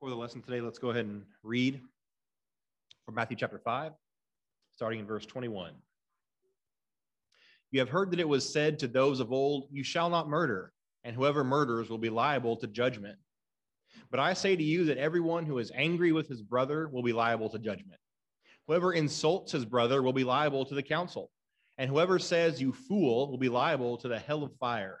For 0.00 0.08
the 0.08 0.16
lesson 0.16 0.40
today, 0.40 0.62
let's 0.62 0.78
go 0.78 0.88
ahead 0.88 1.04
and 1.04 1.24
read 1.42 1.78
from 3.04 3.16
Matthew 3.16 3.36
chapter 3.36 3.58
5, 3.58 3.92
starting 4.72 4.98
in 4.98 5.06
verse 5.06 5.26
21. 5.26 5.74
You 7.70 7.80
have 7.80 7.90
heard 7.90 8.10
that 8.10 8.18
it 8.18 8.26
was 8.26 8.50
said 8.50 8.78
to 8.78 8.88
those 8.88 9.20
of 9.20 9.30
old, 9.30 9.68
You 9.70 9.84
shall 9.84 10.08
not 10.08 10.26
murder, 10.26 10.72
and 11.04 11.14
whoever 11.14 11.44
murders 11.44 11.90
will 11.90 11.98
be 11.98 12.08
liable 12.08 12.56
to 12.56 12.66
judgment. 12.66 13.18
But 14.10 14.20
I 14.20 14.32
say 14.32 14.56
to 14.56 14.62
you 14.62 14.86
that 14.86 14.96
everyone 14.96 15.44
who 15.44 15.58
is 15.58 15.70
angry 15.74 16.12
with 16.12 16.28
his 16.28 16.40
brother 16.40 16.88
will 16.88 17.02
be 17.02 17.12
liable 17.12 17.50
to 17.50 17.58
judgment. 17.58 18.00
Whoever 18.68 18.94
insults 18.94 19.52
his 19.52 19.66
brother 19.66 20.02
will 20.02 20.14
be 20.14 20.24
liable 20.24 20.64
to 20.64 20.74
the 20.74 20.82
council, 20.82 21.30
and 21.76 21.90
whoever 21.90 22.18
says, 22.18 22.58
You 22.58 22.72
fool, 22.72 23.30
will 23.30 23.36
be 23.36 23.50
liable 23.50 23.98
to 23.98 24.08
the 24.08 24.18
hell 24.18 24.44
of 24.44 24.56
fire. 24.56 25.00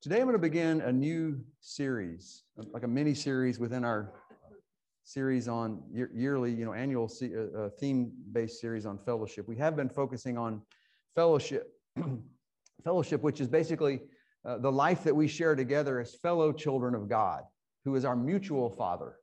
Today, 0.00 0.18
I'm 0.20 0.28
going 0.28 0.34
to 0.34 0.38
begin 0.38 0.80
a 0.82 0.92
new 0.92 1.40
series, 1.58 2.44
like 2.72 2.84
a 2.84 2.86
mini 2.86 3.14
series 3.14 3.58
within 3.58 3.84
our 3.84 4.12
series 5.02 5.48
on 5.48 5.82
year, 5.90 6.08
yearly, 6.14 6.52
you 6.52 6.64
know, 6.64 6.72
annual 6.72 7.10
uh, 7.20 7.58
uh, 7.58 7.68
theme-based 7.80 8.60
series 8.60 8.86
on 8.86 8.96
fellowship. 8.98 9.48
We 9.48 9.56
have 9.56 9.74
been 9.74 9.88
focusing 9.88 10.38
on 10.38 10.62
fellowship, 11.16 11.72
fellowship, 12.84 13.22
which 13.22 13.40
is 13.40 13.48
basically 13.48 14.02
uh, 14.44 14.58
the 14.58 14.70
life 14.70 15.02
that 15.02 15.16
we 15.16 15.26
share 15.26 15.56
together 15.56 15.98
as 15.98 16.14
fellow 16.14 16.52
children 16.52 16.94
of 16.94 17.08
God, 17.08 17.42
who 17.84 17.96
is 17.96 18.04
our 18.04 18.14
mutual 18.14 18.70
Father. 18.70 19.16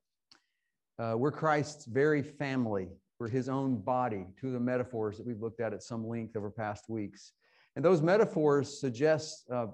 Uh, 1.00 1.14
we're 1.18 1.32
Christ's 1.32 1.86
very 1.86 2.22
family. 2.22 2.90
We're 3.18 3.30
His 3.30 3.48
own 3.48 3.78
body. 3.78 4.26
Two 4.38 4.48
of 4.48 4.54
the 4.54 4.60
metaphors 4.60 5.16
that 5.16 5.26
we've 5.26 5.42
looked 5.42 5.62
at 5.62 5.72
at 5.72 5.84
some 5.84 6.06
length 6.06 6.36
over 6.36 6.52
past 6.52 6.90
weeks. 6.90 7.32
And 7.76 7.84
those 7.84 8.02
metaphors 8.02 8.80
suggest 8.80 9.46
uh, 9.52 9.68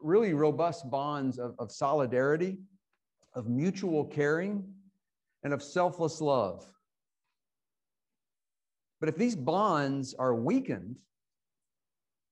really 0.00 0.34
robust 0.34 0.90
bonds 0.90 1.38
of, 1.38 1.54
of 1.58 1.70
solidarity, 1.70 2.58
of 3.34 3.48
mutual 3.48 4.04
caring, 4.04 4.64
and 5.44 5.52
of 5.52 5.62
selfless 5.62 6.20
love. 6.20 6.64
But 8.98 9.08
if 9.08 9.16
these 9.16 9.36
bonds 9.36 10.14
are 10.14 10.34
weakened, 10.34 10.96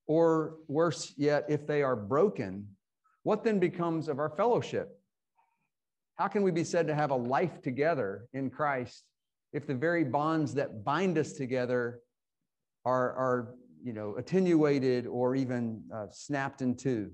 or 0.06 0.56
worse 0.66 1.12
yet, 1.16 1.44
if 1.48 1.66
they 1.66 1.82
are 1.82 1.94
broken, 1.94 2.66
what 3.22 3.44
then 3.44 3.58
becomes 3.58 4.08
of 4.08 4.18
our 4.18 4.30
fellowship? 4.30 4.98
How 6.16 6.28
can 6.28 6.42
we 6.42 6.50
be 6.50 6.64
said 6.64 6.86
to 6.88 6.94
have 6.94 7.10
a 7.10 7.16
life 7.16 7.62
together 7.62 8.26
in 8.32 8.50
Christ 8.50 9.04
if 9.52 9.66
the 9.66 9.74
very 9.74 10.04
bonds 10.04 10.54
that 10.54 10.82
bind 10.82 11.16
us 11.18 11.34
together 11.34 12.00
are, 12.84 13.12
are 13.12 13.54
you 13.82 13.92
know, 13.92 14.14
attenuated 14.16 15.06
or 15.06 15.34
even 15.34 15.82
uh, 15.94 16.06
snapped 16.10 16.62
in 16.62 16.74
two. 16.74 17.10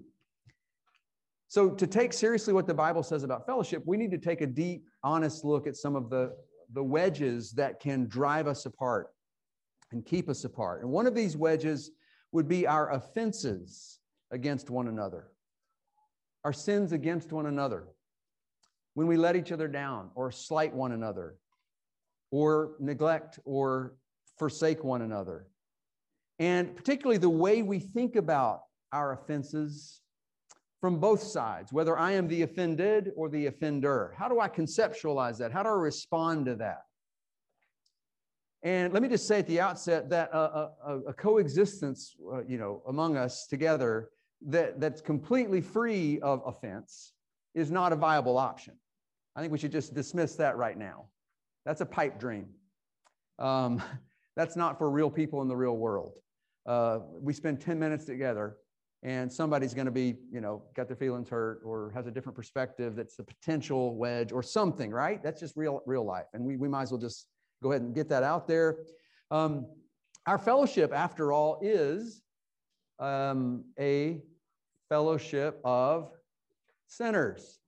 So, 1.48 1.70
to 1.70 1.86
take 1.86 2.12
seriously 2.12 2.52
what 2.52 2.66
the 2.66 2.74
Bible 2.74 3.02
says 3.02 3.22
about 3.22 3.46
fellowship, 3.46 3.82
we 3.86 3.96
need 3.96 4.10
to 4.10 4.18
take 4.18 4.40
a 4.40 4.46
deep, 4.46 4.88
honest 5.02 5.44
look 5.44 5.66
at 5.66 5.76
some 5.76 5.94
of 5.94 6.10
the, 6.10 6.34
the 6.72 6.82
wedges 6.82 7.52
that 7.52 7.80
can 7.80 8.08
drive 8.08 8.46
us 8.46 8.66
apart 8.66 9.08
and 9.92 10.04
keep 10.04 10.28
us 10.28 10.44
apart. 10.44 10.82
And 10.82 10.90
one 10.90 11.06
of 11.06 11.14
these 11.14 11.36
wedges 11.36 11.90
would 12.32 12.48
be 12.48 12.66
our 12.66 12.92
offenses 12.92 14.00
against 14.32 14.70
one 14.70 14.88
another, 14.88 15.28
our 16.44 16.52
sins 16.52 16.92
against 16.92 17.32
one 17.32 17.46
another. 17.46 17.88
When 18.94 19.06
we 19.06 19.16
let 19.16 19.36
each 19.36 19.52
other 19.52 19.68
down 19.68 20.10
or 20.14 20.30
slight 20.30 20.74
one 20.74 20.92
another, 20.92 21.36
or 22.34 22.72
neglect 22.80 23.38
or 23.44 23.94
forsake 24.38 24.82
one 24.82 25.02
another 25.02 25.46
and 26.38 26.74
particularly 26.74 27.18
the 27.18 27.30
way 27.30 27.62
we 27.62 27.78
think 27.78 28.16
about 28.16 28.62
our 28.92 29.12
offenses 29.12 30.00
from 30.80 30.98
both 31.00 31.22
sides, 31.22 31.72
whether 31.72 31.98
I 31.98 32.12
am 32.12 32.28
the 32.28 32.42
offended 32.42 33.12
or 33.16 33.28
the 33.28 33.46
offender. 33.46 34.12
How 34.18 34.28
do 34.28 34.38
I 34.40 34.48
conceptualize 34.48 35.38
that? 35.38 35.50
How 35.50 35.62
do 35.62 35.70
I 35.70 35.72
respond 35.72 36.46
to 36.46 36.56
that? 36.56 36.82
And 38.62 38.92
let 38.92 39.02
me 39.02 39.08
just 39.08 39.26
say 39.26 39.38
at 39.38 39.46
the 39.46 39.60
outset 39.60 40.10
that 40.10 40.30
a, 40.32 40.70
a, 40.86 41.00
a 41.08 41.12
coexistence, 41.12 42.16
uh, 42.32 42.44
you 42.44 42.58
know, 42.58 42.82
among 42.88 43.16
us 43.16 43.46
together 43.46 44.10
that, 44.46 44.80
that's 44.80 45.00
completely 45.00 45.60
free 45.60 46.18
of 46.20 46.42
offense 46.46 47.12
is 47.54 47.70
not 47.70 47.92
a 47.92 47.96
viable 47.96 48.38
option. 48.38 48.74
I 49.36 49.40
think 49.40 49.52
we 49.52 49.58
should 49.58 49.72
just 49.72 49.94
dismiss 49.94 50.36
that 50.36 50.56
right 50.56 50.76
now. 50.76 51.06
That's 51.64 51.80
a 51.80 51.86
pipe 51.86 52.18
dream. 52.20 52.48
Um, 53.38 53.82
that's 54.36 54.56
not 54.56 54.78
for 54.78 54.90
real 54.90 55.10
people 55.10 55.42
in 55.42 55.48
the 55.48 55.56
real 55.56 55.76
world 55.76 56.12
uh, 56.66 57.00
we 57.20 57.32
spend 57.32 57.60
10 57.60 57.78
minutes 57.78 58.04
together 58.04 58.56
and 59.02 59.30
somebody's 59.30 59.74
going 59.74 59.84
to 59.84 59.92
be, 59.92 60.16
you 60.32 60.40
know, 60.40 60.62
got 60.74 60.88
their 60.88 60.96
feelings 60.96 61.28
hurt 61.28 61.60
or 61.62 61.92
has 61.94 62.06
a 62.06 62.10
different 62.10 62.34
perspective 62.34 62.96
that's 62.96 63.18
a 63.18 63.22
potential 63.22 63.96
wedge 63.96 64.32
or 64.32 64.42
something, 64.42 64.90
right? 64.90 65.22
That's 65.22 65.40
just 65.40 65.56
real, 65.56 65.82
real 65.84 66.04
life. 66.04 66.24
And 66.32 66.42
we, 66.42 66.56
we 66.56 66.68
might 66.68 66.82
as 66.82 66.90
well 66.90 67.00
just 67.00 67.26
go 67.62 67.72
ahead 67.72 67.82
and 67.82 67.94
get 67.94 68.08
that 68.08 68.22
out 68.22 68.48
there. 68.48 68.78
Um, 69.30 69.66
our 70.26 70.38
fellowship, 70.38 70.90
after 70.94 71.32
all, 71.32 71.58
is 71.60 72.22
um, 72.98 73.64
a 73.78 74.22
fellowship 74.88 75.60
of 75.64 76.10
sinners, 76.86 77.58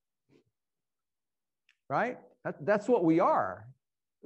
right? 1.91 2.17
That, 2.45 2.65
that's 2.65 2.89
what 2.89 3.05
we 3.05 3.21
are. 3.21 3.67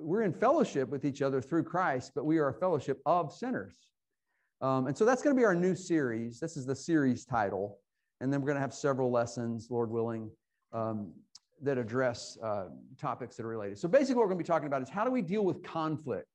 We're 0.02 0.22
in 0.22 0.32
fellowship 0.32 0.88
with 0.88 1.04
each 1.04 1.20
other 1.20 1.42
through 1.42 1.64
Christ, 1.64 2.12
but 2.14 2.24
we 2.24 2.38
are 2.38 2.48
a 2.48 2.54
fellowship 2.54 3.00
of 3.04 3.32
sinners. 3.32 3.74
Um, 4.62 4.86
and 4.86 4.96
so 4.96 5.04
that's 5.04 5.22
going 5.22 5.36
to 5.36 5.38
be 5.40 5.44
our 5.44 5.54
new 5.54 5.74
series. 5.74 6.40
This 6.40 6.56
is 6.56 6.66
the 6.66 6.74
series 6.74 7.24
title. 7.24 7.78
And 8.20 8.32
then 8.32 8.40
we're 8.40 8.46
going 8.46 8.56
to 8.56 8.62
have 8.62 8.74
several 8.74 9.10
lessons, 9.10 9.68
Lord 9.70 9.90
willing, 9.90 10.30
um, 10.72 11.12
that 11.62 11.78
address 11.78 12.38
uh, 12.42 12.66
topics 12.98 13.36
that 13.36 13.44
are 13.44 13.48
related. 13.48 13.78
So 13.78 13.88
basically, 13.88 14.16
what 14.16 14.22
we're 14.22 14.28
going 14.28 14.38
to 14.38 14.44
be 14.44 14.48
talking 14.48 14.66
about 14.66 14.82
is 14.82 14.88
how 14.88 15.04
do 15.04 15.10
we 15.10 15.22
deal 15.22 15.44
with 15.44 15.62
conflict 15.62 16.28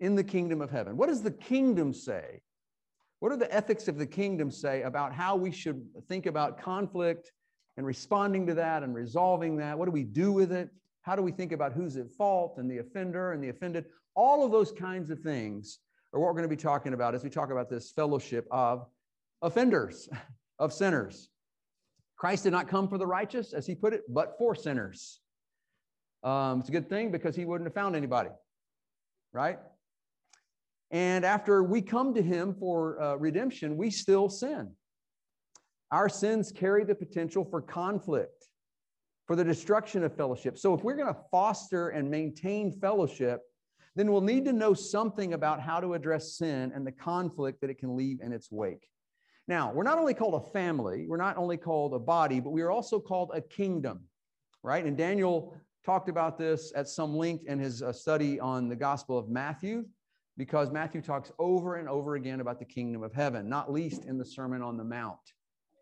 in 0.00 0.14
the 0.16 0.24
kingdom 0.24 0.60
of 0.60 0.70
heaven? 0.70 0.96
What 0.96 1.08
does 1.08 1.22
the 1.22 1.30
kingdom 1.30 1.92
say? 1.92 2.40
What 3.20 3.32
are 3.32 3.36
the 3.36 3.52
ethics 3.54 3.86
of 3.86 3.98
the 3.98 4.06
kingdom 4.06 4.50
say 4.50 4.82
about 4.82 5.12
how 5.12 5.36
we 5.36 5.52
should 5.52 5.86
think 6.08 6.26
about 6.26 6.60
conflict 6.60 7.32
and 7.76 7.86
responding 7.86 8.46
to 8.46 8.54
that 8.54 8.82
and 8.82 8.94
resolving 8.94 9.56
that? 9.58 9.78
What 9.78 9.84
do 9.84 9.92
we 9.92 10.04
do 10.04 10.32
with 10.32 10.52
it? 10.52 10.70
How 11.02 11.16
do 11.16 11.22
we 11.22 11.32
think 11.32 11.52
about 11.52 11.72
who's 11.72 11.96
at 11.96 12.10
fault 12.10 12.56
and 12.58 12.70
the 12.70 12.78
offender 12.78 13.32
and 13.32 13.42
the 13.42 13.48
offended? 13.48 13.86
All 14.14 14.44
of 14.44 14.52
those 14.52 14.72
kinds 14.72 15.10
of 15.10 15.20
things 15.20 15.78
or 16.12 16.20
what 16.20 16.26
we're 16.26 16.32
going 16.32 16.42
to 16.42 16.48
be 16.48 16.56
talking 16.56 16.92
about 16.92 17.14
as 17.14 17.24
we 17.24 17.30
talk 17.30 17.50
about 17.50 17.70
this 17.70 17.92
fellowship 17.92 18.46
of 18.50 18.86
offenders, 19.42 20.08
of 20.58 20.72
sinners. 20.72 21.30
Christ 22.16 22.44
did 22.44 22.52
not 22.52 22.68
come 22.68 22.86
for 22.88 22.98
the 22.98 23.06
righteous, 23.06 23.54
as 23.54 23.66
he 23.66 23.74
put 23.74 23.94
it, 23.94 24.02
but 24.08 24.36
for 24.38 24.54
sinners. 24.54 25.20
Um, 26.22 26.60
it's 26.60 26.68
a 26.68 26.72
good 26.72 26.90
thing 26.90 27.10
because 27.10 27.34
he 27.34 27.46
wouldn't 27.46 27.66
have 27.66 27.74
found 27.74 27.96
anybody, 27.96 28.28
right? 29.32 29.58
And 30.90 31.24
after 31.24 31.62
we 31.62 31.80
come 31.80 32.12
to 32.14 32.22
him 32.22 32.54
for 32.58 33.00
uh, 33.00 33.14
redemption, 33.14 33.76
we 33.76 33.90
still 33.90 34.28
sin. 34.28 34.72
Our 35.90 36.08
sins 36.08 36.52
carry 36.52 36.84
the 36.84 36.94
potential 36.94 37.44
for 37.44 37.62
conflict, 37.62 38.49
for 39.30 39.36
the 39.36 39.44
destruction 39.44 40.02
of 40.02 40.12
fellowship. 40.16 40.58
So 40.58 40.74
if 40.74 40.82
we're 40.82 40.96
going 40.96 41.06
to 41.06 41.20
foster 41.30 41.90
and 41.90 42.10
maintain 42.10 42.72
fellowship, 42.72 43.42
then 43.94 44.10
we'll 44.10 44.22
need 44.22 44.44
to 44.46 44.52
know 44.52 44.74
something 44.74 45.34
about 45.34 45.60
how 45.60 45.78
to 45.78 45.94
address 45.94 46.34
sin 46.36 46.72
and 46.74 46.84
the 46.84 46.90
conflict 46.90 47.60
that 47.60 47.70
it 47.70 47.78
can 47.78 47.96
leave 47.96 48.18
in 48.22 48.32
its 48.32 48.50
wake. 48.50 48.88
Now, 49.46 49.70
we're 49.72 49.84
not 49.84 50.00
only 50.00 50.14
called 50.14 50.34
a 50.34 50.50
family, 50.50 51.06
we're 51.06 51.16
not 51.16 51.36
only 51.36 51.56
called 51.56 51.94
a 51.94 51.98
body, 52.00 52.40
but 52.40 52.50
we 52.50 52.60
are 52.62 52.72
also 52.72 52.98
called 52.98 53.30
a 53.32 53.40
kingdom, 53.40 54.00
right? 54.64 54.84
And 54.84 54.96
Daniel 54.96 55.56
talked 55.86 56.08
about 56.08 56.36
this 56.36 56.72
at 56.74 56.88
some 56.88 57.14
length 57.16 57.46
in 57.46 57.60
his 57.60 57.84
uh, 57.84 57.92
study 57.92 58.40
on 58.40 58.68
the 58.68 58.74
Gospel 58.74 59.16
of 59.16 59.28
Matthew, 59.28 59.84
because 60.38 60.72
Matthew 60.72 61.02
talks 61.02 61.30
over 61.38 61.76
and 61.76 61.88
over 61.88 62.16
again 62.16 62.40
about 62.40 62.58
the 62.58 62.64
kingdom 62.64 63.04
of 63.04 63.12
heaven, 63.12 63.48
not 63.48 63.72
least 63.72 64.06
in 64.06 64.18
the 64.18 64.24
Sermon 64.24 64.60
on 64.60 64.76
the 64.76 64.82
Mount, 64.82 65.20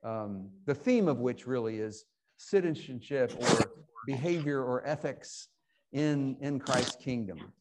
um, 0.04 0.50
the 0.66 0.74
theme 0.74 1.08
of 1.08 1.20
which 1.20 1.46
really 1.46 1.78
is 1.78 2.04
citizenship 2.38 3.32
or 3.38 3.72
behavior 4.06 4.62
or 4.62 4.86
ethics 4.86 5.48
in, 5.92 6.36
in 6.40 6.58
Christ's 6.58 6.96
kingdom. 6.96 7.52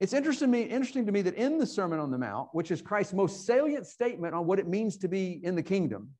It's 0.00 0.14
interesting 0.14 0.50
to, 0.50 0.58
me, 0.58 0.62
interesting 0.62 1.04
to 1.04 1.12
me 1.12 1.20
that 1.22 1.34
in 1.34 1.58
the 1.58 1.66
Sermon 1.66 1.98
on 1.98 2.10
the 2.10 2.16
Mount, 2.16 2.48
which 2.52 2.70
is 2.70 2.80
Christ's 2.80 3.12
most 3.12 3.44
salient 3.44 3.86
statement 3.86 4.34
on 4.34 4.46
what 4.46 4.58
it 4.58 4.66
means 4.66 4.96
to 4.98 5.08
be 5.08 5.40
in 5.44 5.54
the 5.54 5.62
kingdom, 5.62 6.10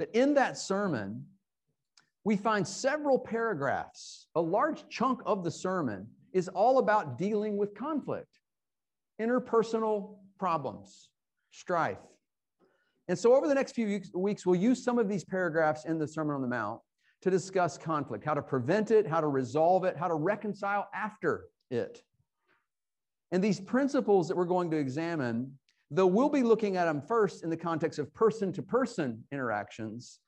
that 0.00 0.10
in 0.14 0.34
that 0.34 0.58
sermon, 0.58 1.26
we 2.24 2.36
find 2.36 2.66
several 2.66 3.18
paragraphs, 3.18 4.26
a 4.34 4.40
large 4.40 4.88
chunk 4.88 5.20
of 5.26 5.44
the 5.44 5.50
sermon 5.50 6.08
is 6.32 6.48
all 6.48 6.78
about 6.78 7.18
dealing 7.18 7.56
with 7.56 7.74
conflict, 7.74 8.40
interpersonal 9.20 10.16
problems, 10.38 11.10
strife. 11.52 11.98
And 13.08 13.18
so, 13.18 13.34
over 13.34 13.46
the 13.46 13.54
next 13.54 13.72
few 13.72 14.00
weeks, 14.14 14.46
we'll 14.46 14.60
use 14.60 14.82
some 14.82 14.98
of 14.98 15.08
these 15.08 15.24
paragraphs 15.24 15.84
in 15.84 15.98
the 15.98 16.08
Sermon 16.08 16.36
on 16.36 16.42
the 16.42 16.48
Mount 16.48 16.80
to 17.22 17.30
discuss 17.30 17.76
conflict, 17.78 18.24
how 18.24 18.34
to 18.34 18.42
prevent 18.42 18.90
it, 18.90 19.06
how 19.06 19.20
to 19.20 19.28
resolve 19.28 19.84
it, 19.84 19.96
how 19.96 20.08
to 20.08 20.14
reconcile 20.14 20.88
after 20.94 21.46
it. 21.70 22.02
And 23.32 23.42
these 23.42 23.60
principles 23.60 24.28
that 24.28 24.36
we're 24.36 24.44
going 24.44 24.70
to 24.70 24.76
examine, 24.76 25.58
though 25.90 26.06
we'll 26.06 26.28
be 26.28 26.42
looking 26.42 26.76
at 26.76 26.84
them 26.84 27.02
first 27.02 27.42
in 27.42 27.50
the 27.50 27.56
context 27.56 27.98
of 27.98 28.12
person 28.14 28.52
to 28.52 28.62
person 28.62 29.24
interactions, 29.32 30.20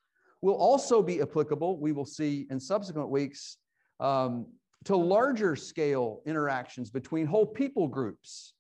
will 0.43 0.55
also 0.55 1.03
be 1.03 1.21
applicable, 1.21 1.79
we 1.79 1.93
will 1.93 2.05
see 2.05 2.47
in 2.51 2.59
subsequent 2.61 3.11
weeks, 3.11 3.59
um, 4.01 4.47
to 4.85 4.97
larger 4.97 5.57
scale 5.57 6.23
interactions 6.27 6.91
between 6.91 7.27
whole 7.27 7.47
people 7.47 7.89
groups. 7.89 8.55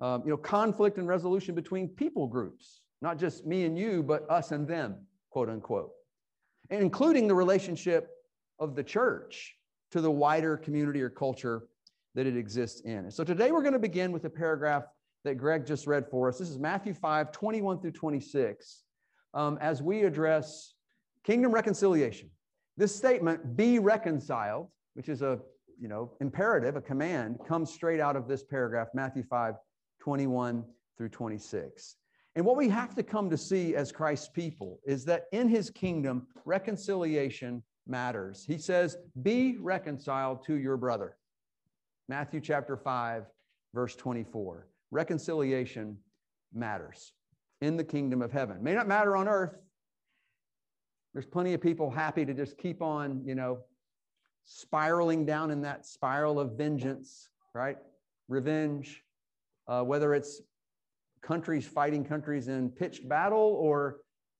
Um, 0.00 0.22
you 0.24 0.30
know, 0.30 0.36
conflict 0.36 0.98
and 0.98 1.06
resolution 1.06 1.54
between 1.54 1.88
people 1.88 2.26
groups, 2.26 2.82
not 3.04 3.18
just 3.18 3.44
me 3.44 3.64
and 3.64 3.78
you, 3.78 4.02
but 4.02 4.28
us 4.30 4.50
and 4.50 4.66
them, 4.66 4.96
quote 5.28 5.50
unquote, 5.50 5.90
and 6.70 6.80
including 6.80 7.28
the 7.28 7.34
relationship 7.34 8.08
of 8.58 8.74
the 8.74 8.82
church 8.82 9.56
to 9.90 10.00
the 10.00 10.10
wider 10.10 10.56
community 10.56 11.02
or 11.02 11.10
culture 11.10 11.68
that 12.14 12.26
it 12.26 12.34
exists 12.34 12.80
in. 12.80 13.10
so 13.10 13.22
today 13.22 13.52
we're 13.52 13.60
going 13.60 13.74
to 13.74 13.78
begin 13.78 14.10
with 14.10 14.24
a 14.24 14.30
paragraph 14.30 14.84
that 15.24 15.34
Greg 15.34 15.66
just 15.66 15.86
read 15.86 16.06
for 16.10 16.28
us. 16.28 16.38
This 16.38 16.48
is 16.48 16.58
Matthew 16.58 16.94
5, 16.94 17.30
21 17.30 17.80
through 17.80 17.92
26, 17.92 18.84
um, 19.34 19.58
as 19.60 19.82
we 19.82 20.04
address 20.04 20.72
kingdom 21.24 21.52
reconciliation. 21.52 22.30
This 22.78 22.94
statement, 22.94 23.54
be 23.54 23.78
reconciled, 23.80 24.68
which 24.94 25.10
is 25.10 25.20
a 25.20 25.40
you 25.78 25.88
know 25.88 26.12
imperative, 26.20 26.76
a 26.76 26.80
command, 26.80 27.38
comes 27.46 27.70
straight 27.70 28.00
out 28.00 28.16
of 28.16 28.28
this 28.28 28.42
paragraph, 28.42 28.88
Matthew 28.94 29.24
5, 29.24 29.56
21 30.00 30.64
through 30.96 31.10
26. 31.10 31.96
And 32.36 32.44
what 32.44 32.56
we 32.56 32.68
have 32.68 32.94
to 32.96 33.02
come 33.02 33.30
to 33.30 33.38
see 33.38 33.76
as 33.76 33.92
Christ's 33.92 34.28
people 34.28 34.80
is 34.84 35.04
that 35.04 35.26
in 35.32 35.48
his 35.48 35.70
kingdom, 35.70 36.26
reconciliation 36.44 37.62
matters. 37.86 38.44
He 38.46 38.58
says, 38.58 38.96
Be 39.22 39.56
reconciled 39.58 40.44
to 40.46 40.54
your 40.54 40.76
brother. 40.76 41.16
Matthew 42.08 42.40
chapter 42.40 42.76
5, 42.76 43.24
verse 43.72 43.94
24. 43.94 44.66
Reconciliation 44.90 45.96
matters 46.52 47.12
in 47.60 47.76
the 47.76 47.84
kingdom 47.84 48.20
of 48.20 48.32
heaven. 48.32 48.62
May 48.62 48.74
not 48.74 48.88
matter 48.88 49.16
on 49.16 49.28
earth. 49.28 49.56
There's 51.12 51.26
plenty 51.26 51.54
of 51.54 51.60
people 51.60 51.90
happy 51.90 52.24
to 52.24 52.34
just 52.34 52.58
keep 52.58 52.82
on, 52.82 53.22
you 53.24 53.36
know, 53.36 53.60
spiraling 54.44 55.24
down 55.24 55.50
in 55.50 55.62
that 55.62 55.86
spiral 55.86 56.40
of 56.40 56.52
vengeance, 56.52 57.28
right? 57.54 57.78
Revenge, 58.28 59.02
uh, 59.68 59.82
whether 59.82 60.14
it's 60.14 60.42
countries 61.24 61.66
fighting 61.66 62.04
countries 62.04 62.48
in 62.48 62.70
pitched 62.70 63.08
battle 63.08 63.56
or 63.58 63.96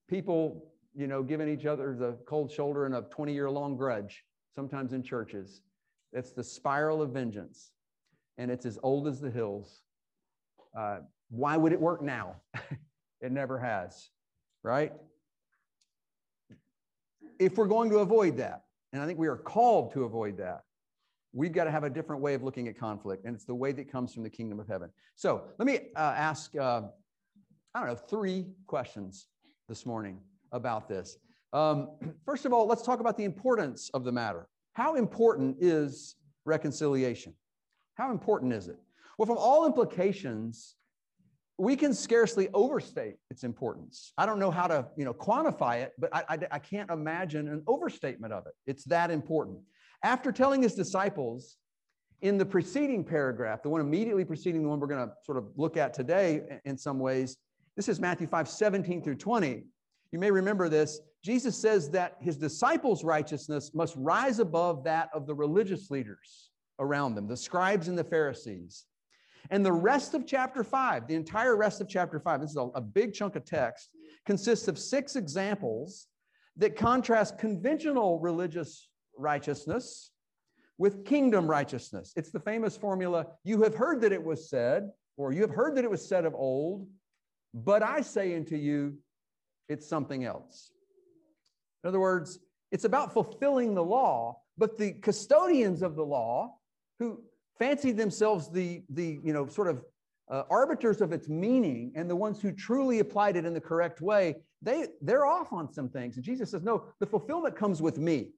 people, 0.09 0.71
you 0.95 1.07
know, 1.07 1.23
giving 1.23 1.49
each 1.49 1.67
other 1.67 1.97
the 1.99 2.19
cold 2.27 2.53
shoulder 2.53 2.85
and 2.87 2.95
a 2.95 3.03
20 3.03 3.33
year 3.33 3.51
long 3.51 3.77
grudge, 3.77 4.25
sometimes 4.55 4.93
in 4.93 5.03
churches. 5.03 5.63
It's 6.13 6.33
the 6.33 6.45
spiral 6.45 7.03
of 7.03 7.11
vengeance, 7.11 7.73
and 8.39 8.51
it's 8.51 8.67
as 8.67 8.79
old 8.83 9.09
as 9.09 9.21
the 9.21 9.31
hills. 9.31 9.81
Uh, 10.79 10.99
why 11.31 11.57
would 11.57 11.73
it 11.73 11.81
work 11.81 12.03
now? 12.03 12.37
it 13.21 13.33
never 13.33 13.59
has, 13.59 14.11
right? 14.63 14.93
If 17.41 17.57
we're 17.57 17.67
going 17.67 17.91
to 17.91 17.99
avoid 17.99 18.37
that, 18.37 18.65
and 18.93 19.03
I 19.03 19.07
think 19.07 19.19
we 19.19 19.27
are 19.27 19.37
called 19.37 19.93
to 19.95 20.05
avoid 20.05 20.37
that, 20.39 20.61
we've 21.35 21.53
got 21.53 21.65
to 21.65 21.71
have 21.71 21.85
a 21.85 21.91
different 21.91 22.23
way 22.23 22.35
of 22.35 22.43
looking 22.43 22.69
at 22.69 22.79
conflict, 22.79 23.25
and 23.27 23.35
it's 23.35 23.45
the 23.45 23.55
way 23.55 23.73
that 23.73 23.91
comes 23.91 24.15
from 24.15 24.23
the 24.23 24.31
kingdom 24.31 24.61
of 24.61 24.69
heaven. 24.69 24.89
So 25.17 25.43
let 25.59 25.67
me 25.67 25.89
uh, 25.97 26.15
ask, 26.17 26.57
uh, 26.57 26.83
I 27.75 27.81
don't 27.81 27.89
know, 27.89 27.97
three 27.97 28.47
questions 28.67 29.27
this 29.69 29.85
morning 29.85 30.21
about 30.53 30.89
this. 30.89 31.19
Um, 31.53 31.91
first 32.25 32.47
of 32.47 32.53
all, 32.53 32.67
let's 32.67 32.83
talk 32.83 33.01
about 33.01 33.17
the 33.19 33.25
importance 33.25 33.91
of 33.93 34.05
the 34.05 34.13
matter. 34.13 34.47
How 34.75 34.95
important 34.95 35.57
is 35.61 36.17
reconciliation? 36.45 37.35
How 37.97 38.11
important 38.11 38.53
is 38.53 38.69
it? 38.69 38.79
Well, 39.19 39.27
from 39.27 39.39
all 39.39 39.67
implications, 39.67 40.77
we 41.59 41.77
can 41.77 41.95
scarcely 41.95 42.49
overstate 42.53 43.15
its 43.31 43.45
importance. 43.45 44.13
I 44.19 44.27
don't 44.27 44.41
know 44.41 44.51
how 44.51 44.67
to, 44.67 44.87
you 44.97 45.05
know, 45.05 45.15
quantify 45.15 45.83
it, 45.83 45.93
but 45.99 46.11
I, 46.13 46.25
I, 46.29 46.39
I, 46.51 46.59
can't 46.59 46.91
imagine 46.91 47.47
an 47.47 47.63
overstatement 47.69 48.33
of 48.33 48.47
it. 48.47 48.55
It's 48.67 48.83
that 48.87 49.13
important. 49.13 49.59
After 50.05 50.31
telling 50.31 50.63
his 50.63 50.75
disciples 50.75 51.57
in 52.21 52.37
the 52.37 52.45
preceding 52.45 53.05
paragraph, 53.05 53.63
the 53.63 53.71
one 53.71 53.81
immediately 53.81 54.27
preceding 54.27 54.63
the 54.63 54.69
one 54.69 54.79
we're 54.79 54.87
going 54.87 55.09
to 55.09 55.15
sort 55.25 55.39
of 55.39 55.47
look 55.57 55.79
at 55.79 55.95
today 55.95 56.43
in 56.67 56.77
some 56.77 56.99
ways, 56.99 57.39
this 57.75 57.89
is 57.89 57.99
Matthew 57.99 58.27
5, 58.27 58.47
17 58.47 59.03
through 59.03 59.15
20. 59.15 59.65
You 60.13 60.19
may 60.19 60.31
remember 60.31 60.69
this. 60.69 61.01
Jesus 61.25 61.57
says 61.57 61.89
that 61.91 62.19
his 62.21 62.37
disciples' 62.37 63.03
righteousness 63.03 63.71
must 63.75 63.97
rise 63.97 64.41
above 64.41 64.85
that 64.85 65.09
of 65.15 65.27
the 65.27 65.35
religious 65.35 65.91
leaders 65.91 66.51
around 66.79 67.15
them, 67.15 67.27
the 67.27 67.37
scribes 67.37 67.89
and 67.89 67.97
the 67.97 68.05
Pharisees. 68.05 68.85
And 69.51 69.65
the 69.65 69.73
rest 69.73 70.13
of 70.13 70.27
chapter 70.27 70.63
five, 70.63 71.09
the 71.09 71.15
entire 71.15 71.57
rest 71.57 71.81
of 71.81 71.89
chapter 71.89 72.21
five, 72.21 72.43
this 72.43 72.51
is 72.51 72.57
a, 72.57 72.69
a 72.75 72.81
big 72.83 73.15
chunk 73.15 73.37
of 73.37 73.47
text, 73.47 73.89
consists 74.27 74.69
of 74.69 74.79
six 74.79 75.17
examples 75.17 76.09
that 76.59 76.77
contrast 76.77 77.39
conventional 77.39 78.21
religious 78.21 78.91
righteousness 79.17 80.11
with 80.79 81.05
kingdom 81.05 81.47
righteousness. 81.47 82.13
It's 82.17 82.31
the 82.31 82.41
famous 82.41 82.77
formula 82.77 83.27
you 83.45 83.63
have 83.63 83.75
heard 83.75 84.01
that 84.01 84.13
it 84.13 84.23
was 84.23 84.49
said, 84.49 84.91
or 85.17 85.33
you 85.33 85.43
have 85.43 85.51
heard 85.51 85.77
that 85.77 85.85
it 85.85 85.91
was 85.91 86.07
said 86.07 86.25
of 86.25 86.35
old, 86.35 86.89
but 87.53 87.83
I 87.83 88.01
say 88.01 88.37
unto 88.37 88.57
you, 88.57 88.99
it's 89.69 89.89
something 89.89 90.25
else. 90.25 90.73
In 91.83 91.89
other 91.89 92.01
words, 92.01 92.41
it's 92.73 92.85
about 92.85 93.13
fulfilling 93.13 93.75
the 93.75 93.85
law, 93.85 94.41
but 94.59 94.77
the 94.79 94.93
custodians 94.95 95.83
of 95.83 95.95
the 95.95 96.05
law 96.05 96.57
who 96.99 97.23
fancied 97.59 97.97
themselves 97.97 98.51
the, 98.51 98.83
the 98.89 99.21
you 99.23 99.33
know, 99.33 99.47
sort 99.47 99.69
of 99.69 99.85
uh, 100.31 100.43
arbiters 100.51 101.01
of 101.01 101.13
its 101.13 101.29
meaning 101.29 101.93
and 101.95 102.11
the 102.11 102.17
ones 102.17 102.41
who 102.41 102.51
truly 102.51 102.99
applied 102.99 103.37
it 103.37 103.45
in 103.45 103.55
the 103.55 103.61
correct 103.61 104.01
way, 104.01 104.35
they, 104.63 104.87
they're 105.03 105.27
off 105.27 105.53
on 105.53 105.73
some 105.73 105.89
things. 105.89 106.17
And 106.17 106.25
Jesus 106.25 106.51
says, 106.51 106.63
no, 106.63 106.87
the 106.99 107.07
fulfillment 107.07 107.55
comes 107.55 107.81
with 107.81 107.99
me. 107.99 108.31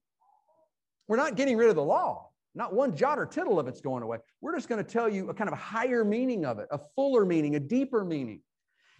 We're 1.08 1.16
not 1.16 1.36
getting 1.36 1.56
rid 1.56 1.68
of 1.68 1.76
the 1.76 1.84
law. 1.84 2.30
Not 2.54 2.72
one 2.72 2.96
jot 2.96 3.18
or 3.18 3.26
tittle 3.26 3.60
of 3.60 3.68
it's 3.68 3.82
going 3.82 4.02
away. 4.02 4.18
We're 4.40 4.54
just 4.54 4.68
going 4.68 4.82
to 4.82 4.90
tell 4.90 5.08
you 5.08 5.28
a 5.28 5.34
kind 5.34 5.50
of 5.50 5.58
higher 5.58 6.04
meaning 6.04 6.46
of 6.46 6.58
it, 6.58 6.68
a 6.70 6.78
fuller 6.94 7.26
meaning, 7.26 7.56
a 7.56 7.60
deeper 7.60 8.04
meaning. 8.04 8.40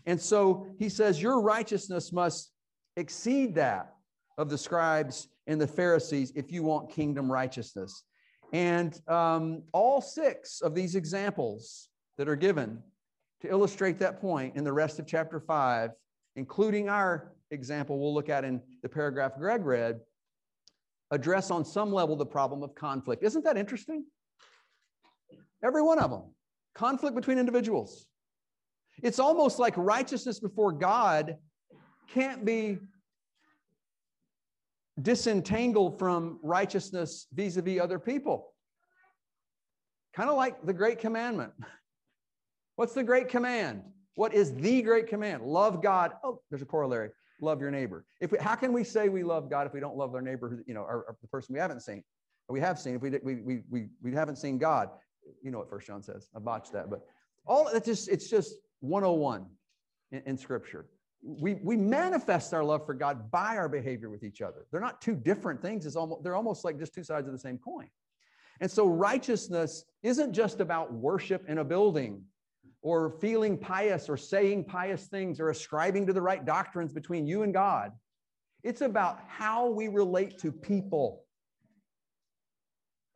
And 0.05 0.21
so 0.21 0.67
he 0.79 0.89
says, 0.91 1.21
Your 1.21 1.41
righteousness 1.41 2.13
must 2.13 2.53
exceed 2.97 3.55
that 3.55 3.95
of 4.39 4.51
the 4.51 4.59
scribes 4.59 5.29
and 5.47 5.61
the 5.61 5.67
Pharisees 5.67 6.33
if 6.37 6.53
you 6.53 6.63
want 6.63 6.91
kingdom 6.91 7.33
righteousness. 7.33 8.05
And 8.53 9.01
um, 9.09 9.63
all 9.73 10.01
six 10.01 10.61
of 10.61 10.75
these 10.75 10.95
examples 10.95 11.89
that 12.19 12.29
are 12.29 12.37
given 12.37 12.83
to 13.41 13.49
illustrate 13.49 13.99
that 13.99 14.21
point 14.21 14.57
in 14.57 14.65
the 14.65 14.73
rest 14.73 14.99
of 14.99 15.07
chapter 15.07 15.41
five, 15.41 15.91
including 16.37 16.89
our 16.89 17.33
example 17.51 17.99
we'll 17.99 18.15
look 18.15 18.29
at 18.29 18.45
in 18.45 18.61
the 18.83 18.89
paragraph 18.89 19.33
Greg 19.39 19.65
read, 19.65 20.01
address 21.11 21.51
on 21.51 21.65
some 21.65 21.93
level 21.93 22.17
the 22.17 22.27
problem 22.27 22.63
of 22.63 22.75
conflict. 22.75 23.23
Isn't 23.23 23.45
that 23.45 23.57
interesting? 23.57 24.05
Every 25.65 25.83
one 25.83 25.99
of 25.99 26.11
them. 26.11 26.35
Conflict 26.75 27.15
between 27.15 27.39
individuals. 27.39 28.07
It's 29.03 29.19
almost 29.19 29.59
like 29.59 29.75
righteousness 29.77 30.41
before 30.41 30.73
God 30.73 31.37
can't 32.09 32.45
be 32.45 32.79
disentangled 35.01 35.99
from 35.99 36.39
righteousness 36.43 37.27
vis 37.33 37.57
a 37.57 37.63
vis 37.63 37.81
other 37.81 37.99
people. 37.99 38.53
Kind 40.15 40.31
of 40.31 40.37
like 40.37 40.65
the 40.65 40.73
great 40.73 40.99
commandment. 40.99 41.53
What's 42.77 42.95
the 42.95 43.05
great 43.05 43.29
command? 43.29 43.83
What 44.15 44.35
is 44.35 44.55
the 44.55 44.81
great 44.83 45.09
command? 45.09 45.43
Love 45.43 45.83
God. 45.83 46.13
Oh, 46.25 46.41
there's 46.51 46.63
a 46.63 46.67
corollary. 46.67 47.11
Love 47.41 47.61
your 47.61 47.71
neighbor. 47.71 48.05
If 48.21 48.33
we, 48.33 48.39
how 48.39 48.55
can 48.55 48.73
we 48.73 48.85
say 48.85 49.09
we 49.09 49.23
love 49.23 49.51
God 49.51 49.67
if 49.67 49.75
we 49.75 49.81
don't 49.81 49.97
love 49.97 50.15
our 50.15 50.23
neighbor, 50.23 50.63
you 50.67 50.75
know, 50.75 50.81
or, 50.81 51.05
or 51.09 51.17
the 51.21 51.29
person 51.29 51.53
we 51.55 51.61
haven't 51.61 51.81
seen? 51.81 52.03
we 52.49 52.61
have 52.61 52.79
seen, 52.79 52.95
if 52.95 53.03
we, 53.03 53.11
we, 53.25 53.35
we, 53.35 53.63
we, 53.69 53.89
we 54.01 54.13
haven't 54.13 54.37
seen 54.37 54.57
God, 54.57 54.89
you 55.43 55.51
know 55.51 55.59
what 55.59 55.69
First 55.69 55.89
John 55.89 56.01
says. 56.01 56.29
I 56.35 56.39
botched 56.39 56.73
that, 56.75 56.89
but 56.89 57.01
all 57.45 57.67
it's 57.69 57.87
just, 57.87 58.09
it's 58.09 58.31
just 58.31 58.55
101 58.81 59.47
in, 60.13 60.23
in 60.27 60.39
scripture 60.39 60.87
we, 61.27 61.55
we 61.55 61.77
manifest 61.77 62.55
our 62.55 62.63
love 62.63 62.87
for 62.87 62.95
God 62.95 63.31
by 63.31 63.57
our 63.57 63.69
behavior 63.69 64.11
with 64.11 64.23
each 64.23 64.41
other. 64.41 64.67
They're 64.71 64.81
not 64.81 65.01
two 65.01 65.15
different 65.15 65.61
things. 65.61 65.87
It's 65.87 65.97
almost, 65.97 66.23
they're 66.23 66.37
almost 66.37 66.65
like 66.65 66.79
just 66.79 66.95
two 66.95 67.03
sides 67.03 67.27
of 67.27 67.33
the 67.33 67.39
same 67.39 67.59
coin. 67.59 67.89
And 68.61 68.71
so 68.71 68.87
righteousness 68.87 69.85
isn't 70.03 70.33
just 70.33 70.61
about 70.61 70.93
worship 70.93 71.45
in 71.49 71.59
a 71.59 71.65
building 71.65 72.23
or 72.87 73.11
feeling 73.11 73.59
pious 73.59 74.09
or 74.09 74.17
saying 74.17 74.63
pious 74.63 75.09
things 75.09 75.41
or 75.41 75.51
ascribing 75.51 76.07
to 76.07 76.13
the 76.13 76.23
right 76.23 76.45
doctrines 76.45 76.93
between 76.93 77.27
you 77.27 77.43
and 77.43 77.53
God. 77.53 77.91
It's 78.63 78.81
about 78.81 79.19
how 79.27 79.69
we 79.69 79.89
relate 79.89 80.39
to 80.39 80.53
people. 80.53 81.25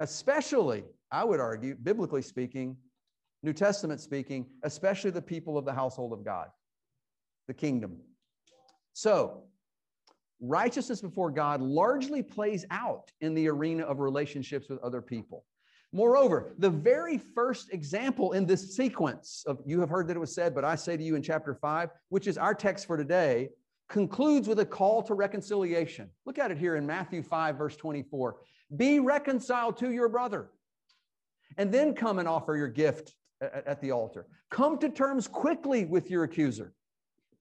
Especially, 0.01 0.83
I 1.13 1.23
would 1.23 1.39
argue, 1.39 1.77
biblically 1.77 2.21
speaking, 2.21 2.77
New 3.45 3.53
Testament 3.53 4.01
speaking, 4.01 4.45
especially 4.65 5.13
the 5.13 5.23
people 5.23 5.57
of 5.57 5.65
the 5.65 5.73
household 5.73 6.13
of 6.13 6.25
God, 6.25 6.49
the 7.47 7.55
kingdom. 7.55 8.01
So, 8.93 9.45
righteousness 10.41 11.01
before 11.01 11.31
God 11.31 11.61
largely 11.63 12.25
plays 12.25 12.65
out 12.73 13.13
in 13.21 13.35
the 13.35 13.47
arena 13.47 13.85
of 13.85 14.01
relationships 14.01 14.69
with 14.69 14.81
other 14.81 15.01
people. 15.01 15.45
Moreover, 15.93 16.53
the 16.59 16.71
very 16.71 17.19
first 17.19 17.73
example 17.73 18.33
in 18.33 18.47
this 18.47 18.77
sequence 18.77 19.43
of 19.47 19.59
you 19.67 19.81
have 19.81 19.89
heard 19.89 20.07
that 20.09 20.17
it 20.17 20.21
was 20.21 20.35
said, 20.35 20.55
but 20.55 20.65
I 20.65 20.77
say 20.77 20.97
to 20.97 21.03
you 21.03 21.17
in 21.17 21.23
chapter 21.23 21.55
5, 21.55 21.91
which 22.11 22.29
is 22.29 22.39
our 22.39 22.55
text 22.55 22.87
for 22.87 22.97
today, 22.97 23.49
concludes 23.89 24.47
with 24.47 24.61
a 24.61 24.65
call 24.65 25.03
to 25.03 25.15
reconciliation. 25.15 26.09
Look 26.27 26.39
at 26.39 26.53
it 26.53 26.59
here 26.59 26.77
in 26.77 26.87
Matthew 26.87 27.23
5, 27.25 27.57
verse 27.57 27.77
24. 27.77 28.37
Be 28.77 29.01
reconciled 29.01 29.77
to 29.79 29.91
your 29.91 30.09
brother, 30.09 30.51
and 31.59 31.75
then 31.75 31.95
come 31.95 32.21
and 32.21 32.29
offer 32.29 32.57
your 32.57 32.69
gift 32.69 33.17
at 33.41 33.81
the 33.81 33.91
altar. 33.91 34.27
Come 34.49 34.79
to 34.79 34.89
terms 34.89 35.27
quickly 35.27 35.87
with 35.87 36.09
your 36.09 36.23
accuser. 36.23 36.73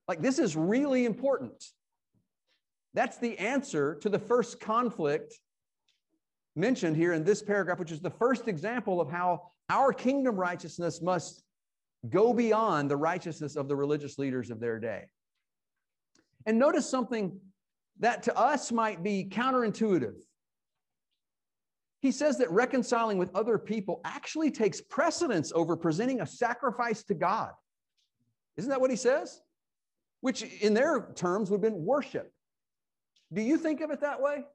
Like, 0.08 0.24
this 0.24 0.39
is 0.39 0.56
really 0.56 1.06
important. 1.06 1.63
That's 2.96 3.18
the 3.18 3.38
answer 3.38 3.94
to 4.01 4.10
the 4.10 4.18
first 4.18 4.60
conflict 4.60 5.36
mentioned 6.60 6.96
here 6.96 7.13
in 7.13 7.24
this 7.24 7.42
paragraph, 7.42 7.80
which 7.80 7.92
is 7.92 8.01
the 8.01 8.10
first 8.12 8.48
example 8.48 9.01
of 9.01 9.10
how 9.10 9.51
our 9.70 9.94
kingdom 9.94 10.36
righteousness 10.36 11.01
must 11.01 11.44
go 12.10 12.34
beyond 12.34 12.89
the 12.89 12.98
righteousness 12.98 13.56
of 13.56 13.68
the 13.68 13.75
religious 13.75 14.18
leaders 14.18 14.51
of 14.51 14.60
their 14.60 14.80
day. 14.80 15.06
And 16.46 16.60
notice 16.60 16.89
something 16.89 17.39
that 18.00 18.24
to 18.24 18.38
us 18.38 18.72
might 18.72 19.04
be 19.04 19.28
counterintuitive. 19.30 20.16
He 22.01 22.12
says 22.12 22.38
that 22.38 22.50
reconciling 22.50 23.18
with 23.18 23.36
other 23.36 23.58
people 23.58 24.00
actually 24.06 24.51
takes 24.51 24.80
precedence 24.80 25.51
over 25.54 25.75
presenting 25.75 26.22
a 26.22 26.25
sacrifice 26.25 27.04
to 27.04 27.13
God. 27.13 27.51
Isn't 28.56 28.70
that 28.70 28.80
what 28.80 28.89
he 28.89 28.96
says? 28.96 29.42
Which, 30.22 30.44
in 30.44 30.74
their 30.74 31.12
terms, 31.16 31.50
would 31.50 31.63
have 31.63 31.74
been 31.74 31.84
worship. 31.84 32.32
Do 33.34 33.42
you 33.42 33.58
think 33.58 33.82
of 33.82 33.92
it 33.92 34.01
that 34.01 34.22
way? 34.22 34.46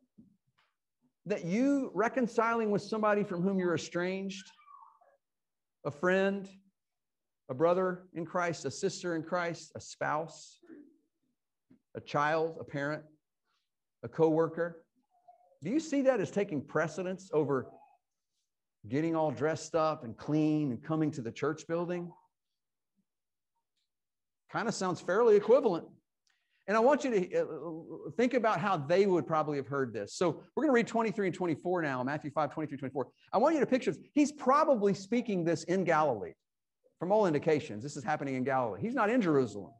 That 1.26 1.44
you 1.44 1.90
reconciling 1.94 2.70
with 2.70 2.82
somebody 2.82 3.24
from 3.24 3.42
whom 3.42 3.58
you're 3.58 3.74
estranged, 3.74 4.50
a 5.84 5.90
friend, 5.90 6.48
a 7.48 7.54
brother 7.54 8.04
in 8.14 8.24
Christ, 8.24 8.64
a 8.64 8.70
sister 8.70 9.16
in 9.16 9.22
Christ, 9.22 9.72
a 9.74 9.80
spouse, 9.80 10.58
a 11.94 12.00
child, 12.00 12.56
a 12.60 12.64
parent, 12.64 13.02
a 14.02 14.08
coworker, 14.08 14.84
do 15.64 15.70
you 15.70 15.80
see 15.80 16.02
that 16.02 16.20
as 16.20 16.30
taking 16.30 16.60
precedence 16.60 17.30
over 17.32 17.70
getting 18.86 19.16
all 19.16 19.30
dressed 19.30 19.74
up 19.74 20.04
and 20.04 20.14
clean 20.14 20.72
and 20.72 20.82
coming 20.82 21.10
to 21.12 21.22
the 21.22 21.32
church 21.32 21.66
building? 21.66 22.12
Kind 24.52 24.68
of 24.68 24.74
sounds 24.74 25.00
fairly 25.00 25.36
equivalent. 25.36 25.86
And 26.66 26.76
I 26.76 26.80
want 26.80 27.04
you 27.04 27.10
to 27.10 27.40
uh, 27.42 28.10
think 28.16 28.32
about 28.32 28.58
how 28.58 28.76
they 28.76 29.06
would 29.06 29.26
probably 29.26 29.58
have 29.58 29.66
heard 29.66 29.92
this. 29.92 30.14
So 30.14 30.42
we're 30.54 30.62
going 30.62 30.70
to 30.70 30.74
read 30.74 30.86
23 30.86 31.26
and 31.26 31.34
24 31.34 31.82
now, 31.82 32.02
Matthew 32.02 32.30
5, 32.30 32.52
23, 32.52 32.78
24. 32.78 33.08
I 33.32 33.38
want 33.38 33.54
you 33.54 33.60
to 33.60 33.66
picture. 33.66 33.94
He's 34.14 34.32
probably 34.32 34.94
speaking 34.94 35.44
this 35.44 35.64
in 35.64 35.84
Galilee. 35.84 36.32
From 36.98 37.12
all 37.12 37.26
indications, 37.26 37.82
this 37.82 37.96
is 37.96 38.04
happening 38.04 38.36
in 38.36 38.44
Galilee. 38.44 38.80
He's 38.80 38.94
not 38.94 39.10
in 39.10 39.20
Jerusalem. 39.20 39.72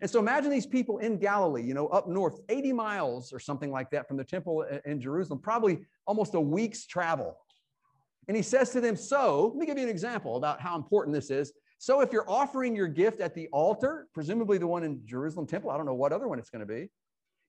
And 0.00 0.10
so 0.10 0.18
imagine 0.18 0.50
these 0.50 0.66
people 0.66 0.98
in 0.98 1.18
Galilee, 1.18 1.62
you 1.62 1.74
know, 1.74 1.88
up 1.88 2.08
north, 2.08 2.40
80 2.48 2.72
miles 2.72 3.32
or 3.32 3.38
something 3.38 3.70
like 3.70 3.90
that 3.90 4.06
from 4.08 4.16
the 4.16 4.24
temple 4.24 4.64
in 4.84 5.00
Jerusalem, 5.00 5.40
probably 5.40 5.80
almost 6.06 6.34
a 6.34 6.40
week's 6.40 6.86
travel. 6.86 7.36
And 8.28 8.36
he 8.36 8.42
says 8.42 8.70
to 8.70 8.80
them, 8.80 8.96
So, 8.96 9.48
let 9.48 9.56
me 9.56 9.66
give 9.66 9.78
you 9.78 9.84
an 9.84 9.90
example 9.90 10.36
about 10.36 10.60
how 10.60 10.76
important 10.76 11.14
this 11.14 11.30
is. 11.30 11.52
So 11.78 12.00
if 12.00 12.12
you're 12.12 12.28
offering 12.28 12.74
your 12.74 12.88
gift 12.88 13.20
at 13.20 13.34
the 13.34 13.48
altar, 13.48 14.08
presumably 14.14 14.58
the 14.58 14.66
one 14.66 14.82
in 14.82 15.02
Jerusalem 15.04 15.46
temple, 15.46 15.70
I 15.70 15.76
don't 15.76 15.86
know 15.86 15.94
what 15.94 16.12
other 16.12 16.28
one 16.28 16.38
it's 16.38 16.50
going 16.50 16.66
to 16.66 16.66
be. 16.66 16.88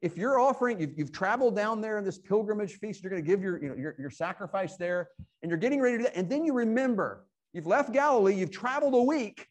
If 0.02 0.18
you're 0.18 0.40
offering, 0.40 0.80
you've, 0.80 0.98
you've 0.98 1.12
traveled 1.12 1.56
down 1.56 1.82
there 1.82 1.98
in 1.98 2.04
this 2.04 2.20
pilgrimage 2.20 2.78
feast, 2.78 3.02
you're 3.02 3.10
going 3.10 3.24
to 3.24 3.28
give 3.28 3.42
your, 3.42 3.62
you 3.62 3.70
know, 3.70 3.76
your, 3.76 3.96
your 3.98 4.10
sacrifice 4.12 4.78
there, 4.78 5.10
and 5.42 5.50
you're 5.50 5.58
getting 5.58 5.82
ready 5.82 5.98
to 5.98 6.04
do 6.04 6.04
that. 6.04 6.16
And 6.16 6.30
then 6.30 6.46
you 6.46 6.54
remember, 6.54 7.26
you've 7.54 7.66
left 7.66 7.92
Galilee, 7.94 8.36
you've 8.36 8.52
traveled 8.52 8.94
a 8.94 9.02
week, 9.02 9.48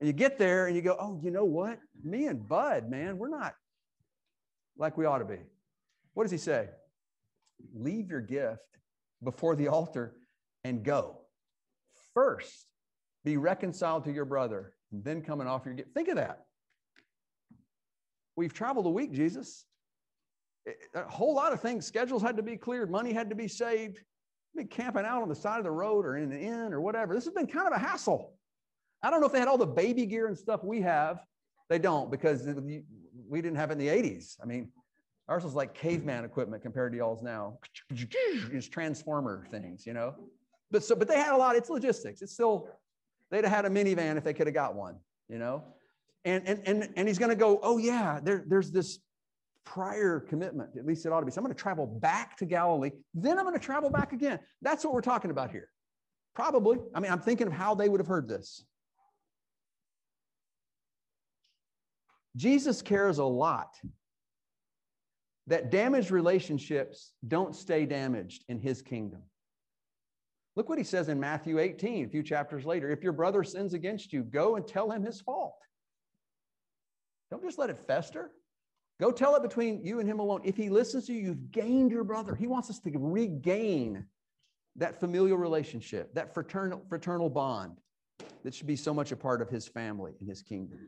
and 0.00 0.08
you 0.08 0.12
get 0.12 0.36
there 0.36 0.66
and 0.66 0.74
you 0.74 0.82
go, 0.82 0.96
oh, 0.98 1.20
you 1.22 1.30
know 1.30 1.44
what? 1.44 1.78
Me 2.02 2.26
and 2.26 2.46
Bud, 2.46 2.90
man, 2.90 3.18
we're 3.18 3.28
not 3.28 3.54
like 4.76 4.98
we 4.98 5.06
ought 5.06 5.18
to 5.18 5.24
be. 5.24 5.38
What 6.14 6.24
does 6.24 6.32
he 6.32 6.38
say? 6.38 6.68
Leave 7.72 8.10
your 8.10 8.20
gift 8.20 8.58
before 9.22 9.54
the 9.54 9.68
altar 9.68 10.16
and 10.64 10.82
go. 10.82 11.18
First, 12.14 12.66
be 13.24 13.36
reconciled 13.36 14.04
to 14.04 14.12
your 14.12 14.24
brother, 14.24 14.74
and 14.90 15.04
then 15.04 15.22
come 15.22 15.40
and 15.40 15.48
offer 15.48 15.68
your 15.68 15.76
gift. 15.76 15.94
Think 15.94 16.08
of 16.08 16.16
that. 16.16 16.44
We've 18.36 18.52
traveled 18.52 18.86
a 18.86 18.90
week, 18.90 19.12
Jesus. 19.12 19.66
Eh, 20.66 20.72
eh, 20.94 21.00
a 21.00 21.10
whole 21.10 21.34
lot 21.34 21.52
of 21.52 21.60
things, 21.60 21.86
schedules 21.86 22.22
had 22.22 22.36
to 22.36 22.42
be 22.42 22.56
cleared, 22.56 22.90
money 22.90 23.12
had 23.12 23.28
to 23.30 23.36
be 23.36 23.48
saved. 23.48 23.98
Been 24.54 24.66
camping 24.66 25.06
out 25.06 25.22
on 25.22 25.28
the 25.28 25.34
side 25.34 25.58
of 25.58 25.64
the 25.64 25.70
road 25.70 26.04
or 26.04 26.16
in 26.16 26.30
an 26.30 26.38
inn 26.38 26.72
or 26.74 26.80
whatever. 26.80 27.14
This 27.14 27.24
has 27.24 27.32
been 27.32 27.46
kind 27.46 27.66
of 27.66 27.72
a 27.72 27.78
hassle. 27.78 28.34
I 29.02 29.10
don't 29.10 29.20
know 29.20 29.26
if 29.26 29.32
they 29.32 29.38
had 29.38 29.48
all 29.48 29.58
the 29.58 29.66
baby 29.66 30.04
gear 30.04 30.26
and 30.28 30.36
stuff 30.36 30.62
we 30.62 30.82
have. 30.82 31.20
They 31.70 31.78
don't 31.78 32.10
because 32.10 32.46
we 33.28 33.40
didn't 33.40 33.56
have 33.56 33.70
it 33.70 33.74
in 33.74 33.78
the 33.78 33.88
80s. 33.88 34.36
I 34.42 34.46
mean, 34.46 34.70
ours 35.28 35.42
was 35.42 35.54
like 35.54 35.72
caveman 35.72 36.24
equipment 36.24 36.62
compared 36.62 36.92
to 36.92 36.98
y'all's 36.98 37.22
now. 37.22 37.58
It's 37.90 38.68
transformer 38.68 39.46
things, 39.50 39.86
you 39.86 39.94
know. 39.94 40.14
But 40.70 40.84
so, 40.84 40.94
but 40.94 41.08
they 41.08 41.18
had 41.18 41.32
a 41.32 41.36
lot. 41.36 41.56
It's 41.56 41.70
logistics. 41.70 42.20
It's 42.20 42.32
still 42.32 42.68
They'd 43.32 43.44
have 43.44 43.52
had 43.52 43.64
a 43.64 43.70
minivan 43.70 44.18
if 44.18 44.24
they 44.24 44.34
could 44.34 44.46
have 44.46 44.54
got 44.54 44.76
one, 44.76 44.96
you 45.28 45.38
know? 45.38 45.64
And, 46.24 46.46
and, 46.46 46.60
and, 46.66 46.88
and 46.96 47.08
he's 47.08 47.18
going 47.18 47.30
to 47.30 47.36
go, 47.36 47.58
oh, 47.62 47.78
yeah, 47.78 48.20
there, 48.22 48.44
there's 48.46 48.70
this 48.70 48.98
prior 49.64 50.20
commitment. 50.20 50.76
At 50.78 50.84
least 50.84 51.06
it 51.06 51.12
ought 51.12 51.20
to 51.20 51.26
be. 51.26 51.32
So 51.32 51.40
I'm 51.40 51.44
going 51.44 51.54
to 51.54 51.60
travel 51.60 51.86
back 51.86 52.36
to 52.36 52.46
Galilee. 52.46 52.90
Then 53.14 53.38
I'm 53.38 53.44
going 53.44 53.58
to 53.58 53.64
travel 53.64 53.88
back 53.88 54.12
again. 54.12 54.38
That's 54.60 54.84
what 54.84 54.92
we're 54.92 55.00
talking 55.00 55.30
about 55.30 55.50
here. 55.50 55.68
Probably. 56.34 56.78
I 56.94 57.00
mean, 57.00 57.10
I'm 57.10 57.20
thinking 57.20 57.46
of 57.46 57.54
how 57.54 57.74
they 57.74 57.88
would 57.88 58.00
have 58.00 58.06
heard 58.06 58.28
this. 58.28 58.64
Jesus 62.36 62.82
cares 62.82 63.16
a 63.18 63.24
lot 63.24 63.74
that 65.46 65.70
damaged 65.70 66.10
relationships 66.10 67.12
don't 67.26 67.56
stay 67.56 67.86
damaged 67.86 68.44
in 68.48 68.58
his 68.60 68.82
kingdom. 68.82 69.22
Look 70.54 70.68
what 70.68 70.78
he 70.78 70.84
says 70.84 71.08
in 71.08 71.18
Matthew 71.18 71.58
18, 71.58 72.04
a 72.04 72.08
few 72.08 72.22
chapters 72.22 72.66
later. 72.66 72.90
If 72.90 73.02
your 73.02 73.12
brother 73.12 73.42
sins 73.42 73.72
against 73.72 74.12
you, 74.12 74.22
go 74.22 74.56
and 74.56 74.66
tell 74.66 74.90
him 74.90 75.02
his 75.02 75.20
fault. 75.20 75.56
Don't 77.30 77.42
just 77.42 77.58
let 77.58 77.70
it 77.70 77.78
fester. 77.78 78.32
Go 79.00 79.10
tell 79.10 79.34
it 79.34 79.42
between 79.42 79.82
you 79.82 80.00
and 80.00 80.08
him 80.08 80.20
alone. 80.20 80.42
If 80.44 80.56
he 80.56 80.68
listens 80.68 81.06
to 81.06 81.14
you, 81.14 81.20
you've 81.20 81.50
gained 81.50 81.90
your 81.90 82.04
brother. 82.04 82.34
He 82.34 82.46
wants 82.46 82.68
us 82.68 82.78
to 82.80 82.90
regain 82.94 84.04
that 84.76 85.00
familial 85.00 85.38
relationship, 85.38 86.14
that 86.14 86.34
fraternal, 86.34 86.82
fraternal 86.88 87.30
bond 87.30 87.78
that 88.44 88.54
should 88.54 88.66
be 88.66 88.76
so 88.76 88.92
much 88.92 89.10
a 89.10 89.16
part 89.16 89.40
of 89.40 89.48
his 89.48 89.66
family 89.66 90.12
and 90.20 90.28
his 90.28 90.42
kingdom. 90.42 90.78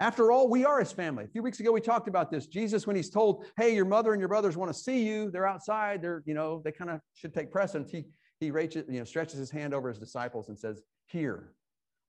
After 0.00 0.32
all, 0.32 0.48
we 0.48 0.64
are 0.64 0.80
his 0.80 0.90
family. 0.90 1.24
A 1.24 1.28
few 1.28 1.42
weeks 1.42 1.60
ago, 1.60 1.70
we 1.70 1.80
talked 1.80 2.08
about 2.08 2.30
this. 2.30 2.46
Jesus, 2.46 2.88
when 2.88 2.96
he's 2.96 3.10
told, 3.10 3.44
hey, 3.56 3.72
your 3.72 3.84
mother 3.84 4.12
and 4.12 4.20
your 4.20 4.28
brothers 4.28 4.56
want 4.56 4.72
to 4.72 4.76
see 4.76 5.06
you, 5.06 5.30
they're 5.30 5.46
outside, 5.46 6.02
they're, 6.02 6.24
you 6.26 6.34
know, 6.34 6.60
they 6.64 6.72
kind 6.72 6.90
of 6.90 7.00
should 7.14 7.32
take 7.32 7.52
precedence. 7.52 7.92
He, 7.92 8.06
he 8.42 8.50
reaches, 8.50 8.84
you 8.88 8.98
know, 8.98 9.04
stretches 9.04 9.38
his 9.38 9.50
hand 9.50 9.72
over 9.72 9.88
his 9.88 9.98
disciples 9.98 10.48
and 10.48 10.58
says, 10.58 10.82
Here 11.06 11.52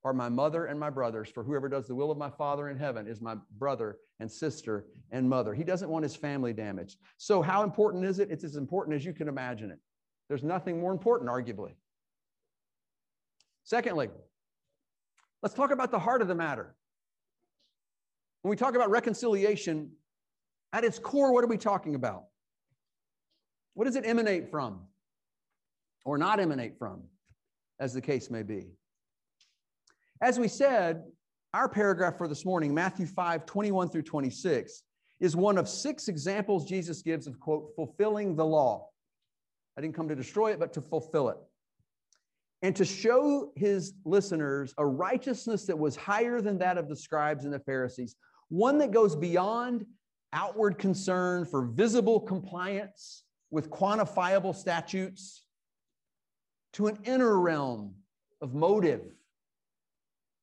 are 0.04 0.14
my 0.14 0.30
mother 0.30 0.66
and 0.66 0.80
my 0.80 0.90
brothers, 0.90 1.30
for 1.30 1.44
whoever 1.44 1.70
does 1.70 1.88
the 1.88 1.94
will 1.96 2.10
of 2.10 2.18
my 2.18 2.30
Father 2.30 2.70
in 2.70 2.78
heaven 2.78 3.08
is 3.08 3.22
my 3.22 3.36
brother 3.58 3.98
and 4.20 4.30
sister 4.30 4.88
and 5.12 5.30
mother. 5.30 5.54
He 5.54 5.64
doesn't 5.64 5.90
want 5.90 6.04
his 6.04 6.16
family 6.16 6.52
damaged. 6.52 6.98
So, 7.18 7.42
how 7.42 7.64
important 7.64 8.04
is 8.04 8.18
it? 8.18 8.32
It's 8.32 8.44
as 8.44 8.56
important 8.56 8.96
as 8.96 9.06
you 9.06 9.14
can 9.14 9.28
imagine 9.28 9.70
it. 9.70 9.78
There's 10.28 10.44
nothing 10.44 10.80
more 10.80 10.92
important, 10.92 11.30
arguably. 11.30 11.74
Secondly, 13.64 14.10
let's 15.44 15.54
talk 15.54 15.72
about 15.72 15.92
the 15.92 16.00
heart 16.00 16.24
of 16.24 16.28
the 16.28 16.36
matter. 16.36 16.76
When 18.42 18.50
we 18.50 18.58
talk 18.58 18.76
about 18.76 18.90
reconciliation, 18.90 19.92
at 20.74 20.84
its 20.84 20.98
core, 20.98 21.32
what 21.32 21.44
are 21.44 21.48
we 21.48 21.58
talking 21.58 21.94
about? 21.94 22.24
What 23.76 23.86
does 23.86 23.96
it 23.96 24.06
emanate 24.06 24.50
from? 24.50 24.88
Or 26.06 26.18
not 26.18 26.40
emanate 26.40 26.78
from, 26.78 27.04
as 27.80 27.94
the 27.94 28.02
case 28.02 28.30
may 28.30 28.44
be. 28.44 28.72
As 30.22 30.40
we 30.40 30.48
said, 30.48 31.04
our 31.54 31.70
paragraph 31.70 32.18
for 32.18 32.28
this 32.28 32.46
morning, 32.46 32.74
Matthew 32.74 33.06
5, 33.06 33.46
21 33.46 33.90
through 33.90 34.04
26, 34.04 34.84
is 35.20 35.36
one 35.36 35.58
of 35.58 35.70
six 35.70 36.08
examples 36.08 36.66
Jesus 36.66 37.02
gives 37.02 37.28
of, 37.28 37.40
quote, 37.40 37.72
fulfilling 37.76 38.36
the 38.36 38.46
law. 38.46 38.88
I 39.78 39.82
didn't 39.82 39.96
come 39.96 40.10
to 40.10 40.16
destroy 40.16 40.52
it, 40.52 40.60
but 40.60 40.74
to 40.74 40.82
fulfill 40.82 41.30
it. 41.30 41.38
And 42.62 42.76
to 42.78 42.86
show 42.86 43.52
his 43.56 43.94
listeners 44.06 44.74
a 44.78 44.86
righteousness 44.86 45.66
that 45.66 45.78
was 45.78 45.96
higher 45.96 46.42
than 46.42 46.58
that 46.60 46.78
of 46.78 46.88
the 46.88 46.96
scribes 46.96 47.46
and 47.46 47.54
the 47.54 47.60
Pharisees, 47.60 48.16
one 48.50 48.78
that 48.78 48.92
goes 48.92 49.16
beyond 49.16 49.86
outward 50.32 50.78
concern 50.78 51.46
for 51.46 51.66
visible 51.66 52.20
compliance 52.20 53.24
with 53.52 53.70
quantifiable 53.70 54.56
statutes 54.56 55.44
to 56.74 56.88
an 56.88 56.98
inner 57.06 57.40
realm 57.40 57.96
of 58.42 58.54
motive, 58.54 59.02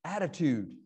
attitude, 0.04 0.76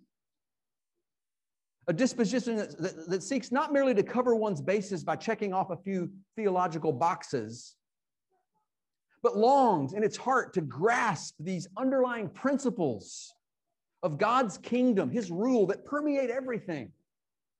a 1.87 1.93
disposition 1.93 2.57
that, 2.57 2.79
that, 2.79 3.09
that, 3.11 3.23
seeks 3.23 3.53
not 3.53 3.73
merely 3.73 3.95
to 3.95 4.03
cover 4.03 4.35
one's 4.35 4.63
bases 4.63 5.05
by 5.05 5.17
checking 5.17 5.53
off 5.53 5.71
a 5.71 5.77
few 5.77 6.11
theological 6.35 6.93
boxes, 6.93 7.77
but 9.23 9.37
longs 9.37 9.93
in 9.93 10.03
its 10.03 10.17
heart 10.17 10.55
to 10.55 10.63
grasp 10.63 11.35
these 11.39 11.69
underlying 11.77 12.29
principles 12.31 13.35
of 14.03 14.19
God's 14.19 14.59
kingdom, 14.59 15.11
his 15.11 15.31
rule 15.31 15.67
that 15.67 15.85
permeate 15.85 16.31
everything 16.31 16.91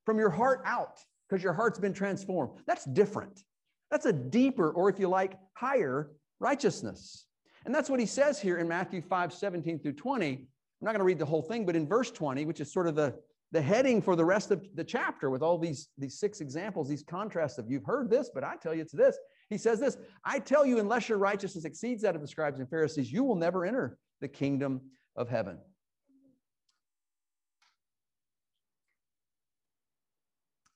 from 0.07 0.19
your 0.19 0.31
heart 0.31 0.63
out 0.65 0.99
because 1.29 1.43
your 1.43 1.55
heart's 1.55 1.79
been 1.79 1.95
transformed. 1.95 2.53
That's 2.67 2.85
different. 2.85 3.45
That's 3.91 4.07
a 4.07 4.13
deeper, 4.13 4.71
or 4.71 4.89
if 4.89 4.99
you 4.99 5.09
like, 5.09 5.39
higher 5.55 6.11
righteousness. 6.41 7.27
And 7.65 7.75
that's 7.75 7.89
what 7.89 8.01
he 8.01 8.07
says 8.07 8.41
here 8.41 8.59
in 8.59 8.69
Matthew 8.69 9.01
5 9.01 9.33
17 9.33 9.79
through 9.79 9.93
20. 9.93 10.33
I'm 10.33 10.47
not 10.81 10.91
going 10.91 10.99
to 10.99 11.05
read 11.05 11.19
the 11.19 11.27
whole 11.27 11.43
thing, 11.43 11.65
but 11.65 11.77
in 11.77 11.89
verse 11.89 12.11
20, 12.11 12.45
which 12.45 12.61
is 12.61 12.73
sort 12.73 12.87
of 12.87 12.95
the, 12.95 13.15
the 13.53 13.63
heading 13.63 14.03
for 14.03 14.17
the 14.17 14.25
rest 14.25 14.51
of 14.51 14.67
the 14.75 14.85
chapter 14.85 15.31
with 15.31 15.43
all 15.43 15.59
these, 15.59 15.89
these 15.97 16.19
six 16.19 16.41
examples, 16.41 16.89
these 16.89 17.03
contrasts 17.03 17.57
of 17.57 17.71
you've 17.71 17.85
heard 17.85 18.11
this, 18.11 18.31
but 18.35 18.45
I 18.45 18.57
tell 18.57 18.75
you 18.75 18.83
it's 18.83 18.93
this. 18.93 19.17
He 19.49 19.57
says 19.57 19.81
this 19.81 19.97
I 20.25 20.41
tell 20.41 20.67
you, 20.67 20.79
unless 20.79 21.09
your 21.09 21.19
righteousness 21.19 21.65
exceeds 21.65 22.03
that 22.03 22.15
of 22.15 22.21
the 22.21 22.29
scribes 22.29 22.61
and 22.61 22.69
Pharisees, 22.69 23.11
you 23.11 23.25
will 23.25 23.37
never 23.37 23.65
enter 23.65 23.99
the 24.21 24.29
kingdom 24.29 24.81
of 25.17 25.29
heaven. 25.29 25.59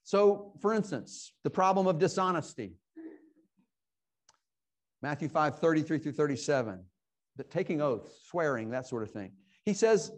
So, 0.05 0.55
for 0.63 0.73
instance, 0.73 1.33
the 1.45 1.51
problem 1.51 1.87
of 1.87 1.99
dishonesty. 1.99 2.77
Matthew 5.03 5.29
5, 5.29 5.59
33 5.59 5.99
through 5.99 6.13
37, 6.13 6.83
that 7.37 7.51
taking 7.51 7.81
oaths, 7.81 8.11
swearing, 8.29 8.71
that 8.71 8.87
sort 8.87 9.03
of 9.03 9.11
thing. 9.11 9.33
He 9.65 9.75
says, 9.75 10.11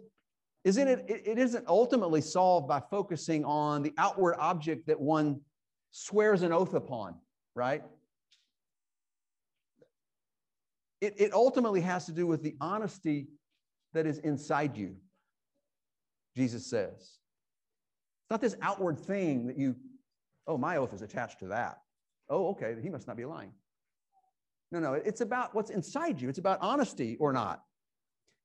isn't 0.63 0.87
it, 0.87 1.05
it 1.07 1.37
isn't 1.37 1.67
ultimately 1.67 2.21
solved 2.21 2.67
by 2.67 2.81
focusing 2.91 3.43
on 3.45 3.81
the 3.81 3.93
outward 3.97 4.35
object 4.39 4.87
that 4.87 4.99
one 4.99 5.41
swears 5.91 6.41
an 6.41 6.51
oath 6.51 6.73
upon, 6.73 7.15
right? 7.55 7.83
It, 10.99 11.15
it 11.17 11.33
ultimately 11.33 11.81
has 11.81 12.05
to 12.05 12.11
do 12.11 12.27
with 12.27 12.43
the 12.43 12.55
honesty 12.61 13.27
that 13.93 14.05
is 14.05 14.19
inside 14.19 14.77
you, 14.77 14.95
Jesus 16.35 16.69
says. 16.69 16.93
It's 16.93 18.29
not 18.29 18.41
this 18.41 18.55
outward 18.61 18.99
thing 18.99 19.47
that 19.47 19.57
you, 19.57 19.75
oh, 20.47 20.57
my 20.57 20.77
oath 20.77 20.93
is 20.93 21.01
attached 21.01 21.39
to 21.39 21.47
that. 21.47 21.79
Oh, 22.29 22.49
okay, 22.49 22.75
he 22.81 22.89
must 22.89 23.07
not 23.07 23.17
be 23.17 23.25
lying. 23.25 23.51
No, 24.71 24.79
no, 24.79 24.93
it's 24.93 25.21
about 25.21 25.53
what's 25.53 25.69
inside 25.69 26.21
you. 26.21 26.29
It's 26.29 26.39
about 26.39 26.59
honesty 26.61 27.17
or 27.19 27.33
not. 27.33 27.61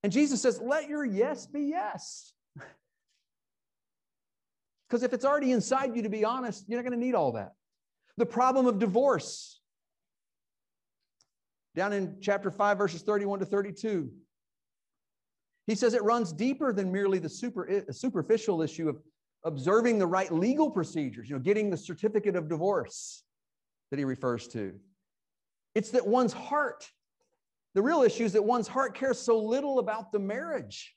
And 0.02 0.12
Jesus 0.12 0.42
says, 0.42 0.60
let 0.60 0.88
your 0.88 1.04
yes 1.04 1.46
be 1.46 1.62
yes. 1.62 2.32
Because 4.88 5.02
if 5.02 5.12
it's 5.12 5.24
already 5.24 5.50
inside 5.50 5.96
you, 5.96 6.02
to 6.02 6.08
be 6.08 6.24
honest, 6.24 6.68
you're 6.68 6.80
not 6.80 6.88
going 6.88 6.96
to 6.96 7.04
need 7.04 7.16
all 7.16 7.32
that. 7.32 7.54
The 8.18 8.26
problem 8.26 8.66
of 8.66 8.78
divorce. 8.78 9.60
Down 11.74 11.92
in 11.92 12.18
chapter 12.20 12.52
5, 12.52 12.78
verses 12.78 13.02
31 13.02 13.40
to 13.40 13.46
32. 13.46 14.08
He 15.66 15.74
says 15.74 15.92
it 15.94 16.04
runs 16.04 16.32
deeper 16.32 16.72
than 16.72 16.92
merely 16.92 17.18
the 17.18 17.28
super, 17.28 17.68
eh, 17.68 17.80
superficial 17.90 18.62
issue 18.62 18.88
of 18.88 19.02
observing 19.44 19.98
the 19.98 20.06
right 20.06 20.32
legal 20.32 20.70
procedures, 20.70 21.28
you 21.28 21.34
know, 21.34 21.42
getting 21.42 21.68
the 21.68 21.76
certificate 21.76 22.36
of 22.36 22.48
divorce 22.48 23.24
that 23.90 23.98
he 23.98 24.04
refers 24.04 24.46
to. 24.48 24.72
It's 25.76 25.90
that 25.90 26.06
one's 26.06 26.32
heart, 26.32 26.90
the 27.74 27.82
real 27.82 28.02
issue 28.02 28.24
is 28.24 28.32
that 28.32 28.42
one's 28.42 28.66
heart 28.66 28.96
cares 28.96 29.18
so 29.18 29.38
little 29.38 29.78
about 29.78 30.10
the 30.10 30.18
marriage. 30.18 30.94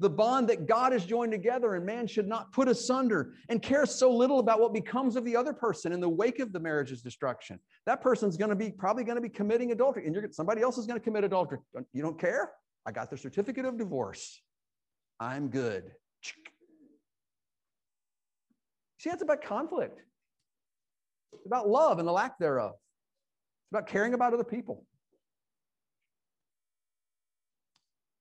The 0.00 0.10
bond 0.10 0.50
that 0.50 0.66
God 0.66 0.92
has 0.92 1.06
joined 1.06 1.32
together 1.32 1.74
and 1.74 1.86
man 1.86 2.06
should 2.06 2.28
not 2.28 2.52
put 2.52 2.68
asunder, 2.68 3.32
and 3.48 3.62
cares 3.62 3.94
so 3.94 4.14
little 4.14 4.38
about 4.38 4.60
what 4.60 4.74
becomes 4.74 5.16
of 5.16 5.24
the 5.24 5.34
other 5.34 5.54
person 5.54 5.92
in 5.92 5.98
the 5.98 6.08
wake 6.10 6.40
of 6.40 6.52
the 6.52 6.60
marriage's 6.60 7.00
destruction. 7.00 7.58
That 7.86 8.02
person's 8.02 8.36
going 8.36 8.50
to 8.50 8.54
be 8.54 8.70
probably 8.70 9.02
going 9.02 9.16
to 9.16 9.22
be 9.22 9.30
committing 9.30 9.72
adultery, 9.72 10.06
and 10.06 10.34
somebody 10.34 10.60
else 10.60 10.76
is 10.76 10.86
going 10.86 11.00
to 11.00 11.04
commit 11.04 11.24
adultery. 11.24 11.60
You 11.94 12.02
don't 12.02 12.20
care? 12.20 12.52
I 12.84 12.92
got 12.92 13.08
the 13.08 13.16
certificate 13.16 13.64
of 13.64 13.78
divorce. 13.78 14.42
I'm 15.18 15.48
good. 15.48 15.84
See, 18.98 19.08
that's 19.08 19.22
about 19.22 19.42
conflict. 19.42 20.02
It's 21.32 21.46
about 21.46 21.66
love 21.66 21.98
and 21.98 22.06
the 22.06 22.12
lack 22.12 22.38
thereof. 22.38 22.74
It's 23.68 23.78
about 23.78 23.86
caring 23.86 24.14
about 24.14 24.32
other 24.32 24.44
people. 24.44 24.86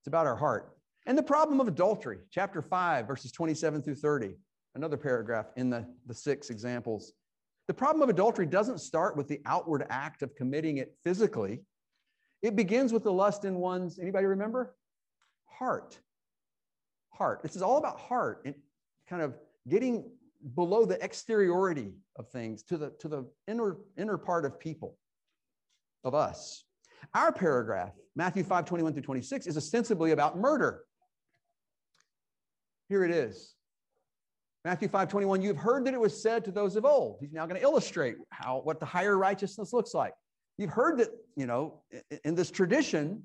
It's 0.01 0.07
about 0.07 0.27
our 0.27 0.35
heart. 0.35 0.73
And 1.05 1.17
the 1.17 1.23
problem 1.23 1.61
of 1.61 1.69
adultery, 1.69 2.17
chapter 2.31 2.61
5, 2.61 3.07
verses 3.07 3.31
27 3.31 3.81
through 3.81 3.95
30, 3.95 4.35
another 4.75 4.97
paragraph 4.97 5.45
in 5.55 5.69
the, 5.69 5.87
the 6.05 6.13
six 6.13 6.49
examples. 6.49 7.13
The 7.69 7.73
problem 7.73 8.01
of 8.01 8.09
adultery 8.09 8.45
doesn't 8.45 8.79
start 8.79 9.15
with 9.15 9.29
the 9.29 9.39
outward 9.45 9.85
act 9.89 10.21
of 10.21 10.35
committing 10.35 10.79
it 10.79 10.97
physically. 11.05 11.61
It 12.41 12.57
begins 12.57 12.91
with 12.91 13.03
the 13.03 13.13
lust 13.13 13.45
in 13.45 13.55
one's, 13.55 13.99
anybody 13.99 14.25
remember? 14.25 14.75
Heart. 15.45 15.97
Heart. 17.11 17.41
This 17.41 17.55
is 17.55 17.61
all 17.61 17.77
about 17.77 18.01
heart 18.01 18.41
and 18.43 18.53
kind 19.09 19.21
of 19.21 19.33
getting 19.69 20.11
below 20.55 20.83
the 20.85 21.01
exteriority 21.01 21.93
of 22.17 22.27
things 22.29 22.63
to 22.63 22.77
the, 22.77 22.89
to 22.99 23.07
the 23.07 23.25
inner, 23.47 23.77
inner 23.97 24.17
part 24.17 24.43
of 24.43 24.59
people, 24.59 24.97
of 26.07 26.15
us. 26.15 26.63
Our 27.13 27.31
paragraph, 27.31 27.93
Matthew 28.15 28.43
5, 28.43 28.65
21 28.65 28.93
through 28.93 29.03
26, 29.03 29.47
is 29.47 29.57
ostensibly 29.57 30.11
about 30.11 30.37
murder. 30.37 30.83
Here 32.89 33.03
it 33.03 33.11
is. 33.11 33.53
Matthew 34.65 34.87
5, 34.87 35.07
21, 35.07 35.41
you've 35.41 35.57
heard 35.57 35.85
that 35.85 35.93
it 35.93 35.99
was 35.99 36.21
said 36.21 36.43
to 36.45 36.51
those 36.51 36.75
of 36.75 36.85
old. 36.85 37.17
He's 37.21 37.31
now 37.31 37.45
going 37.45 37.59
to 37.59 37.65
illustrate 37.65 38.15
how 38.29 38.61
what 38.63 38.79
the 38.79 38.85
higher 38.85 39.17
righteousness 39.17 39.71
looks 39.71 39.93
like. 39.93 40.13
You've 40.57 40.71
heard 40.71 40.97
that, 40.97 41.09
you 41.35 41.45
know, 41.45 41.83
in 42.23 42.35
this 42.35 42.49
tradition, 42.49 43.23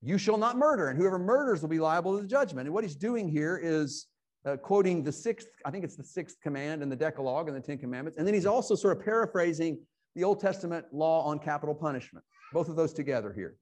you 0.00 0.16
shall 0.16 0.38
not 0.38 0.56
murder, 0.56 0.88
and 0.88 0.98
whoever 0.98 1.18
murders 1.18 1.60
will 1.60 1.68
be 1.68 1.80
liable 1.80 2.16
to 2.16 2.22
the 2.22 2.28
judgment. 2.28 2.66
And 2.66 2.74
what 2.74 2.84
he's 2.84 2.94
doing 2.94 3.28
here 3.28 3.60
is 3.62 4.06
uh, 4.46 4.56
quoting 4.56 5.02
the 5.02 5.12
sixth, 5.12 5.48
I 5.64 5.70
think 5.70 5.84
it's 5.84 5.96
the 5.96 6.04
sixth 6.04 6.36
command 6.40 6.82
in 6.82 6.88
the 6.88 6.96
Decalogue 6.96 7.48
and 7.48 7.56
the 7.56 7.60
Ten 7.60 7.76
Commandments. 7.76 8.18
And 8.18 8.26
then 8.26 8.34
he's 8.34 8.46
also 8.46 8.74
sort 8.74 8.96
of 8.96 9.04
paraphrasing 9.04 9.80
the 10.14 10.24
Old 10.24 10.40
Testament 10.40 10.86
law 10.92 11.24
on 11.24 11.38
capital 11.38 11.74
punishment, 11.74 12.24
both 12.52 12.68
of 12.68 12.76
those 12.76 12.92
together 12.92 13.32
here. 13.32 13.56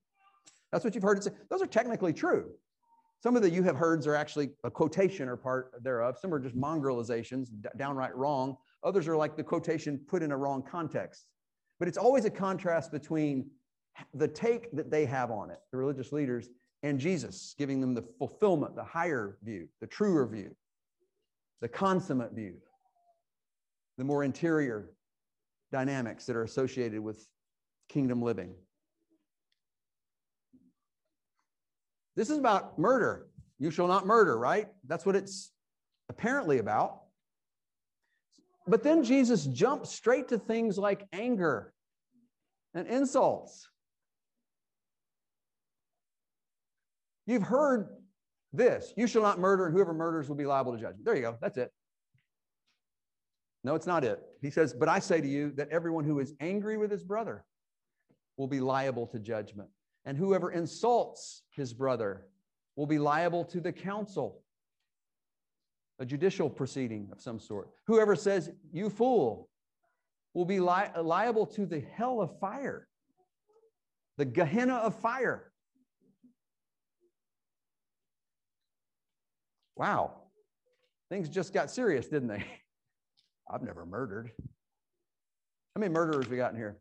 That's 0.72 0.84
what 0.84 0.94
you've 0.94 1.04
heard 1.04 1.18
it 1.18 1.24
say. 1.24 1.30
Those 1.50 1.62
are 1.62 1.66
technically 1.66 2.12
true. 2.12 2.50
Some 3.22 3.36
of 3.36 3.42
the 3.42 3.50
you 3.50 3.62
have 3.62 3.76
heards 3.76 4.06
are 4.06 4.14
actually 4.14 4.50
a 4.64 4.70
quotation 4.70 5.28
or 5.28 5.36
part 5.36 5.72
thereof. 5.82 6.16
Some 6.20 6.32
are 6.34 6.38
just 6.38 6.56
mongrelizations, 6.56 7.48
downright 7.76 8.14
wrong. 8.14 8.56
Others 8.84 9.08
are 9.08 9.16
like 9.16 9.36
the 9.36 9.42
quotation 9.42 9.98
put 10.06 10.22
in 10.22 10.32
a 10.32 10.36
wrong 10.36 10.62
context. 10.62 11.26
But 11.78 11.88
it's 11.88 11.98
always 11.98 12.24
a 12.24 12.30
contrast 12.30 12.92
between 12.92 13.50
the 14.14 14.28
take 14.28 14.70
that 14.72 14.90
they 14.90 15.06
have 15.06 15.30
on 15.30 15.50
it, 15.50 15.58
the 15.72 15.78
religious 15.78 16.12
leaders, 16.12 16.48
and 16.82 17.00
Jesus, 17.00 17.54
giving 17.58 17.80
them 17.80 17.94
the 17.94 18.04
fulfillment, 18.18 18.76
the 18.76 18.84
higher 18.84 19.38
view, 19.42 19.68
the 19.80 19.86
truer 19.86 20.26
view 20.26 20.54
the 21.60 21.68
consummate 21.68 22.32
view, 22.32 22.54
the 23.98 24.04
more 24.04 24.24
interior 24.24 24.90
dynamics 25.72 26.26
that 26.26 26.36
are 26.36 26.42
associated 26.42 27.00
with 27.00 27.26
kingdom 27.88 28.22
living. 28.22 28.54
This 32.16 32.30
is 32.30 32.38
about 32.38 32.78
murder. 32.78 33.26
You 33.58 33.70
shall 33.70 33.88
not 33.88 34.06
murder, 34.06 34.38
right? 34.38 34.68
That's 34.86 35.04
what 35.04 35.16
it's 35.16 35.52
apparently 36.08 36.58
about. 36.58 37.00
But 38.66 38.82
then 38.82 39.04
Jesus 39.04 39.44
jumps 39.44 39.90
straight 39.90 40.28
to 40.28 40.38
things 40.38 40.76
like 40.78 41.06
anger 41.12 41.72
and 42.74 42.86
insults. 42.88 43.68
You've 47.26 47.42
heard 47.42 47.88
this 48.52 48.92
you 48.96 49.06
shall 49.06 49.22
not 49.22 49.38
murder, 49.38 49.66
and 49.66 49.74
whoever 49.74 49.92
murders 49.92 50.28
will 50.28 50.36
be 50.36 50.46
liable 50.46 50.72
to 50.72 50.78
judgment. 50.78 51.04
There 51.04 51.14
you 51.14 51.22
go. 51.22 51.36
That's 51.40 51.58
it. 51.58 51.70
No, 53.66 53.74
it's 53.74 53.86
not 53.86 54.04
it. 54.04 54.22
He 54.40 54.48
says, 54.48 54.72
But 54.72 54.88
I 54.88 55.00
say 55.00 55.20
to 55.20 55.26
you 55.26 55.50
that 55.56 55.70
everyone 55.70 56.04
who 56.04 56.20
is 56.20 56.34
angry 56.38 56.76
with 56.76 56.88
his 56.88 57.02
brother 57.02 57.44
will 58.36 58.46
be 58.46 58.60
liable 58.60 59.08
to 59.08 59.18
judgment. 59.18 59.68
And 60.04 60.16
whoever 60.16 60.52
insults 60.52 61.42
his 61.50 61.74
brother 61.74 62.28
will 62.76 62.86
be 62.86 63.00
liable 63.00 63.44
to 63.46 63.60
the 63.60 63.72
council, 63.72 64.40
a 65.98 66.06
judicial 66.06 66.48
proceeding 66.48 67.08
of 67.10 67.20
some 67.20 67.40
sort. 67.40 67.70
Whoever 67.88 68.14
says, 68.14 68.52
You 68.70 68.88
fool, 68.88 69.48
will 70.32 70.44
be 70.44 70.60
li- 70.60 70.92
liable 71.02 71.46
to 71.46 71.66
the 71.66 71.80
hell 71.80 72.20
of 72.20 72.38
fire, 72.38 72.86
the 74.16 74.26
Gehenna 74.26 74.76
of 74.76 74.94
fire. 74.94 75.50
Wow, 79.74 80.12
things 81.10 81.28
just 81.28 81.52
got 81.52 81.68
serious, 81.68 82.06
didn't 82.06 82.28
they? 82.28 82.46
I've 83.48 83.62
never 83.62 83.86
murdered. 83.86 84.32
How 85.74 85.80
many 85.80 85.92
murderers 85.92 86.28
we 86.28 86.36
got 86.36 86.52
in 86.52 86.56
here? 86.56 86.78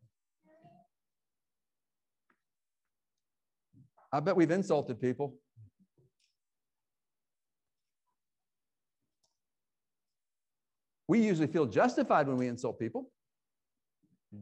I 4.12 4.20
bet 4.20 4.36
we've 4.36 4.52
insulted 4.52 5.00
people. 5.02 5.36
We 11.08 11.20
usually 11.20 11.48
feel 11.48 11.66
justified 11.66 12.28
when 12.28 12.38
we 12.38 12.48
insult 12.48 12.80
people. 12.80 13.12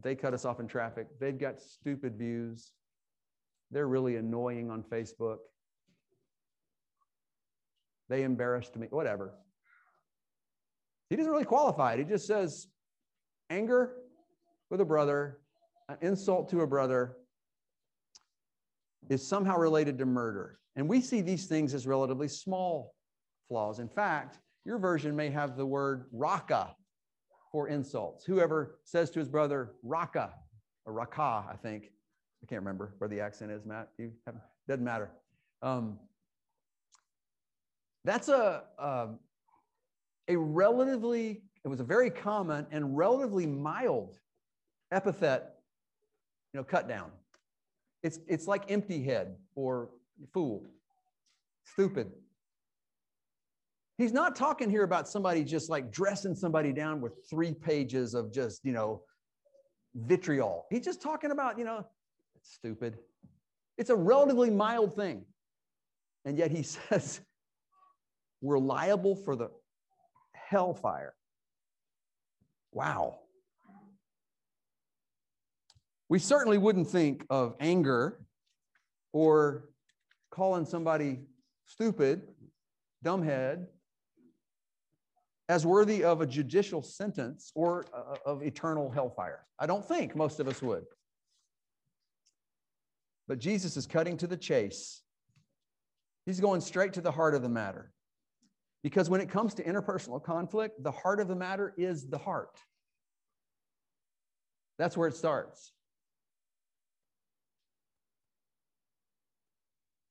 They 0.01 0.15
cut 0.15 0.33
us 0.33 0.45
off 0.45 0.59
in 0.59 0.67
traffic. 0.67 1.07
They've 1.19 1.37
got 1.37 1.59
stupid 1.59 2.17
views. 2.17 2.71
They're 3.71 3.87
really 3.87 4.15
annoying 4.15 4.71
on 4.71 4.83
Facebook. 4.83 5.37
They 8.09 8.23
embarrassed 8.23 8.75
me, 8.75 8.87
whatever. 8.89 9.33
He 11.13 11.17
doesn't 11.17 11.31
really 11.31 11.45
qualify 11.45 11.93
it. 11.93 11.99
He 11.99 12.05
just 12.05 12.25
says 12.25 12.69
anger 13.51 13.97
with 14.71 14.81
a 14.81 14.85
brother, 14.85 15.41
an 15.87 15.97
insult 16.01 16.49
to 16.49 16.61
a 16.61 16.67
brother 16.67 17.17
is 19.11 19.27
somehow 19.27 19.59
related 19.59 19.99
to 19.99 20.07
murder. 20.07 20.57
And 20.75 20.89
we 20.89 21.01
see 21.01 21.21
these 21.21 21.45
things 21.45 21.75
as 21.75 21.85
relatively 21.85 22.27
small 22.27 22.95
flaws. 23.47 23.77
In 23.77 23.89
fact, 23.89 24.39
your 24.65 24.79
version 24.79 25.15
may 25.15 25.29
have 25.29 25.55
the 25.55 25.67
word 25.67 26.05
raka 26.11 26.75
for 27.51 27.67
insults. 27.67 28.25
Whoever 28.25 28.79
says 28.83 29.11
to 29.11 29.19
his 29.19 29.29
brother, 29.29 29.75
raka, 29.83 30.33
or 30.87 30.93
raka, 30.93 31.45
I 31.47 31.57
think. 31.61 31.91
I 32.41 32.47
can't 32.47 32.61
remember 32.61 32.95
where 32.97 33.07
the 33.07 33.21
accent 33.21 33.51
is, 33.51 33.67
Matt. 33.67 33.89
You 33.99 34.13
have, 34.25 34.37
doesn't 34.67 34.83
matter. 34.83 35.11
Um, 35.61 35.99
that's 38.03 38.29
a, 38.29 38.63
a, 38.79 39.09
a 40.27 40.35
relatively, 40.35 41.41
it 41.63 41.67
was 41.67 41.79
a 41.79 41.83
very 41.83 42.09
common 42.09 42.65
and 42.71 42.97
relatively 42.97 43.45
mild 43.45 44.19
epithet, 44.91 45.55
you 46.53 46.59
know, 46.59 46.63
cut 46.63 46.87
down. 46.87 47.11
It's, 48.03 48.19
it's 48.27 48.47
like 48.47 48.69
empty 48.69 49.03
head 49.03 49.35
or 49.55 49.89
fool, 50.33 50.65
stupid. 51.63 52.11
He's 53.97 54.11
not 54.11 54.35
talking 54.35 54.69
here 54.69 54.83
about 54.83 55.07
somebody 55.07 55.43
just 55.43 55.69
like 55.69 55.91
dressing 55.91 56.35
somebody 56.35 56.73
down 56.73 56.99
with 56.99 57.13
three 57.29 57.53
pages 57.53 58.13
of 58.13 58.33
just, 58.33 58.65
you 58.65 58.73
know, 58.73 59.03
vitriol. 59.95 60.65
He's 60.69 60.83
just 60.83 61.01
talking 61.01 61.31
about, 61.31 61.57
you 61.57 61.65
know, 61.65 61.85
it's 62.35 62.53
stupid. 62.53 62.97
It's 63.77 63.89
a 63.89 63.95
relatively 63.95 64.49
mild 64.49 64.95
thing. 64.95 65.23
And 66.25 66.37
yet 66.37 66.51
he 66.51 66.63
says, 66.89 67.21
we're 68.41 68.59
liable 68.59 69.15
for 69.15 69.35
the 69.35 69.49
hellfire. 70.53 71.15
Wow. 72.71 73.17
We 76.09 76.19
certainly 76.19 76.59
wouldn't 76.59 76.87
think 76.87 77.25
of 77.31 77.55
anger 77.59 78.19
or 79.13 79.65
calling 80.29 80.65
somebody 80.65 81.21
stupid, 81.65 82.21
dumbhead, 83.03 83.65
as 85.49 85.65
worthy 85.65 86.03
of 86.03 86.21
a 86.21 86.27
judicial 86.27 86.83
sentence 86.83 87.51
or 87.55 87.85
uh, 87.91 88.17
of 88.23 88.43
eternal 88.43 88.91
hellfire. 88.91 89.45
I 89.57 89.65
don't 89.65 89.85
think 89.85 90.15
most 90.15 90.39
of 90.39 90.47
us 90.47 90.61
would. 90.61 90.85
But 93.27 93.39
Jesus 93.39 93.75
is 93.75 93.87
cutting 93.87 94.17
to 94.17 94.27
the 94.27 94.37
chase. 94.37 95.01
He's 96.27 96.39
going 96.39 96.61
straight 96.61 96.93
to 96.93 97.01
the 97.01 97.11
heart 97.11 97.33
of 97.33 97.41
the 97.41 97.49
matter. 97.49 97.91
Because 98.83 99.09
when 99.09 99.21
it 99.21 99.29
comes 99.29 99.53
to 99.55 99.63
interpersonal 99.63 100.21
conflict, 100.21 100.83
the 100.83 100.91
heart 100.91 101.21
of 101.21 101.29
the 101.29 101.35
matter 101.35 101.73
is 101.77 102.07
the 102.07 102.17
heart. 102.17 102.59
That's 104.77 104.97
where 104.97 105.07
it 105.07 105.15
starts. 105.15 105.71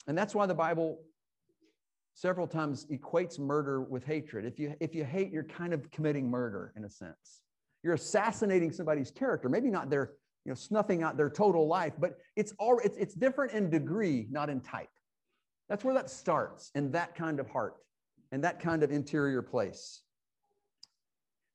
And 0.06 0.16
that's 0.16 0.34
why 0.34 0.46
the 0.46 0.54
Bible 0.54 1.00
several 2.14 2.46
times 2.46 2.86
equates 2.90 3.38
murder 3.38 3.82
with 3.82 4.04
hatred. 4.04 4.44
If 4.44 4.58
you, 4.58 4.74
if 4.80 4.94
you 4.94 5.04
hate, 5.04 5.30
you're 5.30 5.44
kind 5.44 5.72
of 5.72 5.90
committing 5.90 6.30
murder 6.30 6.72
in 6.76 6.84
a 6.84 6.90
sense. 6.90 7.42
You're 7.82 7.94
assassinating 7.94 8.72
somebody's 8.72 9.10
character, 9.10 9.48
maybe 9.48 9.70
not 9.70 9.90
their, 9.90 10.12
you 10.44 10.50
know, 10.50 10.54
snuffing 10.54 11.02
out 11.02 11.16
their 11.16 11.30
total 11.30 11.66
life, 11.66 11.94
but 11.98 12.18
it's 12.36 12.54
all 12.58 12.78
it's, 12.78 12.96
it's 12.96 13.14
different 13.14 13.52
in 13.52 13.70
degree, 13.70 14.26
not 14.30 14.50
in 14.50 14.60
type. 14.60 14.88
That's 15.68 15.84
where 15.84 15.94
that 15.94 16.10
starts 16.10 16.70
in 16.74 16.92
that 16.92 17.14
kind 17.14 17.40
of 17.40 17.48
heart 17.48 17.74
and 18.32 18.42
that 18.42 18.58
kind 18.58 18.82
of 18.82 18.90
interior 18.90 19.42
place. 19.42 20.02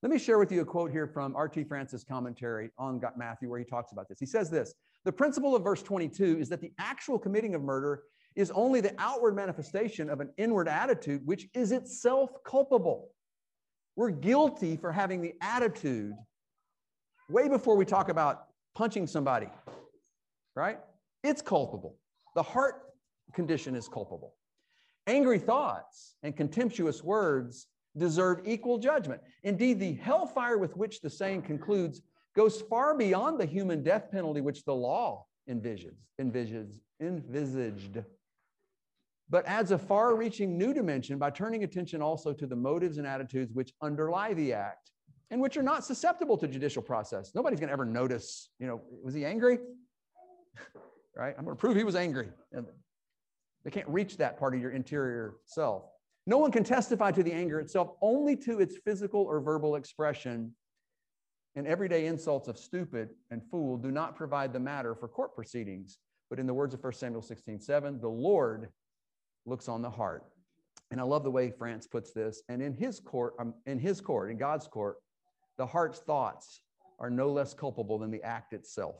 Let 0.03 0.11
me 0.11 0.19
share 0.19 0.37
with 0.37 0.51
you 0.51 0.61
a 0.61 0.65
quote 0.65 0.91
here 0.91 1.07
from 1.07 1.35
R.T. 1.35 1.63
France's 1.63 2.03
commentary 2.03 2.69
on 2.77 3.01
Matthew, 3.17 3.49
where 3.49 3.57
he 3.59 3.65
talks 3.65 3.91
about 3.91 4.07
this. 4.07 4.19
He 4.19 4.27
says 4.27 4.49
this 4.49 4.75
The 5.03 5.11
principle 5.11 5.55
of 5.55 5.63
verse 5.63 5.81
22 5.81 6.37
is 6.39 6.49
that 6.49 6.61
the 6.61 6.71
actual 6.79 7.17
committing 7.17 7.55
of 7.55 7.63
murder 7.63 8.03
is 8.35 8.51
only 8.51 8.79
the 8.79 8.93
outward 8.99 9.35
manifestation 9.35 10.09
of 10.09 10.21
an 10.21 10.29
inward 10.37 10.67
attitude, 10.67 11.23
which 11.25 11.47
is 11.55 11.71
itself 11.71 12.29
culpable. 12.45 13.09
We're 13.95 14.11
guilty 14.11 14.77
for 14.77 14.91
having 14.91 15.21
the 15.21 15.33
attitude 15.41 16.13
way 17.29 17.49
before 17.49 17.75
we 17.75 17.83
talk 17.83 18.09
about 18.09 18.45
punching 18.75 19.07
somebody, 19.07 19.49
right? 20.55 20.77
It's 21.23 21.41
culpable. 21.41 21.95
The 22.35 22.43
heart 22.43 22.83
condition 23.33 23.75
is 23.75 23.87
culpable. 23.87 24.36
Angry 25.07 25.39
thoughts 25.39 26.15
and 26.23 26.35
contemptuous 26.35 27.03
words 27.03 27.67
deserve 27.97 28.41
equal 28.45 28.77
judgment. 28.77 29.21
Indeed, 29.43 29.79
the 29.79 29.93
hellfire 29.93 30.57
with 30.57 30.75
which 30.77 31.01
the 31.01 31.09
saying 31.09 31.43
concludes 31.43 32.01
goes 32.35 32.61
far 32.61 32.95
beyond 32.95 33.39
the 33.39 33.45
human 33.45 33.83
death 33.83 34.11
penalty 34.11 34.41
which 34.41 34.63
the 34.63 34.75
law 34.75 35.25
envisions, 35.49 35.95
envisions, 36.21 36.81
envisaged 37.01 38.03
but 39.29 39.45
adds 39.45 39.71
a 39.71 39.77
far 39.77 40.15
reaching 40.15 40.57
new 40.57 40.73
dimension 40.73 41.17
by 41.17 41.29
turning 41.29 41.63
attention 41.63 42.01
also 42.01 42.33
to 42.33 42.47
the 42.47 42.55
motives 42.55 42.97
and 42.97 43.05
attitudes 43.05 43.53
which 43.53 43.73
underlie 43.81 44.33
the 44.33 44.53
act 44.53 44.91
and 45.31 45.41
which 45.41 45.57
are 45.57 45.63
not 45.63 45.83
susceptible 45.83 46.37
to 46.37 46.47
judicial 46.47 46.81
process. 46.81 47.31
Nobody's 47.35 47.59
going 47.59 47.67
to 47.67 47.73
ever 47.73 47.85
notice, 47.85 48.49
you 48.59 48.67
know, 48.67 48.81
was 49.03 49.13
he 49.13 49.25
angry? 49.25 49.59
right? 51.15 51.35
I'm 51.37 51.43
going 51.43 51.57
to 51.57 51.59
prove 51.59 51.75
he 51.75 51.83
was 51.83 51.95
angry. 51.97 52.29
And 52.53 52.65
they 53.67 53.71
can't 53.71 53.89
reach 53.89 54.15
that 54.15 54.39
part 54.39 54.55
of 54.55 54.61
your 54.61 54.71
interior 54.71 55.33
self. 55.43 55.83
No 56.25 56.37
one 56.37 56.53
can 56.53 56.63
testify 56.63 57.11
to 57.11 57.21
the 57.21 57.33
anger 57.33 57.59
itself, 57.59 57.89
only 58.01 58.33
to 58.37 58.61
its 58.61 58.77
physical 58.77 59.23
or 59.23 59.41
verbal 59.41 59.75
expression. 59.75 60.53
And 61.57 61.67
everyday 61.67 62.05
insults 62.05 62.47
of 62.47 62.57
stupid 62.57 63.09
and 63.29 63.41
fool 63.51 63.75
do 63.75 63.91
not 63.91 64.15
provide 64.15 64.53
the 64.53 64.59
matter 64.61 64.95
for 64.95 65.09
court 65.09 65.35
proceedings. 65.35 65.97
But 66.29 66.39
in 66.39 66.47
the 66.47 66.53
words 66.53 66.73
of 66.73 66.81
1 66.81 66.93
Samuel 66.93 67.21
16, 67.21 67.59
7, 67.59 67.99
the 67.99 68.07
Lord 68.07 68.69
looks 69.45 69.67
on 69.67 69.81
the 69.81 69.89
heart. 69.89 70.23
And 70.89 71.01
I 71.01 71.03
love 71.03 71.25
the 71.25 71.31
way 71.31 71.51
France 71.51 71.87
puts 71.87 72.13
this. 72.13 72.43
And 72.47 72.61
in 72.61 72.73
his 72.73 73.01
court, 73.01 73.33
um, 73.37 73.53
in 73.65 73.79
his 73.79 73.99
court, 73.99 74.31
in 74.31 74.37
God's 74.37 74.69
court, 74.69 74.95
the 75.57 75.65
heart's 75.65 75.99
thoughts 75.99 76.61
are 76.99 77.09
no 77.09 77.33
less 77.33 77.53
culpable 77.53 77.99
than 77.99 78.11
the 78.11 78.23
act 78.23 78.53
itself. 78.53 78.95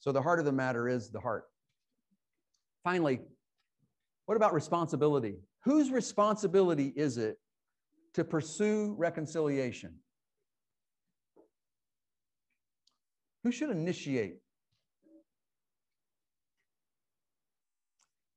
So 0.00 0.12
the 0.12 0.20
heart 0.20 0.40
of 0.40 0.44
the 0.44 0.52
matter 0.52 0.90
is 0.90 1.08
the 1.08 1.20
heart. 1.20 1.46
Finally, 2.84 3.20
what 4.26 4.36
about 4.36 4.52
responsibility? 4.52 5.38
Whose 5.64 5.90
responsibility 5.90 6.92
is 6.94 7.16
it 7.16 7.38
to 8.12 8.24
pursue 8.24 8.94
reconciliation? 8.98 9.94
Who 13.42 13.50
should 13.50 13.70
initiate 13.70 14.36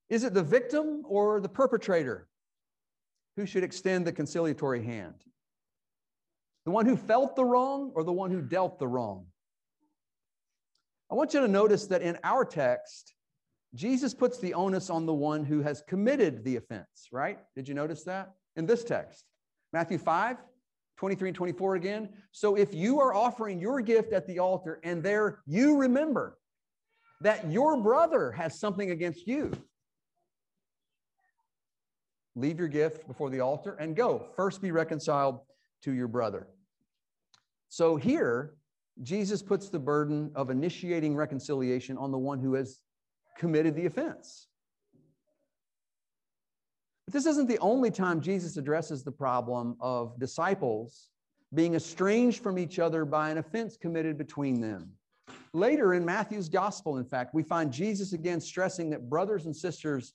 Is 0.10 0.24
it 0.24 0.34
the 0.34 0.44
victim 0.44 1.04
or 1.06 1.42
the 1.42 1.50
perpetrator 1.50 2.30
who 3.36 3.46
should 3.46 3.64
extend 3.64 4.08
the 4.08 4.14
conciliatory 4.14 4.84
hand? 4.84 5.16
The 6.66 6.72
one 6.72 6.86
who 6.86 6.96
felt 6.96 7.36
the 7.36 7.46
wrong 7.46 7.92
or 7.94 8.04
the 8.04 8.14
one 8.14 8.32
who 8.32 8.42
dealt 8.42 8.80
the 8.80 8.88
wrong? 8.88 9.26
I 11.12 11.16
want 11.16 11.34
you 11.34 11.42
to 11.42 11.48
notice 11.48 11.88
that 11.88 12.02
in 12.02 12.18
our 12.24 12.46
text, 12.46 13.14
Jesus 13.76 14.14
puts 14.14 14.40
the 14.40 14.54
onus 14.54 14.90
on 14.90 15.06
the 15.06 15.14
one 15.14 15.44
who 15.44 15.62
has 15.62 15.84
committed 15.88 16.44
the 16.44 16.56
offense, 16.56 17.10
right? 17.12 17.40
Did 17.56 17.68
you 17.68 17.74
notice 17.74 18.04
that? 18.04 18.34
In 18.56 18.66
this 18.66 18.84
text, 18.84 19.26
Matthew 19.74 19.98
5, 19.98 20.38
23 20.98 21.30
and 21.30 21.36
24 21.36 21.76
again. 21.76 22.10
So 22.32 22.56
if 22.56 22.74
you 22.74 23.00
are 23.00 23.14
offering 23.14 23.60
your 23.60 23.82
gift 23.82 24.14
at 24.14 24.26
the 24.28 24.40
altar 24.40 24.80
and 24.84 25.04
there 25.04 25.40
you 25.46 25.78
remember 25.78 26.38
that 27.22 27.52
your 27.52 27.82
brother 27.82 28.32
has 28.32 28.60
something 28.60 28.92
against 28.92 29.28
you, 29.28 29.52
leave 32.36 32.58
your 32.58 32.68
gift 32.68 33.08
before 33.08 33.30
the 33.30 33.42
altar 33.42 33.76
and 33.80 33.96
go. 33.96 34.28
First 34.36 34.62
be 34.62 34.72
reconciled 34.72 35.40
to 35.84 35.94
your 35.94 36.08
brother. 36.08 36.48
So 37.70 37.96
here, 37.96 38.56
Jesus 39.04 39.44
puts 39.44 39.70
the 39.70 39.80
burden 39.80 40.32
of 40.36 40.50
initiating 40.50 41.16
reconciliation 41.16 41.98
on 41.98 42.12
the 42.12 42.18
one 42.18 42.40
who 42.40 42.56
has 42.56 42.80
committed 43.38 43.76
the 43.76 43.86
offense. 43.86 44.48
But 47.06 47.14
this 47.14 47.26
isn't 47.26 47.48
the 47.48 47.60
only 47.60 47.90
time 47.90 48.20
Jesus 48.20 48.58
addresses 48.58 49.04
the 49.04 49.12
problem 49.12 49.78
of 49.80 50.20
disciples 50.20 51.10
being 51.54 51.76
estranged 51.76 52.44
from 52.44 52.60
each 52.60 52.80
other 52.80 53.06
by 53.06 53.30
an 53.30 53.38
offense 53.38 53.78
committed 53.78 54.18
between 54.18 54.60
them. 54.60 54.92
Later 55.54 55.94
in 55.94 56.04
Matthew's 56.04 56.50
gospel, 56.50 56.98
in 56.98 57.06
fact, 57.06 57.34
we 57.34 57.44
find 57.44 57.72
Jesus 57.72 58.14
again 58.14 58.42
stressing 58.42 58.90
that 58.90 59.10
brothers 59.10 59.46
and 59.46 59.56
sisters 59.56 60.14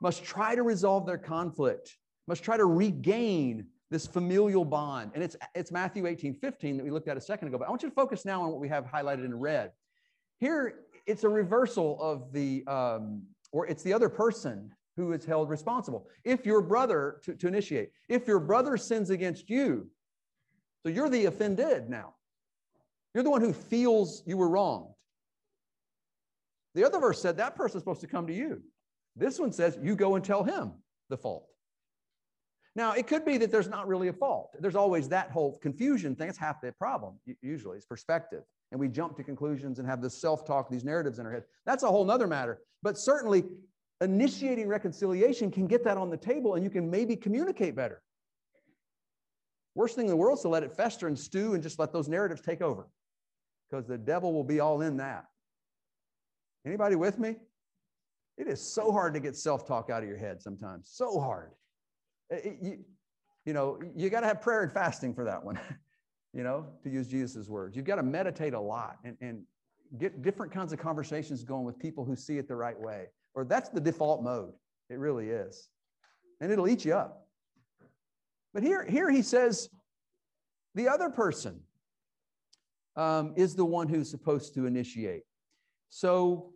must 0.00 0.22
try 0.22 0.54
to 0.54 0.62
resolve 0.62 1.06
their 1.06 1.18
conflict, 1.18 1.96
must 2.28 2.44
try 2.44 2.56
to 2.56 2.66
regain 2.66 3.66
this 3.90 4.06
familial 4.06 4.64
bond. 4.64 5.10
And 5.14 5.24
it's, 5.24 5.36
it's 5.54 5.72
Matthew 5.72 6.06
18, 6.06 6.34
15 6.34 6.76
that 6.76 6.84
we 6.84 6.90
looked 6.90 7.08
at 7.08 7.16
a 7.16 7.20
second 7.20 7.48
ago. 7.48 7.58
But 7.58 7.66
I 7.66 7.70
want 7.70 7.82
you 7.82 7.88
to 7.88 7.94
focus 7.94 8.24
now 8.24 8.42
on 8.42 8.50
what 8.50 8.60
we 8.60 8.68
have 8.68 8.84
highlighted 8.84 9.24
in 9.24 9.34
red. 9.34 9.72
Here, 10.38 10.84
it's 11.08 11.24
a 11.24 11.28
reversal 11.28 12.00
of 12.00 12.32
the, 12.32 12.64
um, 12.66 13.22
or 13.50 13.66
it's 13.66 13.82
the 13.82 13.92
other 13.92 14.08
person 14.08 14.70
who 14.96 15.12
is 15.12 15.24
held 15.24 15.48
responsible. 15.48 16.06
If 16.24 16.44
your 16.44 16.60
brother, 16.60 17.20
to, 17.24 17.34
to 17.34 17.48
initiate, 17.48 17.90
if 18.08 18.26
your 18.26 18.40
brother 18.40 18.76
sins 18.76 19.10
against 19.10 19.48
you, 19.48 19.88
so 20.82 20.90
you're 20.90 21.08
the 21.08 21.24
offended 21.24 21.88
now. 21.88 22.14
You're 23.14 23.24
the 23.24 23.30
one 23.30 23.40
who 23.40 23.52
feels 23.52 24.22
you 24.26 24.36
were 24.36 24.48
wronged. 24.48 24.92
The 26.74 26.84
other 26.84 27.00
verse 27.00 27.20
said 27.20 27.38
that 27.38 27.56
person's 27.56 27.82
supposed 27.82 28.02
to 28.02 28.06
come 28.06 28.26
to 28.26 28.34
you. 28.34 28.62
This 29.16 29.38
one 29.38 29.50
says 29.50 29.78
you 29.82 29.96
go 29.96 30.14
and 30.14 30.24
tell 30.24 30.44
him 30.44 30.72
the 31.08 31.16
fault. 31.16 31.46
Now, 32.76 32.92
it 32.92 33.06
could 33.06 33.24
be 33.24 33.38
that 33.38 33.50
there's 33.50 33.68
not 33.68 33.88
really 33.88 34.08
a 34.08 34.12
fault. 34.12 34.54
There's 34.60 34.76
always 34.76 35.08
that 35.08 35.30
whole 35.30 35.58
confusion 35.58 36.14
thing. 36.14 36.28
It's 36.28 36.38
half 36.38 36.60
the 36.60 36.70
problem, 36.70 37.14
usually, 37.40 37.78
it's 37.78 37.86
perspective. 37.86 38.42
And 38.70 38.80
we 38.80 38.88
jump 38.88 39.16
to 39.16 39.24
conclusions 39.24 39.78
and 39.78 39.88
have 39.88 40.02
this 40.02 40.20
self 40.20 40.44
talk, 40.44 40.68
these 40.70 40.84
narratives 40.84 41.18
in 41.18 41.26
our 41.26 41.32
head. 41.32 41.44
That's 41.64 41.82
a 41.82 41.88
whole 41.88 42.04
nother 42.04 42.26
matter. 42.26 42.60
But 42.82 42.98
certainly, 42.98 43.44
initiating 44.00 44.68
reconciliation 44.68 45.50
can 45.50 45.66
get 45.66 45.84
that 45.84 45.96
on 45.96 46.10
the 46.10 46.16
table 46.16 46.54
and 46.54 46.62
you 46.62 46.70
can 46.70 46.90
maybe 46.90 47.16
communicate 47.16 47.74
better. 47.74 48.02
Worst 49.74 49.94
thing 49.96 50.06
in 50.06 50.10
the 50.10 50.16
world 50.16 50.38
is 50.38 50.42
to 50.42 50.48
let 50.48 50.62
it 50.62 50.72
fester 50.72 51.06
and 51.06 51.18
stew 51.18 51.54
and 51.54 51.62
just 51.62 51.78
let 51.78 51.92
those 51.92 52.08
narratives 52.08 52.40
take 52.40 52.60
over 52.60 52.88
because 53.70 53.86
the 53.86 53.98
devil 53.98 54.32
will 54.32 54.44
be 54.44 54.60
all 54.60 54.82
in 54.82 54.96
that. 54.98 55.26
Anybody 56.66 56.96
with 56.96 57.18
me? 57.18 57.36
It 58.36 58.46
is 58.46 58.60
so 58.60 58.92
hard 58.92 59.14
to 59.14 59.20
get 59.20 59.36
self 59.36 59.66
talk 59.66 59.90
out 59.90 60.02
of 60.02 60.08
your 60.08 60.18
head 60.18 60.40
sometimes. 60.42 60.88
So 60.92 61.18
hard. 61.18 61.52
It, 62.30 62.58
you, 62.62 62.78
you 63.44 63.52
know, 63.52 63.78
you 63.96 64.10
got 64.10 64.20
to 64.20 64.26
have 64.26 64.40
prayer 64.40 64.62
and 64.62 64.72
fasting 64.72 65.14
for 65.14 65.24
that 65.24 65.42
one, 65.42 65.58
you 66.38 66.44
know, 66.44 66.64
to 66.84 66.88
use 66.88 67.08
Jesus' 67.08 67.48
words. 67.48 67.74
You've 67.74 67.84
got 67.84 67.96
to 67.96 68.02
meditate 68.04 68.54
a 68.54 68.60
lot 68.60 68.98
and, 69.02 69.16
and 69.20 69.42
get 69.98 70.22
different 70.22 70.52
kinds 70.52 70.72
of 70.72 70.78
conversations 70.78 71.42
going 71.42 71.64
with 71.64 71.80
people 71.80 72.04
who 72.04 72.14
see 72.14 72.38
it 72.38 72.46
the 72.46 72.54
right 72.54 72.78
way. 72.78 73.06
Or 73.34 73.44
that's 73.44 73.70
the 73.70 73.80
default 73.80 74.22
mode. 74.22 74.52
It 74.88 75.00
really 75.00 75.30
is. 75.30 75.68
And 76.40 76.52
it'll 76.52 76.68
eat 76.68 76.84
you 76.84 76.94
up. 76.94 77.26
But 78.54 78.62
here, 78.62 78.86
here 78.88 79.10
he 79.10 79.20
says 79.20 79.68
the 80.76 80.86
other 80.86 81.10
person 81.10 81.58
um, 82.94 83.34
is 83.34 83.56
the 83.56 83.64
one 83.64 83.88
who's 83.88 84.08
supposed 84.08 84.54
to 84.54 84.66
initiate. 84.66 85.24
So 85.88 86.52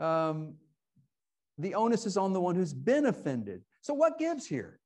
um, 0.00 0.54
the 1.58 1.76
onus 1.76 2.06
is 2.06 2.16
on 2.16 2.32
the 2.32 2.40
one 2.40 2.56
who's 2.56 2.74
been 2.74 3.06
offended. 3.06 3.62
So 3.82 3.94
what 3.94 4.18
gives 4.18 4.46
here? 4.46 4.80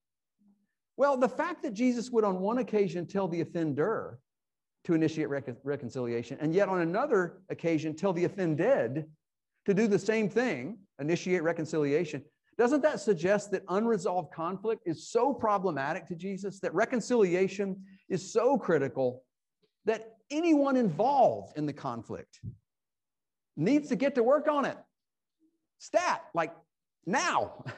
Well, 0.98 1.16
the 1.16 1.26
fact 1.26 1.62
that 1.62 1.72
Jesus 1.72 2.10
would 2.10 2.24
on 2.24 2.40
one 2.40 2.58
occasion 2.58 3.06
tell 3.06 3.28
the 3.28 3.40
offender 3.40 4.20
to 4.86 4.94
initiate 4.94 5.28
recon- 5.28 5.56
reconciliation, 5.64 6.38
and 6.40 6.54
yet 6.54 6.68
on 6.68 6.80
another 6.80 7.38
occasion 7.50 7.94
tell 7.94 8.12
the 8.12 8.24
offended 8.24 9.06
to 9.64 9.74
do 9.74 9.88
the 9.88 9.98
same 9.98 10.28
thing, 10.28 10.78
initiate 11.00 11.42
reconciliation, 11.42 12.22
doesn't 12.56 12.82
that 12.82 13.00
suggest 13.00 13.50
that 13.50 13.64
unresolved 13.68 14.32
conflict 14.32 14.82
is 14.86 15.10
so 15.10 15.34
problematic 15.34 16.06
to 16.06 16.14
Jesus, 16.14 16.60
that 16.60 16.72
reconciliation 16.72 17.84
is 18.08 18.32
so 18.32 18.56
critical 18.56 19.24
that 19.84 20.12
anyone 20.30 20.76
involved 20.76 21.58
in 21.58 21.66
the 21.66 21.72
conflict 21.72 22.40
needs 23.56 23.88
to 23.88 23.96
get 23.96 24.14
to 24.14 24.22
work 24.22 24.48
on 24.48 24.64
it? 24.64 24.78
Stat, 25.78 26.22
like 26.32 26.54
now. 27.04 27.64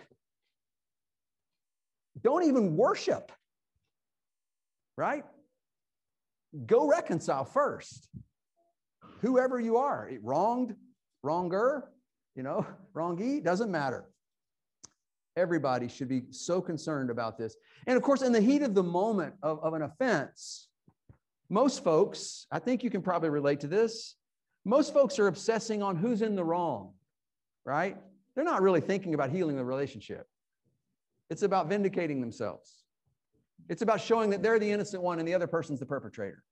Don't 2.23 2.45
even 2.45 2.77
worship, 2.77 3.33
right? 4.97 5.25
Go 6.67 6.89
reconcile 6.89 7.45
first. 7.45 8.09
Whoever 9.21 9.61
you 9.61 9.77
are, 9.77 10.09
it 10.09 10.21
wronged, 10.23 10.75
wronger, 11.23 11.91
you 12.35 12.43
know, 12.43 12.67
wrongy, 12.95 13.43
doesn't 13.43 13.71
matter. 13.71 14.09
Everybody 15.37 15.89
should 15.89 16.09
be 16.09 16.23
so 16.31 16.61
concerned 16.61 17.11
about 17.11 17.39
this. 17.39 17.57
And 17.87 17.97
of 17.97 18.03
course, 18.03 18.23
in 18.23 18.33
the 18.33 18.41
heat 18.41 18.63
of 18.63 18.75
the 18.75 18.83
moment 18.83 19.35
of, 19.43 19.63
of 19.63 19.75
an 19.75 19.83
offense, 19.83 20.69
most 21.51 21.85
folks, 21.85 22.47
I 22.51 22.59
think 22.59 22.83
you 22.83 22.91
can 22.91 23.03
probably 23.03 23.31
relate 23.31 23.61
to 23.61 23.69
this, 23.69 24.17
most 24.65 24.93
folks 24.93 25.19
are 25.19 25.29
obsessing 25.29 25.83
on 25.83 25.97
who's 25.97 26.23
in 26.23 26.35
the 26.35 26.45
wrong, 26.45 26.93
right? 27.65 27.97
They're 28.35 28.45
not 28.45 28.63
really 28.63 28.81
thinking 28.81 29.15
about 29.15 29.31
healing 29.31 29.57
the 29.57 29.65
relationship. 29.65 30.27
It's 31.31 31.43
about 31.43 31.69
vindicating 31.69 32.21
themselves. 32.21 32.85
It's 33.69 33.83
about 33.83 34.01
showing 34.01 34.31
that 34.31 34.43
they're 34.43 34.59
the 34.59 34.71
innocent 34.71 35.03
one 35.03 35.19
and 35.19 35.27
the 35.27 35.35
other 35.35 35.47
person's 35.47 35.81
the 35.81 35.87
perpetrator. 35.87 36.43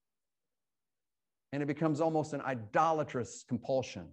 And 1.53 1.63
it 1.63 1.67
becomes 1.67 2.01
almost 2.01 2.33
an 2.33 2.41
idolatrous 2.41 3.45
compulsion. 3.49 4.09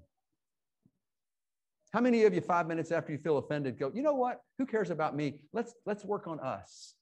How 1.92 2.00
many 2.00 2.24
of 2.24 2.34
you, 2.34 2.42
five 2.42 2.68
minutes 2.68 2.92
after 2.92 3.12
you 3.12 3.18
feel 3.18 3.38
offended, 3.38 3.78
go, 3.78 3.92
you 3.94 4.02
know 4.02 4.14
what? 4.14 4.42
Who 4.58 4.66
cares 4.66 4.90
about 4.90 5.16
me? 5.16 5.42
Let's 5.52 5.74
let's 5.86 6.04
work 6.06 6.28
on 6.28 6.40
us. 6.40 6.96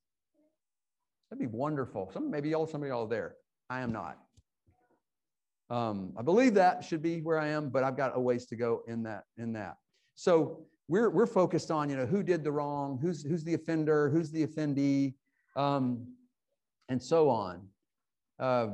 That'd 1.30 1.40
be 1.40 1.48
wonderful. 1.48 2.10
Some 2.14 2.30
maybe 2.30 2.50
y'all, 2.50 2.68
some 2.68 2.82
of 2.82 2.90
y'all 2.90 3.08
there. 3.08 3.36
I 3.70 3.82
am 3.82 3.92
not. 3.92 4.18
Um, 5.70 6.14
I 6.18 6.24
believe 6.24 6.56
that 6.56 6.84
should 6.84 7.02
be 7.02 7.22
where 7.22 7.40
I 7.40 7.48
am, 7.48 7.70
but 7.70 7.84
I've 7.84 7.96
got 7.96 8.12
a 8.16 8.20
ways 8.20 8.48
to 8.48 8.58
go 8.58 8.82
in 8.88 9.04
that. 9.04 9.24
In 9.38 9.54
that. 9.54 9.78
So 10.16 10.66
we're, 10.90 11.10
we're 11.10 11.26
focused 11.26 11.72
on, 11.72 11.90
you 11.90 11.96
know, 11.96 12.06
who 12.06 12.22
did 12.22 12.44
the 12.44 12.52
wrong, 12.52 13.00
who's, 13.02 13.24
who's 13.24 13.46
the 13.46 13.54
offender, 13.54 14.10
who's 14.10 14.30
the 14.30 14.46
offendee, 14.46 15.14
um, 15.56 16.08
and 16.90 17.02
so 17.02 17.30
on. 17.30 17.62
Uh, 18.40 18.68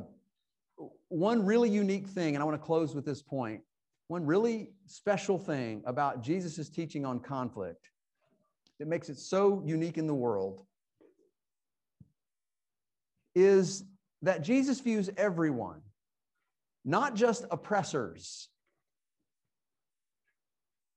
one 1.09 1.45
really 1.45 1.69
unique 1.69 2.07
thing, 2.07 2.35
and 2.35 2.41
I 2.41 2.45
want 2.45 2.59
to 2.59 2.65
close 2.65 2.93
with 2.93 3.05
this 3.05 3.21
point, 3.21 3.61
one 4.07 4.25
really 4.25 4.71
special 4.85 5.37
thing 5.37 5.81
about 5.85 6.21
Jesus' 6.21 6.69
teaching 6.69 7.05
on 7.05 7.19
conflict 7.19 7.89
that 8.79 8.87
makes 8.87 9.09
it 9.09 9.17
so 9.17 9.61
unique 9.65 9.97
in 9.97 10.07
the 10.07 10.13
world 10.13 10.65
is 13.35 13.83
that 14.21 14.41
Jesus 14.41 14.79
views 14.79 15.09
everyone, 15.17 15.81
not 16.85 17.15
just 17.15 17.45
oppressors, 17.51 18.49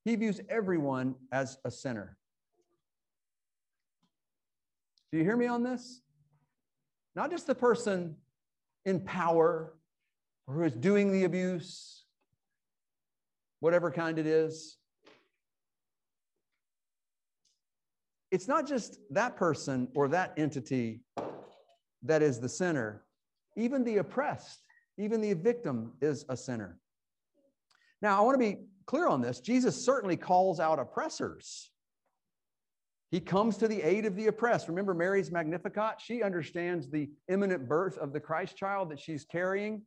he 0.04 0.16
views 0.16 0.40
everyone 0.48 1.14
as 1.32 1.58
a 1.64 1.70
sinner. 1.70 2.16
Do 5.12 5.18
you 5.18 5.24
hear 5.24 5.36
me 5.36 5.46
on 5.46 5.62
this? 5.62 6.00
Not 7.16 7.30
just 7.30 7.46
the 7.46 7.54
person 7.54 8.16
in 8.84 9.00
power 9.00 9.74
or 10.46 10.54
who 10.54 10.62
is 10.62 10.74
doing 10.74 11.12
the 11.12 11.24
abuse, 11.24 12.04
whatever 13.58 13.90
kind 13.90 14.18
it 14.18 14.26
is. 14.26 14.78
It's 18.30 18.46
not 18.46 18.66
just 18.66 19.00
that 19.10 19.36
person 19.36 19.88
or 19.94 20.08
that 20.08 20.34
entity 20.36 21.00
that 22.04 22.22
is 22.22 22.38
the 22.38 22.48
sinner. 22.48 23.02
Even 23.56 23.82
the 23.82 23.98
oppressed, 23.98 24.60
even 24.96 25.20
the 25.20 25.32
victim 25.32 25.92
is 26.00 26.24
a 26.28 26.36
sinner. 26.36 26.78
Now, 28.00 28.16
I 28.18 28.24
want 28.24 28.34
to 28.34 28.38
be 28.38 28.60
clear 28.86 29.08
on 29.08 29.20
this. 29.20 29.40
Jesus 29.40 29.84
certainly 29.84 30.16
calls 30.16 30.60
out 30.60 30.78
oppressors. 30.78 31.70
He 33.10 33.20
comes 33.20 33.56
to 33.56 33.68
the 33.68 33.82
aid 33.82 34.06
of 34.06 34.14
the 34.14 34.28
oppressed. 34.28 34.68
Remember 34.68 34.94
Mary's 34.94 35.32
Magnificat? 35.32 36.00
She 36.00 36.22
understands 36.22 36.88
the 36.88 37.10
imminent 37.28 37.68
birth 37.68 37.98
of 37.98 38.12
the 38.12 38.20
Christ 38.20 38.56
child 38.56 38.90
that 38.90 39.00
she's 39.00 39.24
carrying 39.24 39.82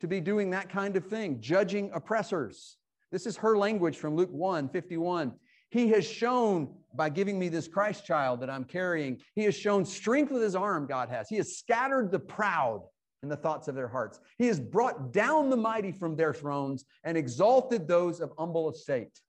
to 0.00 0.08
be 0.08 0.20
doing 0.20 0.50
that 0.50 0.68
kind 0.68 0.96
of 0.96 1.06
thing, 1.06 1.40
judging 1.40 1.90
oppressors. 1.94 2.76
This 3.12 3.26
is 3.26 3.36
her 3.36 3.56
language 3.56 3.96
from 3.96 4.16
Luke 4.16 4.32
1 4.32 4.68
51. 4.68 5.34
He 5.70 5.88
has 5.88 6.06
shown 6.06 6.74
by 6.94 7.10
giving 7.10 7.38
me 7.38 7.48
this 7.48 7.68
Christ 7.68 8.04
child 8.04 8.40
that 8.40 8.50
I'm 8.50 8.64
carrying, 8.64 9.20
he 9.34 9.44
has 9.44 9.56
shown 9.56 9.84
strength 9.84 10.32
with 10.32 10.42
his 10.42 10.56
arm, 10.56 10.86
God 10.86 11.10
has. 11.10 11.28
He 11.28 11.36
has 11.36 11.58
scattered 11.58 12.10
the 12.10 12.18
proud 12.18 12.82
in 13.22 13.28
the 13.28 13.36
thoughts 13.36 13.68
of 13.68 13.74
their 13.74 13.88
hearts. 13.88 14.20
He 14.38 14.46
has 14.46 14.58
brought 14.58 15.12
down 15.12 15.50
the 15.50 15.56
mighty 15.56 15.92
from 15.92 16.16
their 16.16 16.32
thrones 16.32 16.84
and 17.04 17.16
exalted 17.16 17.86
those 17.86 18.20
of 18.20 18.32
humble 18.38 18.70
estate. 18.70 19.20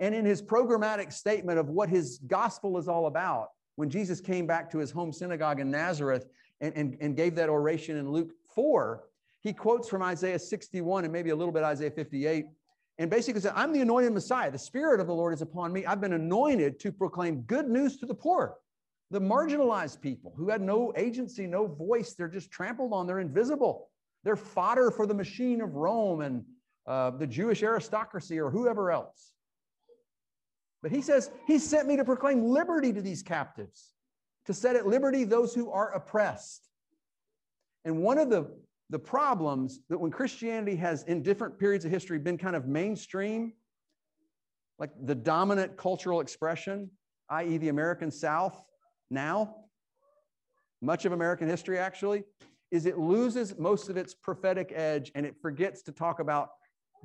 And 0.00 0.14
in 0.14 0.24
his 0.24 0.40
programmatic 0.40 1.12
statement 1.12 1.58
of 1.58 1.68
what 1.68 1.88
his 1.88 2.18
gospel 2.26 2.78
is 2.78 2.88
all 2.88 3.06
about, 3.06 3.48
when 3.76 3.90
Jesus 3.90 4.20
came 4.20 4.46
back 4.46 4.70
to 4.70 4.78
his 4.78 4.90
home 4.90 5.12
synagogue 5.12 5.60
in 5.60 5.70
Nazareth 5.70 6.26
and, 6.60 6.74
and, 6.74 6.96
and 7.00 7.16
gave 7.16 7.34
that 7.36 7.48
oration 7.48 7.96
in 7.96 8.10
Luke 8.10 8.32
4, 8.54 9.04
he 9.40 9.52
quotes 9.52 9.88
from 9.88 10.02
Isaiah 10.02 10.38
61 10.38 11.04
and 11.04 11.12
maybe 11.12 11.30
a 11.30 11.36
little 11.36 11.52
bit 11.52 11.62
Isaiah 11.62 11.90
58. 11.90 12.46
and 12.98 13.10
basically 13.10 13.40
said, 13.40 13.52
I'm 13.54 13.72
the 13.72 13.80
anointed 13.80 14.12
Messiah. 14.12 14.50
The 14.50 14.58
Spirit 14.58 15.00
of 15.00 15.06
the 15.06 15.14
Lord 15.14 15.32
is 15.32 15.42
upon 15.42 15.72
me. 15.72 15.86
I've 15.86 16.00
been 16.00 16.14
anointed 16.14 16.80
to 16.80 16.90
proclaim 16.90 17.42
good 17.42 17.68
news 17.68 17.96
to 17.98 18.06
the 18.06 18.14
poor, 18.14 18.56
the 19.10 19.20
marginalized 19.20 20.00
people 20.00 20.34
who 20.36 20.48
had 20.48 20.60
no 20.60 20.92
agency, 20.96 21.46
no 21.46 21.66
voice. 21.66 22.14
They're 22.14 22.28
just 22.28 22.50
trampled 22.50 22.92
on, 22.92 23.06
they're 23.06 23.20
invisible. 23.20 23.90
They're 24.24 24.36
fodder 24.36 24.90
for 24.90 25.06
the 25.06 25.14
machine 25.14 25.60
of 25.60 25.76
Rome 25.76 26.22
and 26.22 26.44
uh, 26.86 27.10
the 27.10 27.26
Jewish 27.26 27.62
aristocracy 27.62 28.40
or 28.40 28.50
whoever 28.50 28.90
else. 28.90 29.34
But 30.82 30.92
he 30.92 31.02
says, 31.02 31.30
He 31.46 31.58
sent 31.58 31.88
me 31.88 31.96
to 31.96 32.04
proclaim 32.04 32.44
liberty 32.44 32.92
to 32.92 33.02
these 33.02 33.22
captives, 33.22 33.94
to 34.46 34.54
set 34.54 34.76
at 34.76 34.86
liberty 34.86 35.24
those 35.24 35.54
who 35.54 35.70
are 35.70 35.92
oppressed. 35.92 36.68
And 37.84 38.02
one 38.02 38.18
of 38.18 38.30
the, 38.30 38.50
the 38.90 38.98
problems 38.98 39.80
that 39.88 39.98
when 39.98 40.10
Christianity 40.10 40.76
has, 40.76 41.04
in 41.04 41.22
different 41.22 41.58
periods 41.58 41.84
of 41.84 41.90
history, 41.90 42.18
been 42.18 42.38
kind 42.38 42.56
of 42.56 42.66
mainstream, 42.66 43.52
like 44.78 44.90
the 45.04 45.14
dominant 45.14 45.76
cultural 45.76 46.20
expression, 46.20 46.90
i.e., 47.30 47.58
the 47.58 47.68
American 47.68 48.10
South 48.10 48.64
now, 49.10 49.56
much 50.80 51.04
of 51.04 51.12
American 51.12 51.48
history 51.48 51.78
actually, 51.78 52.22
is 52.70 52.86
it 52.86 52.98
loses 52.98 53.58
most 53.58 53.88
of 53.88 53.96
its 53.96 54.14
prophetic 54.14 54.72
edge 54.74 55.10
and 55.14 55.24
it 55.24 55.34
forgets 55.40 55.82
to 55.82 55.92
talk 55.92 56.20
about 56.20 56.50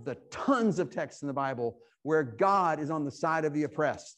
the 0.04 0.16
tons 0.30 0.80
of 0.80 0.90
texts 0.90 1.22
in 1.22 1.28
the 1.28 1.34
Bible 1.34 1.78
where 2.04 2.24
God 2.24 2.80
is 2.80 2.90
on 2.90 3.06
the 3.06 3.12
side 3.12 3.46
of 3.46 3.54
the 3.54 3.64
oppressed. 3.64 4.18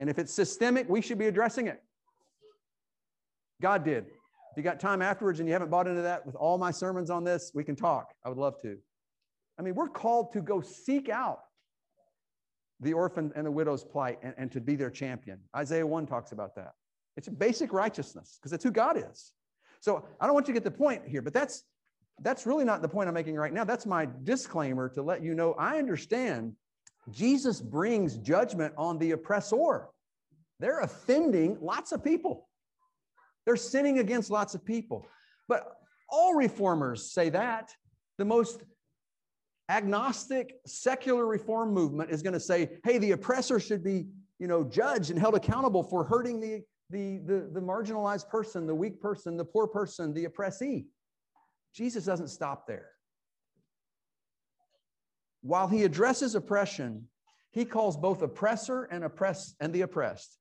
And 0.00 0.08
if 0.08 0.18
it's 0.18 0.32
systemic, 0.32 0.88
we 0.88 1.00
should 1.00 1.18
be 1.18 1.26
addressing 1.26 1.66
it. 1.66 1.82
God 3.60 3.84
did. 3.84 4.04
If 4.04 4.56
you 4.58 4.62
got 4.62 4.78
time 4.78 5.02
afterwards 5.02 5.40
and 5.40 5.48
you 5.48 5.52
haven't 5.52 5.70
bought 5.70 5.88
into 5.88 6.02
that 6.02 6.24
with 6.24 6.36
all 6.36 6.58
my 6.58 6.70
sermons 6.70 7.10
on 7.10 7.24
this, 7.24 7.50
we 7.54 7.64
can 7.64 7.74
talk. 7.74 8.12
I 8.24 8.28
would 8.28 8.38
love 8.38 8.60
to. 8.62 8.76
I 9.58 9.62
mean, 9.62 9.74
we're 9.74 9.88
called 9.88 10.32
to 10.32 10.40
go 10.40 10.60
seek 10.60 11.08
out 11.08 11.40
the 12.80 12.92
orphan 12.92 13.32
and 13.34 13.46
the 13.46 13.50
widow's 13.50 13.84
plight 13.84 14.18
and, 14.22 14.34
and 14.36 14.52
to 14.52 14.60
be 14.60 14.76
their 14.76 14.90
champion. 14.90 15.40
Isaiah 15.56 15.86
1 15.86 16.06
talks 16.06 16.32
about 16.32 16.54
that. 16.56 16.72
It's 17.16 17.28
basic 17.28 17.72
righteousness 17.72 18.38
because 18.38 18.50
that's 18.50 18.64
who 18.64 18.70
God 18.70 18.96
is. 18.96 19.32
So 19.80 20.04
I 20.20 20.26
don't 20.26 20.34
want 20.34 20.48
you 20.48 20.54
to 20.54 20.60
get 20.60 20.64
the 20.64 20.76
point 20.76 21.02
here, 21.06 21.22
but 21.22 21.32
that's 21.32 21.64
that's 22.20 22.46
really 22.46 22.64
not 22.64 22.80
the 22.80 22.88
point 22.88 23.08
I'm 23.08 23.14
making 23.14 23.34
right 23.34 23.52
now. 23.52 23.64
That's 23.64 23.86
my 23.86 24.06
disclaimer 24.22 24.88
to 24.90 25.02
let 25.02 25.22
you 25.22 25.34
know 25.34 25.54
I 25.54 25.78
understand 25.78 26.54
Jesus 27.10 27.60
brings 27.60 28.16
judgment 28.16 28.74
on 28.76 28.98
the 28.98 29.12
oppressor. 29.12 29.88
They're 30.60 30.80
offending 30.80 31.58
lots 31.60 31.92
of 31.92 32.02
people. 32.02 32.48
They're 33.44 33.56
sinning 33.56 33.98
against 33.98 34.30
lots 34.30 34.54
of 34.54 34.64
people. 34.64 35.06
But 35.48 35.76
all 36.08 36.34
reformers 36.34 37.12
say 37.12 37.28
that. 37.30 37.72
The 38.16 38.24
most 38.24 38.62
agnostic 39.68 40.54
secular 40.66 41.26
reform 41.26 41.72
movement 41.72 42.10
is 42.10 42.22
going 42.22 42.34
to 42.34 42.40
say, 42.40 42.78
hey, 42.84 42.98
the 42.98 43.12
oppressor 43.12 43.58
should 43.58 43.82
be, 43.82 44.06
you 44.38 44.46
know, 44.46 44.64
judged 44.64 45.10
and 45.10 45.18
held 45.18 45.34
accountable 45.34 45.82
for 45.82 46.04
hurting 46.04 46.40
the, 46.40 46.62
the, 46.90 47.18
the, 47.26 47.50
the 47.52 47.60
marginalized 47.60 48.28
person, 48.28 48.66
the 48.66 48.74
weak 48.74 49.00
person, 49.00 49.36
the 49.36 49.44
poor 49.44 49.66
person, 49.66 50.14
the 50.14 50.24
oppressee. 50.24 50.86
Jesus 51.74 52.04
doesn't 52.04 52.28
stop 52.28 52.66
there. 52.66 52.90
While 55.44 55.68
he 55.68 55.84
addresses 55.84 56.34
oppression, 56.34 57.06
he 57.50 57.66
calls 57.66 57.98
both 57.98 58.22
oppressor 58.22 58.84
and 58.84 59.04
oppress 59.04 59.54
and 59.60 59.74
the 59.74 59.82
oppressed. 59.82 60.38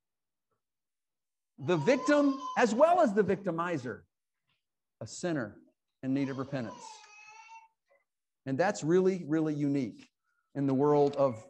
The 1.60 1.76
victim 1.76 2.40
as 2.58 2.74
well 2.74 3.02
as 3.02 3.14
the 3.14 3.24
victimizer 3.24 4.00
a 5.02 5.06
sinner 5.06 5.58
in 6.04 6.14
need 6.14 6.30
of 6.30 6.38
repentance. 6.38 6.82
And 8.46 8.58
that's 8.58 8.82
really 8.82 9.26
really 9.28 9.54
unique 9.54 10.08
in 10.56 10.68
the 10.68 10.74
world 10.74 11.18
of 11.18 11.46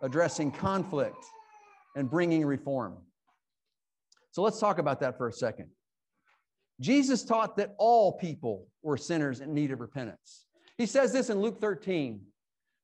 addressing 0.00 0.50
conflict 0.50 1.22
and 1.94 2.10
bringing 2.10 2.46
reform. 2.46 2.96
So 4.30 4.40
let's 4.40 4.58
talk 4.58 4.78
about 4.78 5.00
that 5.00 5.18
for 5.18 5.28
a 5.28 5.32
second. 5.32 5.68
Jesus 6.80 7.22
taught 7.22 7.58
that 7.58 7.74
all 7.76 8.12
people 8.12 8.66
were 8.82 8.96
sinners 8.96 9.42
in 9.42 9.52
need 9.52 9.72
of 9.72 9.80
repentance. 9.80 10.46
He 10.78 10.86
says 10.86 11.12
this 11.12 11.28
in 11.28 11.42
luke 11.42 11.60
13 11.60 12.22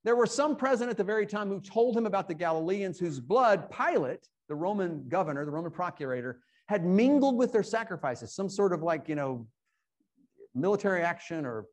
there 0.04 0.16
were 0.16 0.26
some 0.26 0.54
present 0.54 0.90
at 0.90 0.96
the 0.96 1.04
very 1.04 1.26
time 1.26 1.48
who 1.48 1.60
told 1.60 1.96
him 1.96 2.06
about 2.06 2.28
the 2.28 2.34
Galileans 2.34 2.98
whose 2.98 3.20
blood 3.20 3.70
Pilate, 3.70 4.28
the 4.48 4.54
Roman 4.54 5.08
governor, 5.08 5.44
the 5.44 5.50
Roman 5.50 5.70
procurator, 5.70 6.40
had 6.66 6.84
mingled 6.84 7.36
with 7.36 7.52
their 7.52 7.62
sacrifices, 7.62 8.34
some 8.34 8.48
sort 8.48 8.72
of 8.72 8.82
like, 8.82 9.08
you 9.08 9.14
know, 9.14 9.46
military 10.54 11.02
action 11.02 11.46
or 11.46 11.66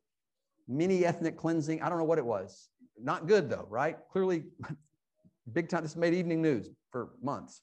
mini 0.66 1.04
ethnic 1.04 1.36
cleansing. 1.36 1.82
I 1.82 1.88
don't 1.88 1.98
know 1.98 2.04
what 2.04 2.18
it 2.18 2.24
was. 2.24 2.68
Not 3.00 3.26
good 3.26 3.50
though, 3.50 3.66
right? 3.68 3.96
Clearly, 4.10 4.44
big 5.52 5.68
time. 5.68 5.82
This 5.82 5.96
made 5.96 6.14
evening 6.14 6.40
news 6.40 6.70
for 6.90 7.10
months. 7.22 7.62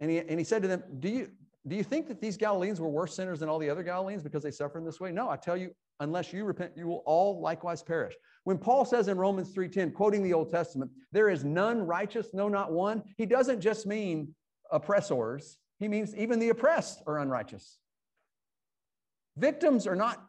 And 0.00 0.10
he, 0.10 0.18
and 0.18 0.38
he 0.38 0.44
said 0.44 0.62
to 0.62 0.68
them, 0.68 0.82
do 0.98 1.08
you, 1.08 1.30
do 1.66 1.76
you 1.76 1.84
think 1.84 2.08
that 2.08 2.20
these 2.20 2.36
Galileans 2.36 2.80
were 2.80 2.88
worse 2.88 3.14
sinners 3.14 3.40
than 3.40 3.48
all 3.48 3.58
the 3.58 3.68
other 3.68 3.82
Galileans 3.82 4.22
because 4.22 4.42
they 4.42 4.50
suffered 4.50 4.78
in 4.78 4.84
this 4.84 4.98
way? 4.98 5.12
No, 5.12 5.28
I 5.28 5.36
tell 5.36 5.56
you, 5.56 5.72
unless 6.00 6.32
you 6.32 6.44
repent, 6.44 6.72
you 6.74 6.86
will 6.86 7.02
all 7.04 7.40
likewise 7.40 7.82
perish. 7.82 8.14
When 8.44 8.58
Paul 8.58 8.84
says 8.84 9.08
in 9.08 9.18
Romans 9.18 9.52
3:10, 9.54 9.92
quoting 9.92 10.22
the 10.22 10.32
Old 10.32 10.50
Testament, 10.50 10.90
there 11.12 11.28
is 11.28 11.44
none 11.44 11.86
righteous, 11.86 12.28
no, 12.32 12.48
not 12.48 12.72
one, 12.72 13.02
he 13.16 13.26
doesn't 13.26 13.60
just 13.60 13.86
mean 13.86 14.34
oppressors, 14.70 15.58
he 15.78 15.88
means 15.88 16.14
even 16.14 16.38
the 16.38 16.48
oppressed 16.48 17.02
are 17.06 17.18
unrighteous. 17.18 17.78
Victims 19.36 19.86
are 19.86 19.96
not 19.96 20.22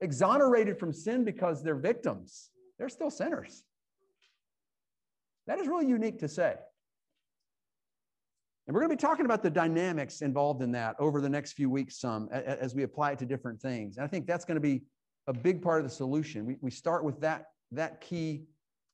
exonerated 0.00 0.78
from 0.78 0.92
sin 0.92 1.24
because 1.24 1.62
they're 1.62 1.76
victims, 1.76 2.50
they're 2.78 2.88
still 2.88 3.10
sinners. 3.10 3.62
That 5.46 5.58
is 5.58 5.66
really 5.66 5.86
unique 5.88 6.18
to 6.20 6.28
say. 6.28 6.54
And 8.66 8.74
we're 8.74 8.80
going 8.80 8.90
to 8.90 8.96
be 8.96 9.00
talking 9.00 9.24
about 9.24 9.42
the 9.42 9.50
dynamics 9.50 10.22
involved 10.22 10.62
in 10.62 10.70
that 10.72 10.94
over 11.00 11.20
the 11.20 11.28
next 11.28 11.52
few 11.52 11.68
weeks, 11.68 11.98
some 11.98 12.28
as 12.28 12.74
we 12.76 12.84
apply 12.84 13.12
it 13.12 13.18
to 13.18 13.26
different 13.26 13.60
things. 13.60 13.96
And 13.96 14.04
I 14.04 14.08
think 14.08 14.26
that's 14.26 14.44
going 14.44 14.54
to 14.54 14.60
be 14.60 14.82
a 15.26 15.32
big 15.32 15.62
part 15.62 15.80
of 15.80 15.84
the 15.84 15.94
solution. 15.94 16.44
We, 16.46 16.56
we 16.60 16.70
start 16.70 17.04
with 17.04 17.20
that, 17.20 17.46
that 17.72 18.00
key 18.00 18.44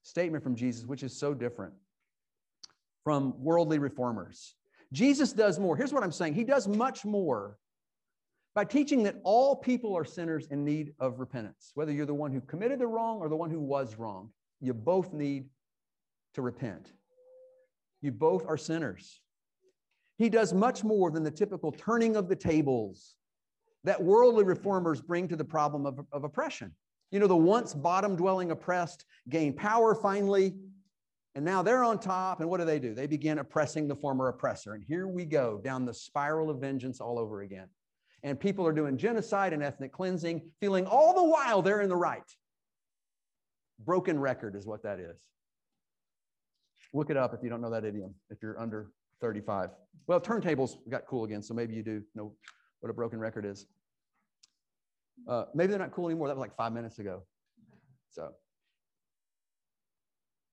statement 0.02 0.42
from 0.42 0.54
Jesus, 0.54 0.84
which 0.84 1.02
is 1.02 1.18
so 1.18 1.34
different 1.34 1.74
from 3.04 3.34
worldly 3.42 3.78
reformers. 3.78 4.54
Jesus 4.92 5.32
does 5.32 5.58
more. 5.58 5.76
Here's 5.76 5.92
what 5.92 6.02
I'm 6.02 6.12
saying 6.12 6.34
He 6.34 6.44
does 6.44 6.68
much 6.68 7.04
more 7.04 7.58
by 8.54 8.64
teaching 8.64 9.02
that 9.04 9.16
all 9.22 9.56
people 9.56 9.96
are 9.96 10.04
sinners 10.04 10.48
in 10.50 10.64
need 10.64 10.92
of 10.98 11.20
repentance, 11.20 11.70
whether 11.74 11.92
you're 11.92 12.06
the 12.06 12.14
one 12.14 12.32
who 12.32 12.40
committed 12.40 12.78
the 12.78 12.86
wrong 12.86 13.18
or 13.18 13.28
the 13.28 13.36
one 13.36 13.50
who 13.50 13.60
was 13.60 13.96
wrong. 13.96 14.30
You 14.60 14.74
both 14.74 15.12
need 15.12 15.46
to 16.34 16.42
repent. 16.42 16.92
You 18.00 18.12
both 18.12 18.46
are 18.46 18.56
sinners. 18.56 19.20
He 20.16 20.28
does 20.28 20.52
much 20.52 20.82
more 20.82 21.10
than 21.10 21.22
the 21.22 21.30
typical 21.30 21.70
turning 21.70 22.16
of 22.16 22.28
the 22.28 22.36
tables 22.36 23.14
that 23.88 24.02
worldly 24.02 24.44
reformers 24.44 25.00
bring 25.00 25.26
to 25.28 25.36
the 25.36 25.44
problem 25.44 25.86
of, 25.86 25.98
of 26.12 26.24
oppression. 26.24 26.74
You 27.10 27.20
know, 27.20 27.26
the 27.26 27.34
once 27.34 27.72
bottom 27.72 28.16
dwelling 28.16 28.50
oppressed 28.50 29.06
gain 29.30 29.54
power 29.54 29.94
finally, 29.94 30.54
and 31.34 31.42
now 31.42 31.62
they're 31.62 31.82
on 31.82 31.98
top. 31.98 32.40
And 32.40 32.50
what 32.50 32.58
do 32.58 32.66
they 32.66 32.78
do? 32.78 32.94
They 32.94 33.06
begin 33.06 33.38
oppressing 33.38 33.88
the 33.88 33.94
former 33.94 34.28
oppressor. 34.28 34.74
And 34.74 34.84
here 34.86 35.08
we 35.08 35.24
go 35.24 35.58
down 35.64 35.86
the 35.86 35.94
spiral 35.94 36.50
of 36.50 36.60
vengeance 36.60 37.00
all 37.00 37.18
over 37.18 37.40
again. 37.40 37.68
And 38.22 38.38
people 38.38 38.66
are 38.66 38.72
doing 38.72 38.98
genocide 38.98 39.54
and 39.54 39.62
ethnic 39.62 39.90
cleansing, 39.90 40.42
feeling 40.60 40.84
all 40.84 41.14
the 41.14 41.24
while 41.24 41.62
they're 41.62 41.80
in 41.80 41.88
the 41.88 41.96
right. 41.96 42.20
Broken 43.86 44.18
record 44.18 44.54
is 44.54 44.66
what 44.66 44.82
that 44.82 45.00
is. 45.00 45.18
Look 46.92 47.08
it 47.08 47.16
up 47.16 47.32
if 47.32 47.42
you 47.42 47.48
don't 47.48 47.62
know 47.62 47.70
that 47.70 47.84
idiom, 47.84 48.14
if 48.28 48.42
you're 48.42 48.60
under 48.60 48.90
35. 49.22 49.70
Well, 50.08 50.20
turntables 50.20 50.76
got 50.90 51.06
cool 51.06 51.24
again, 51.24 51.42
so 51.42 51.54
maybe 51.54 51.74
you 51.74 51.82
do 51.82 52.02
know 52.14 52.34
what 52.80 52.90
a 52.90 52.92
broken 52.92 53.18
record 53.18 53.44
is. 53.44 53.66
Uh, 55.26 55.44
maybe 55.54 55.70
they're 55.70 55.78
not 55.78 55.92
cool 55.92 56.06
anymore. 56.06 56.28
That 56.28 56.36
was 56.36 56.40
like 56.40 56.56
five 56.56 56.72
minutes 56.72 56.98
ago. 56.98 57.22
So, 58.10 58.32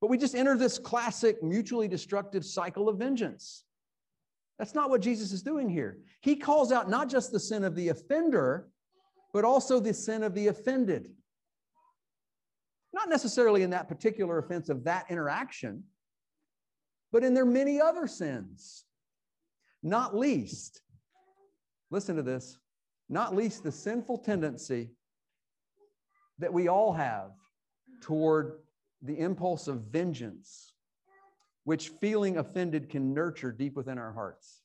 but 0.01 0.09
we 0.09 0.17
just 0.17 0.35
enter 0.35 0.57
this 0.57 0.77
classic 0.77 1.41
mutually 1.41 1.87
destructive 1.87 2.45
cycle 2.45 2.89
of 2.89 2.97
vengeance. 2.97 3.63
That's 4.59 4.75
not 4.75 4.89
what 4.89 5.01
Jesus 5.01 5.31
is 5.31 5.41
doing 5.41 5.69
here. 5.69 5.99
He 6.21 6.35
calls 6.35 6.71
out 6.71 6.89
not 6.89 7.09
just 7.09 7.31
the 7.31 7.39
sin 7.39 7.63
of 7.63 7.75
the 7.75 7.89
offender, 7.89 8.69
but 9.33 9.43
also 9.43 9.79
the 9.79 9.93
sin 9.93 10.23
of 10.23 10.33
the 10.33 10.47
offended. 10.47 11.09
Not 12.93 13.09
necessarily 13.09 13.63
in 13.63 13.71
that 13.71 13.89
particular 13.89 14.37
offense 14.37 14.69
of 14.69 14.85
that 14.85 15.05
interaction, 15.09 15.83
but 17.11 17.23
in 17.23 17.33
their 17.33 17.45
many 17.45 17.81
other 17.81 18.07
sins. 18.07 18.85
Not 19.83 20.15
least, 20.15 20.81
listen 21.91 22.15
to 22.15 22.23
this, 22.23 22.57
not 23.09 23.35
least 23.35 23.63
the 23.63 23.71
sinful 23.71 24.19
tendency 24.19 24.89
that 26.39 26.51
we 26.51 26.67
all 26.67 26.93
have 26.93 27.31
toward 28.01 28.59
the 29.01 29.17
impulse 29.17 29.67
of 29.67 29.81
vengeance, 29.91 30.73
which 31.63 31.89
feeling 31.89 32.37
offended 32.37 32.89
can 32.89 33.13
nurture 33.13 33.51
deep 33.51 33.75
within 33.75 33.97
our 33.97 34.11
hearts. 34.11 34.61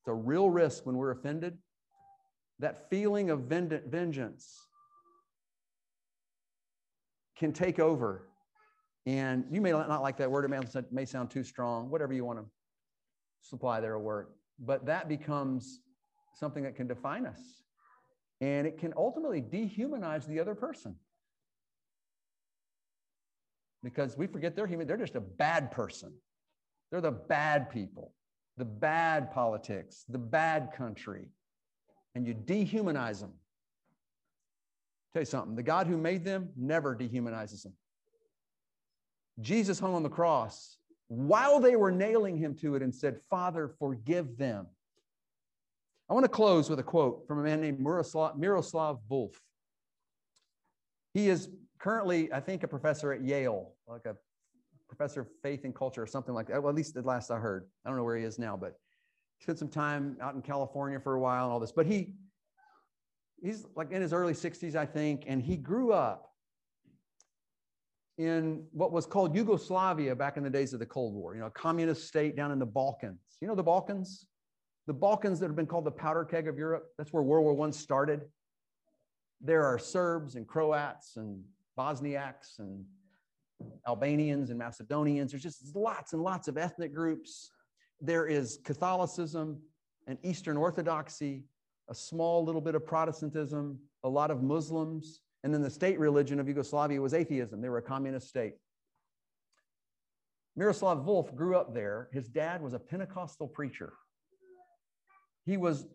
It's 0.00 0.08
a 0.08 0.14
real 0.14 0.50
risk 0.50 0.86
when 0.86 0.96
we're 0.96 1.10
offended. 1.10 1.58
That 2.60 2.88
feeling 2.90 3.30
of 3.30 3.42
vengeance 3.42 4.58
can 7.36 7.52
take 7.52 7.78
over. 7.78 8.28
And 9.06 9.44
you 9.50 9.60
may 9.60 9.70
not 9.70 10.02
like 10.02 10.16
that 10.18 10.30
word, 10.30 10.44
it 10.44 10.92
may, 10.92 11.04
sound 11.04 11.30
too 11.30 11.44
strong, 11.44 11.88
whatever 11.88 12.12
you 12.12 12.24
want 12.24 12.40
to 12.40 12.44
supply 13.42 13.80
there 13.80 13.94
a 13.94 14.00
word. 14.00 14.26
But 14.58 14.86
that 14.86 15.08
becomes 15.08 15.80
something 16.38 16.62
that 16.64 16.76
can 16.76 16.86
define 16.86 17.26
us. 17.26 17.40
And 18.40 18.66
it 18.66 18.78
can 18.78 18.94
ultimately 18.96 19.42
dehumanize 19.42 20.26
the 20.26 20.38
other 20.40 20.54
person. 20.54 20.94
Because 23.82 24.16
we 24.16 24.26
forget 24.26 24.54
they're 24.54 24.66
human, 24.66 24.86
they're 24.86 24.96
just 24.96 25.16
a 25.16 25.20
bad 25.20 25.70
person. 25.70 26.12
They're 26.90 27.00
the 27.00 27.10
bad 27.10 27.70
people, 27.70 28.12
the 28.56 28.64
bad 28.64 29.30
politics, 29.32 30.04
the 30.08 30.18
bad 30.18 30.72
country. 30.76 31.28
And 32.14 32.26
you 32.26 32.34
dehumanize 32.34 33.20
them. 33.20 33.32
Tell 35.12 35.22
you 35.22 35.26
something 35.26 35.54
the 35.54 35.62
God 35.62 35.86
who 35.86 35.96
made 35.96 36.24
them 36.24 36.50
never 36.56 36.96
dehumanizes 36.96 37.62
them. 37.62 37.74
Jesus 39.40 39.78
hung 39.78 39.94
on 39.94 40.02
the 40.02 40.08
cross 40.08 40.78
while 41.08 41.60
they 41.60 41.76
were 41.76 41.92
nailing 41.92 42.36
him 42.36 42.54
to 42.56 42.74
it 42.74 42.82
and 42.82 42.94
said, 42.94 43.20
Father, 43.30 43.68
forgive 43.78 44.36
them. 44.36 44.66
I 46.10 46.14
want 46.14 46.24
to 46.24 46.30
close 46.30 46.70
with 46.70 46.78
a 46.78 46.82
quote 46.82 47.26
from 47.26 47.38
a 47.40 47.42
man 47.42 47.60
named 47.60 47.80
Miroslav, 47.80 48.38
Miroslav 48.38 48.98
Volf. 49.10 49.34
He 51.12 51.28
is 51.28 51.48
currently, 51.78 52.32
I 52.32 52.40
think, 52.40 52.62
a 52.62 52.68
professor 52.68 53.12
at 53.12 53.22
Yale, 53.22 53.72
like 53.86 54.06
a 54.06 54.16
professor 54.88 55.22
of 55.22 55.28
faith 55.42 55.64
and 55.64 55.74
culture 55.74 56.02
or 56.02 56.06
something 56.06 56.34
like 56.34 56.48
that. 56.48 56.62
Well, 56.62 56.70
at 56.70 56.76
least 56.76 56.94
the 56.94 57.02
last 57.02 57.30
I 57.30 57.38
heard. 57.38 57.68
I 57.84 57.90
don't 57.90 57.98
know 57.98 58.04
where 58.04 58.16
he 58.16 58.24
is 58.24 58.38
now, 58.38 58.56
but 58.56 58.74
he 59.38 59.44
spent 59.44 59.58
some 59.58 59.68
time 59.68 60.16
out 60.20 60.34
in 60.34 60.42
California 60.42 60.98
for 60.98 61.14
a 61.14 61.20
while 61.20 61.44
and 61.44 61.52
all 61.52 61.60
this. 61.60 61.72
But 61.72 61.86
he 61.86 62.14
he's 63.42 63.66
like 63.76 63.92
in 63.92 64.00
his 64.00 64.12
early 64.12 64.32
60s, 64.32 64.74
I 64.74 64.86
think, 64.86 65.24
and 65.26 65.42
he 65.42 65.56
grew 65.56 65.92
up 65.92 66.30
in 68.16 68.64
what 68.72 68.92
was 68.92 69.06
called 69.06 69.36
Yugoslavia 69.36 70.16
back 70.16 70.36
in 70.36 70.42
the 70.42 70.50
days 70.50 70.72
of 70.72 70.80
the 70.80 70.86
Cold 70.86 71.14
War, 71.14 71.34
you 71.34 71.40
know, 71.40 71.46
a 71.46 71.50
communist 71.50 72.08
state 72.08 72.34
down 72.34 72.50
in 72.50 72.58
the 72.58 72.66
Balkans. 72.66 73.20
You 73.40 73.46
know 73.46 73.54
the 73.54 73.62
Balkans? 73.62 74.26
The 74.88 74.94
Balkans 74.94 75.38
that 75.40 75.48
have 75.48 75.54
been 75.54 75.66
called 75.66 75.84
the 75.84 75.90
powder 75.90 76.24
keg 76.24 76.48
of 76.48 76.56
Europe, 76.56 76.86
that's 76.96 77.12
where 77.12 77.22
World 77.22 77.44
War 77.44 77.68
I 77.68 77.70
started. 77.72 78.22
There 79.38 79.62
are 79.66 79.78
Serbs 79.78 80.34
and 80.34 80.48
Croats 80.48 81.16
and 81.16 81.44
Bosniaks 81.78 82.58
and 82.58 82.86
Albanians 83.86 84.48
and 84.48 84.58
Macedonians. 84.58 85.30
There's 85.30 85.42
just 85.42 85.76
lots 85.76 86.14
and 86.14 86.22
lots 86.22 86.48
of 86.48 86.56
ethnic 86.56 86.94
groups. 86.94 87.50
There 88.00 88.26
is 88.26 88.60
Catholicism 88.64 89.60
and 90.06 90.16
Eastern 90.22 90.56
Orthodoxy, 90.56 91.44
a 91.90 91.94
small 91.94 92.42
little 92.42 92.62
bit 92.62 92.74
of 92.74 92.86
Protestantism, 92.86 93.78
a 94.04 94.08
lot 94.08 94.30
of 94.30 94.42
Muslims, 94.42 95.20
and 95.44 95.52
then 95.52 95.60
the 95.60 95.68
state 95.68 95.98
religion 95.98 96.40
of 96.40 96.48
Yugoslavia 96.48 96.98
was 96.98 97.12
atheism. 97.12 97.60
They 97.60 97.68
were 97.68 97.76
a 97.76 97.82
communist 97.82 98.26
state. 98.26 98.54
Miroslav 100.56 101.04
Volf 101.04 101.34
grew 101.34 101.58
up 101.58 101.74
there. 101.74 102.08
His 102.10 102.26
dad 102.26 102.62
was 102.62 102.72
a 102.72 102.78
Pentecostal 102.78 103.48
preacher. 103.48 103.92
He 105.48 105.56
was 105.56 105.86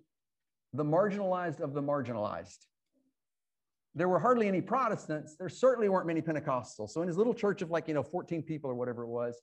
the 0.74 0.84
marginalized 0.84 1.60
of 1.62 1.74
the 1.74 1.82
marginalized. 1.82 2.66
There 3.95 4.10
were 4.10 4.18
hardly 4.18 4.47
any 4.47 4.62
Protestants. 4.62 5.36
There 5.36 5.47
certainly 5.47 5.88
weren't 5.88 6.08
many 6.08 6.22
Pentecostals. 6.22 6.89
So 6.89 7.04
in 7.04 7.08
his 7.08 7.18
little 7.18 7.36
church 7.36 7.62
of 7.62 7.70
like, 7.70 7.88
you 7.88 7.93
know, 7.93 8.01
14 8.01 8.41
people 8.41 8.72
or 8.72 8.74
whatever 8.74 9.04
it 9.04 9.10
was, 9.10 9.39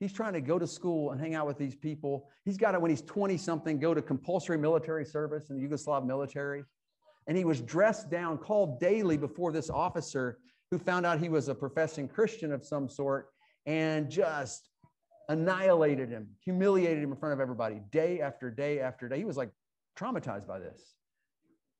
he's 0.00 0.12
trying 0.12 0.32
to 0.32 0.40
go 0.40 0.58
to 0.58 0.66
school 0.66 1.12
and 1.12 1.20
hang 1.20 1.36
out 1.36 1.46
with 1.46 1.56
these 1.56 1.76
people. 1.76 2.28
He's 2.44 2.56
got 2.56 2.72
to, 2.72 2.80
when 2.80 2.90
he's 2.90 3.02
20 3.02 3.36
something, 3.36 3.78
go 3.78 3.94
to 3.94 4.02
compulsory 4.02 4.58
military 4.58 5.04
service 5.04 5.50
in 5.50 5.56
the 5.56 5.68
Yugoslav 5.68 6.04
military 6.04 6.64
and 7.26 7.36
he 7.36 7.44
was 7.44 7.60
dressed 7.60 8.10
down, 8.10 8.38
called 8.38 8.80
daily 8.80 9.16
before 9.16 9.52
this 9.52 9.70
officer 9.70 10.38
who 10.70 10.78
found 10.78 11.06
out 11.06 11.20
he 11.20 11.28
was 11.28 11.48
a 11.48 11.54
professing 11.54 12.08
Christian 12.08 12.52
of 12.52 12.64
some 12.64 12.88
sort 12.88 13.28
and 13.66 14.10
just 14.10 14.68
annihilated 15.28 16.08
him, 16.08 16.28
humiliated 16.40 17.02
him 17.02 17.12
in 17.12 17.16
front 17.16 17.32
of 17.32 17.40
everybody, 17.40 17.80
day 17.90 18.20
after 18.20 18.50
day 18.50 18.80
after 18.80 19.08
day. 19.08 19.18
He 19.18 19.24
was 19.24 19.36
like 19.36 19.50
traumatized 19.98 20.46
by 20.46 20.58
this. 20.58 20.94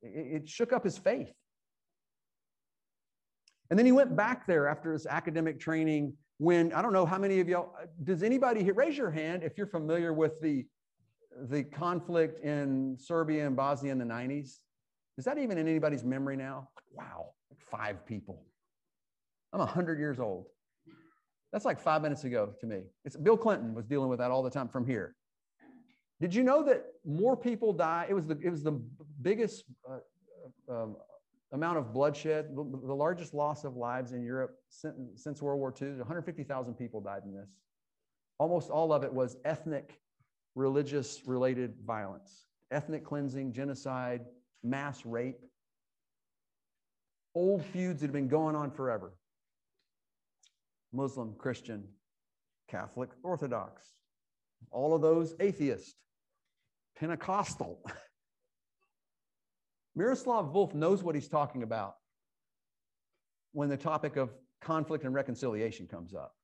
It, 0.03 0.43
it 0.43 0.49
shook 0.49 0.73
up 0.73 0.85
his 0.85 0.99
faith. 0.99 1.33
And 3.71 3.79
then 3.79 3.87
he 3.87 3.93
went 3.93 4.15
back 4.15 4.47
there 4.47 4.69
after 4.69 4.93
his 4.93 5.07
academic 5.07 5.59
training. 5.59 6.15
When 6.39 6.73
I 6.73 6.83
don't 6.83 6.93
know 6.93 7.07
how 7.07 7.19
many 7.19 7.41
of 7.41 7.49
y'all, 7.49 7.75
uh, 7.81 7.87
does 8.03 8.23
anybody 8.23 8.63
here 8.63 8.75
raise 8.75 8.97
your 8.97 9.11
hand 9.11 9.43
if 9.43 9.57
you're 9.57 9.67
familiar 9.67 10.13
with 10.13 10.41
the, 10.41 10.67
the 11.49 11.65
conflict 11.65 12.45
in 12.45 12.97
Serbia 12.99 13.47
and 13.47 13.57
Bosnia 13.57 13.93
in 13.93 13.99
the 13.99 14.05
90s? 14.05 14.59
Is 15.17 15.25
that 15.25 15.39
even 15.39 15.59
in 15.59 15.69
anybody's 15.69 16.05
memory 16.05 16.37
now? 16.37 16.69
Wow, 16.93 17.31
five 17.71 18.05
people. 18.05 18.45
I'm 19.53 19.61
100 19.61 19.99
years 19.99 20.19
old. 20.19 20.47
That's 21.55 21.65
like 21.65 21.79
five 21.79 22.03
minutes 22.03 22.25
ago 22.25 22.53
to 22.59 22.67
me. 22.67 22.81
It's, 23.05 23.17
Bill 23.17 23.37
Clinton 23.37 23.75
was 23.75 23.87
dealing 23.87 24.09
with 24.09 24.19
that 24.19 24.33
all 24.33 24.43
the 24.43 24.51
time 24.51 24.67
from 24.67 24.85
here. 24.85 25.15
Did 26.21 26.35
you 26.35 26.43
know 26.43 26.65
that 26.65 26.83
more 27.05 27.37
people 27.37 27.73
die? 27.73 28.07
It 28.09 28.13
was 28.13 28.27
the, 28.27 28.37
it 28.43 28.51
was 28.51 28.65
the 28.65 28.83
biggest 29.23 29.63
uh, 29.89 29.99
um, 30.69 30.97
amount 31.53 31.79
of 31.79 31.95
bloodshed, 31.95 32.49
the, 32.57 32.93
largest 32.93 33.35
loss 33.35 33.63
of 33.63 33.77
lives 33.77 34.11
in 34.11 34.25
Europe 34.25 34.57
since, 34.69 34.97
since 35.15 35.41
World 35.41 35.61
War 35.61 35.73
II. 35.81 35.91
150,000 35.91 36.75
people 36.75 37.01
died 37.01 37.23
in 37.25 37.33
this. 37.33 37.51
Almost 38.39 38.71
all 38.71 38.93
of 38.93 39.05
it 39.05 39.15
was 39.15 39.37
ethnic, 39.45 40.01
religious 40.57 41.23
related 41.25 41.75
violence, 41.87 42.47
ethnic 42.73 43.05
cleansing, 43.05 43.53
genocide, 43.53 44.23
mass 44.65 45.07
rape, 45.07 45.39
old 47.37 47.65
feuds 47.65 48.01
that 48.01 48.09
have 48.09 48.13
been 48.13 48.27
going 48.27 48.57
on 48.57 48.73
forever 48.73 49.13
Muslim, 50.95 51.35
Christian, 51.39 51.85
Catholic, 52.69 53.11
Orthodox, 53.23 53.83
all 54.71 54.95
of 54.95 55.03
those 55.03 55.35
atheist, 55.41 55.97
Pentecostal. 56.99 57.81
Miroslav 59.97 60.53
Volf 60.53 60.75
knows 60.75 61.03
what 61.03 61.15
he's 61.15 61.29
talking 61.29 61.63
about 61.63 61.95
when 63.53 63.69
the 63.69 63.77
topic 63.77 64.17
of 64.17 64.31
conflict 64.61 65.05
and 65.05 65.15
reconciliation 65.15 65.87
comes 65.87 66.15
up. 66.15 66.35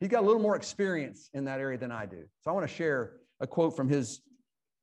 He's 0.00 0.08
got 0.08 0.22
a 0.22 0.26
little 0.26 0.42
more 0.42 0.56
experience 0.56 1.30
in 1.32 1.44
that 1.44 1.60
area 1.60 1.78
than 1.78 1.92
I 1.92 2.06
do. 2.06 2.24
So 2.40 2.50
I 2.50 2.54
want 2.54 2.68
to 2.68 2.74
share 2.74 3.14
a 3.40 3.46
quote 3.46 3.76
from 3.76 3.88
his 3.88 4.20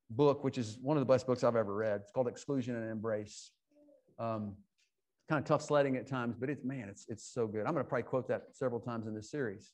book, 0.09 0.43
which 0.43 0.57
is 0.57 0.77
one 0.81 0.97
of 0.97 1.01
the 1.01 1.11
best 1.11 1.27
books 1.27 1.43
I've 1.43 1.55
ever 1.55 1.73
read. 1.73 2.01
It's 2.01 2.11
called 2.11 2.27
Exclusion 2.27 2.75
and 2.75 2.89
Embrace. 2.89 3.51
Um, 4.17 4.55
kind 5.29 5.41
of 5.41 5.47
tough 5.47 5.61
sledding 5.61 5.95
at 5.95 6.07
times, 6.07 6.35
but 6.39 6.49
it's 6.49 6.63
man, 6.63 6.87
it's 6.89 7.05
it's 7.07 7.23
so 7.23 7.47
good. 7.47 7.65
I'm 7.65 7.73
going 7.73 7.85
to 7.85 7.89
probably 7.89 8.03
quote 8.03 8.27
that 8.27 8.43
several 8.51 8.79
times 8.79 9.07
in 9.07 9.13
this 9.13 9.31
series 9.31 9.73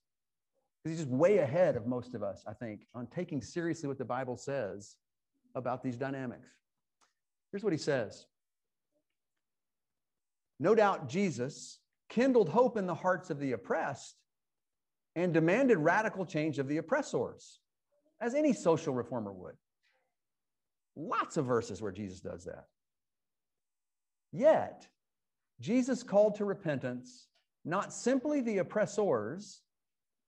because 0.83 0.97
he's 0.97 1.05
just 1.05 1.15
way 1.15 1.39
ahead 1.39 1.75
of 1.75 1.87
most 1.87 2.15
of 2.15 2.23
us, 2.23 2.43
I 2.47 2.53
think, 2.53 2.87
on 2.95 3.07
taking 3.07 3.41
seriously 3.41 3.87
what 3.87 3.97
the 3.97 4.05
Bible 4.05 4.37
says 4.37 4.95
about 5.55 5.83
these 5.83 5.97
dynamics. 5.97 6.47
Here's 7.51 7.63
what 7.63 7.73
he 7.73 7.79
says. 7.79 8.25
No 10.59 10.75
doubt 10.75 11.09
Jesus 11.09 11.79
kindled 12.09 12.49
hope 12.49 12.77
in 12.77 12.85
the 12.85 12.95
hearts 12.95 13.29
of 13.29 13.39
the 13.39 13.53
oppressed 13.53 14.15
and 15.15 15.33
demanded 15.33 15.77
radical 15.77 16.25
change 16.25 16.59
of 16.59 16.67
the 16.67 16.77
oppressors, 16.77 17.59
as 18.21 18.35
any 18.35 18.53
social 18.53 18.93
reformer 18.93 19.33
would. 19.33 19.55
Lots 20.95 21.37
of 21.37 21.45
verses 21.45 21.81
where 21.81 21.91
Jesus 21.91 22.19
does 22.19 22.45
that. 22.45 22.65
Yet, 24.31 24.87
Jesus 25.59 26.03
called 26.03 26.35
to 26.35 26.45
repentance 26.45 27.27
not 27.65 27.93
simply 27.93 28.41
the 28.41 28.59
oppressors, 28.59 29.61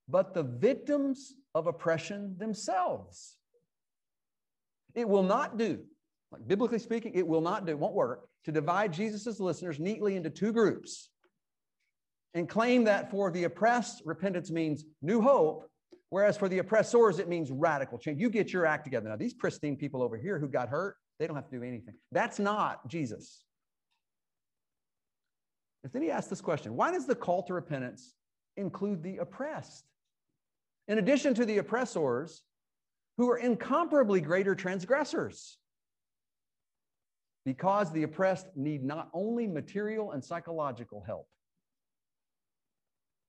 but 0.07 0.33
the 0.33 0.43
victims 0.43 1.33
of 1.55 1.67
oppression 1.67 2.35
themselves. 2.37 3.37
It 4.95 5.07
will 5.07 5.23
not 5.23 5.57
do, 5.57 5.79
like 6.31 6.47
biblically 6.47 6.79
speaking, 6.79 7.13
it 7.15 7.25
will 7.25 7.41
not 7.41 7.65
do, 7.65 7.77
won't 7.77 7.93
work, 7.93 8.27
to 8.45 8.51
divide 8.51 8.91
Jesus' 8.91 9.39
listeners 9.39 9.79
neatly 9.79 10.15
into 10.17 10.29
two 10.29 10.51
groups 10.51 11.09
and 12.33 12.47
claim 12.47 12.83
that 12.85 13.09
for 13.09 13.31
the 13.31 13.45
oppressed, 13.45 14.01
repentance 14.05 14.51
means 14.51 14.85
new 15.01 15.21
hope, 15.21 15.71
Whereas 16.11 16.37
for 16.37 16.49
the 16.49 16.57
oppressors, 16.57 17.19
it 17.19 17.29
means 17.29 17.51
radical 17.51 17.97
change. 17.97 18.19
You 18.19 18.29
get 18.29 18.51
your 18.51 18.65
act 18.65 18.83
together. 18.83 19.07
Now, 19.07 19.15
these 19.15 19.33
pristine 19.33 19.77
people 19.77 20.03
over 20.03 20.17
here 20.17 20.37
who 20.37 20.49
got 20.49 20.67
hurt, 20.67 20.97
they 21.17 21.25
don't 21.25 21.37
have 21.37 21.49
to 21.49 21.57
do 21.57 21.63
anything. 21.63 21.93
That's 22.11 22.37
not 22.37 22.85
Jesus. 22.89 23.45
And 25.83 25.91
then 25.91 26.01
he 26.01 26.11
asked 26.11 26.29
this 26.29 26.41
question 26.41 26.75
Why 26.75 26.91
does 26.91 27.07
the 27.07 27.15
call 27.15 27.43
to 27.43 27.53
repentance 27.53 28.13
include 28.57 29.03
the 29.03 29.17
oppressed? 29.17 29.85
In 30.87 30.97
addition 30.97 31.33
to 31.35 31.45
the 31.45 31.59
oppressors, 31.59 32.43
who 33.17 33.29
are 33.29 33.37
incomparably 33.37 34.21
greater 34.21 34.55
transgressors. 34.55 35.57
Because 37.45 37.91
the 37.91 38.03
oppressed 38.03 38.47
need 38.55 38.83
not 38.83 39.09
only 39.13 39.47
material 39.47 40.11
and 40.11 40.23
psychological 40.23 41.03
help, 41.05 41.27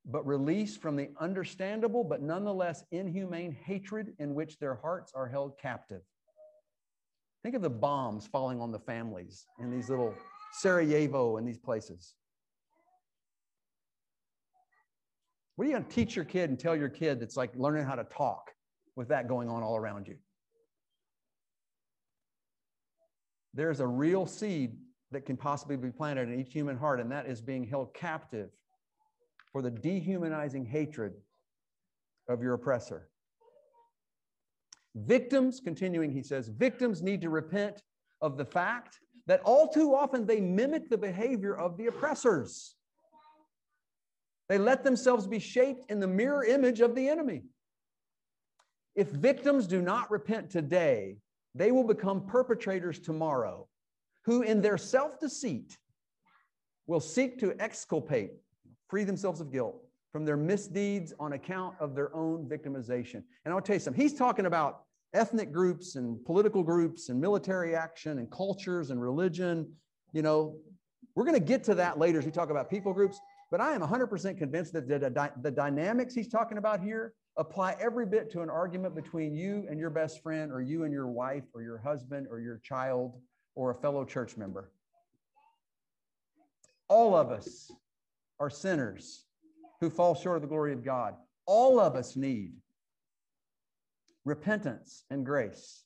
but 0.05 0.27
release 0.27 0.77
from 0.77 0.97
the 0.97 1.11
understandable 1.21 2.05
but 2.05 2.23
nonetheless 2.23 2.85
inhumane 2.91 3.57
hatred 3.65 4.15
in 4.19 4.35
which 4.35 4.59
their 4.59 4.75
hearts 4.75 5.13
are 5.15 5.29
held 5.29 5.59
captive. 5.59 6.03
Think 7.43 7.55
of 7.55 7.63
the 7.63 7.71
bombs 7.71 8.27
falling 8.27 8.61
on 8.61 8.73
the 8.73 8.79
families 8.79 9.47
in 9.61 9.71
these 9.71 9.89
little 9.89 10.15
Sarajevo 10.53 11.37
and 11.37 11.47
these 11.47 11.59
places. 11.59 12.15
What 15.57 15.67
are 15.67 15.71
you 15.71 15.77
going 15.77 15.85
to 15.85 15.95
teach 15.95 16.17
your 16.17 16.25
kid 16.25 16.51
and 16.51 16.59
tell 16.59 16.75
your 16.75 16.89
kid 16.89 17.21
that's 17.21 17.37
like 17.37 17.51
learning 17.55 17.85
how 17.85 17.95
to 17.95 18.05
talk 18.05 18.51
with 18.97 19.09
that 19.09 19.29
going 19.29 19.49
on 19.49 19.63
all 19.63 19.77
around 19.77 20.09
you? 20.09 20.17
There's 23.55 23.81
a 23.81 23.87
real 23.87 24.27
seed 24.27 24.79
that 25.11 25.27
can 25.27 25.37
possibly 25.37 25.77
be 25.77 25.91
planted 25.91 26.31
in 26.31 26.41
each 26.41 26.53
human 26.53 26.77
heart, 26.79 27.01
and 27.01 27.13
that 27.13 27.27
is 27.27 27.43
being 27.43 27.65
held 27.65 27.93
captive 27.93 28.51
for 29.53 29.61
the 29.61 29.71
dehumanizing 29.71 30.65
hatred 30.65 31.13
of 32.29 32.43
your 32.43 32.55
oppressor. 32.55 33.11
Victims, 34.95 35.61
continuing, 35.61 36.11
he 36.11 36.23
says, 36.23 36.49
victims 36.49 37.03
need 37.03 37.21
to 37.21 37.29
repent 37.29 37.83
of 38.23 38.39
the 38.39 38.45
fact 38.45 39.01
that 39.27 39.41
all 39.45 39.69
too 39.69 39.95
often 39.95 40.27
they 40.27 40.41
mimic 40.41 40.89
the 40.89 40.99
behavior 40.99 41.55
of 41.55 41.77
the 41.77 41.87
oppressors. 41.87 42.77
They 44.49 44.59
let 44.59 44.85
themselves 44.85 45.27
be 45.27 45.39
shaped 45.39 45.91
in 45.91 46.01
the 46.01 46.07
mirror 46.07 46.45
image 46.45 46.81
of 46.81 46.95
the 46.95 47.09
enemy. 47.09 47.45
If 48.95 49.09
victims 49.09 49.67
do 49.67 49.81
not 49.81 50.11
repent 50.11 50.51
today, 50.51 51.17
they 51.55 51.71
will 51.71 51.85
become 51.85 52.27
perpetrators 52.27 52.99
tomorrow, 52.99 53.69
who 54.25 54.43
in 54.43 54.61
their 54.61 54.79
self 54.79 55.19
deceit 55.21 55.79
will 56.87 57.01
seek 57.01 57.39
to 57.39 57.55
exculpate, 57.59 58.33
free 58.89 59.05
themselves 59.05 59.41
of 59.41 59.51
guilt 59.51 59.83
from 60.13 60.25
their 60.27 60.37
misdeeds 60.37 61.15
on 61.19 61.33
account 61.33 61.75
of 61.81 61.95
their 61.95 62.15
own 62.15 62.47
victimization. 62.47 63.23
And 63.45 63.55
I'll 63.55 63.63
tell 63.63 63.77
you 63.77 63.81
something, 63.81 64.01
he's 64.01 64.15
talking 64.15 64.45
about 64.45 64.83
ethnic 65.15 65.53
groups 65.53 65.97
and 65.97 66.23
political 66.25 66.63
groups 66.63 67.09
and 67.09 67.21
military 67.21 67.75
action 67.75 68.19
and 68.19 68.31
cultures 68.31 68.91
and 68.91 69.01
religion. 69.01 69.73
You 70.13 70.23
know, 70.23 70.57
we're 71.15 71.25
going 71.25 71.39
to 71.39 71.45
get 71.45 71.65
to 71.65 71.75
that 71.77 71.99
later 71.99 72.19
as 72.19 72.27
we 72.27 72.31
talk 72.31 72.51
about 72.51 72.69
people 72.69 72.93
groups, 72.93 73.19
but 73.53 73.61
I 73.61 73.75
am 73.75 73.83
100% 73.83 74.39
convinced 74.39 74.73
that 74.73 74.89
the, 74.89 75.31
the 75.43 75.51
dynamics 75.51 76.15
he's 76.15 76.29
talking 76.29 76.57
about 76.57 76.81
here 76.81 77.13
apply 77.37 77.77
every 77.79 78.07
bit 78.07 78.31
to 78.31 78.41
an 78.41 78.49
argument 78.49 78.95
between 78.95 79.37
you 79.37 79.67
and 79.69 79.79
your 79.79 79.91
best 79.91 80.23
friend 80.23 80.51
or 80.51 80.63
you 80.63 80.85
and 80.85 80.93
your 80.93 81.09
wife 81.09 81.45
or 81.53 81.63
your 81.63 81.77
husband 81.77 82.27
or 82.31 82.41
your 82.41 82.63
child 82.65 83.21
or 83.55 83.71
a 83.71 83.75
fellow 83.75 84.07
church 84.07 84.39
member. 84.39 84.73
All 86.89 87.15
of 87.15 87.31
us 87.31 87.71
are 88.41 88.49
sinners 88.49 89.27
who 89.81 89.91
fall 89.91 90.15
short 90.15 90.37
of 90.37 90.43
the 90.43 90.49
glory 90.49 90.73
of 90.73 90.83
God. 90.83 91.15
All 91.45 91.79
of 91.79 91.95
us 91.95 92.17
need 92.17 92.55
repentance 94.25 95.05
and 95.11 95.27
grace, 95.27 95.85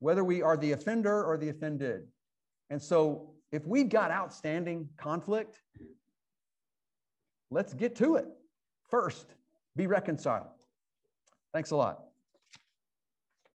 whether 0.00 0.24
we 0.24 0.42
are 0.42 0.58
the 0.58 0.72
offender 0.72 1.24
or 1.24 1.38
the 1.38 1.48
offended. 1.48 2.02
And 2.68 2.82
so, 2.82 3.30
if 3.50 3.64
we've 3.64 3.88
got 3.88 4.10
outstanding 4.10 4.90
conflict, 4.98 5.62
let's 7.50 7.74
get 7.74 7.96
to 7.96 8.16
it. 8.16 8.26
First, 8.88 9.34
be 9.76 9.86
reconciled. 9.86 10.46
Thanks 11.52 11.70
a 11.70 11.76
lot. 11.76 12.07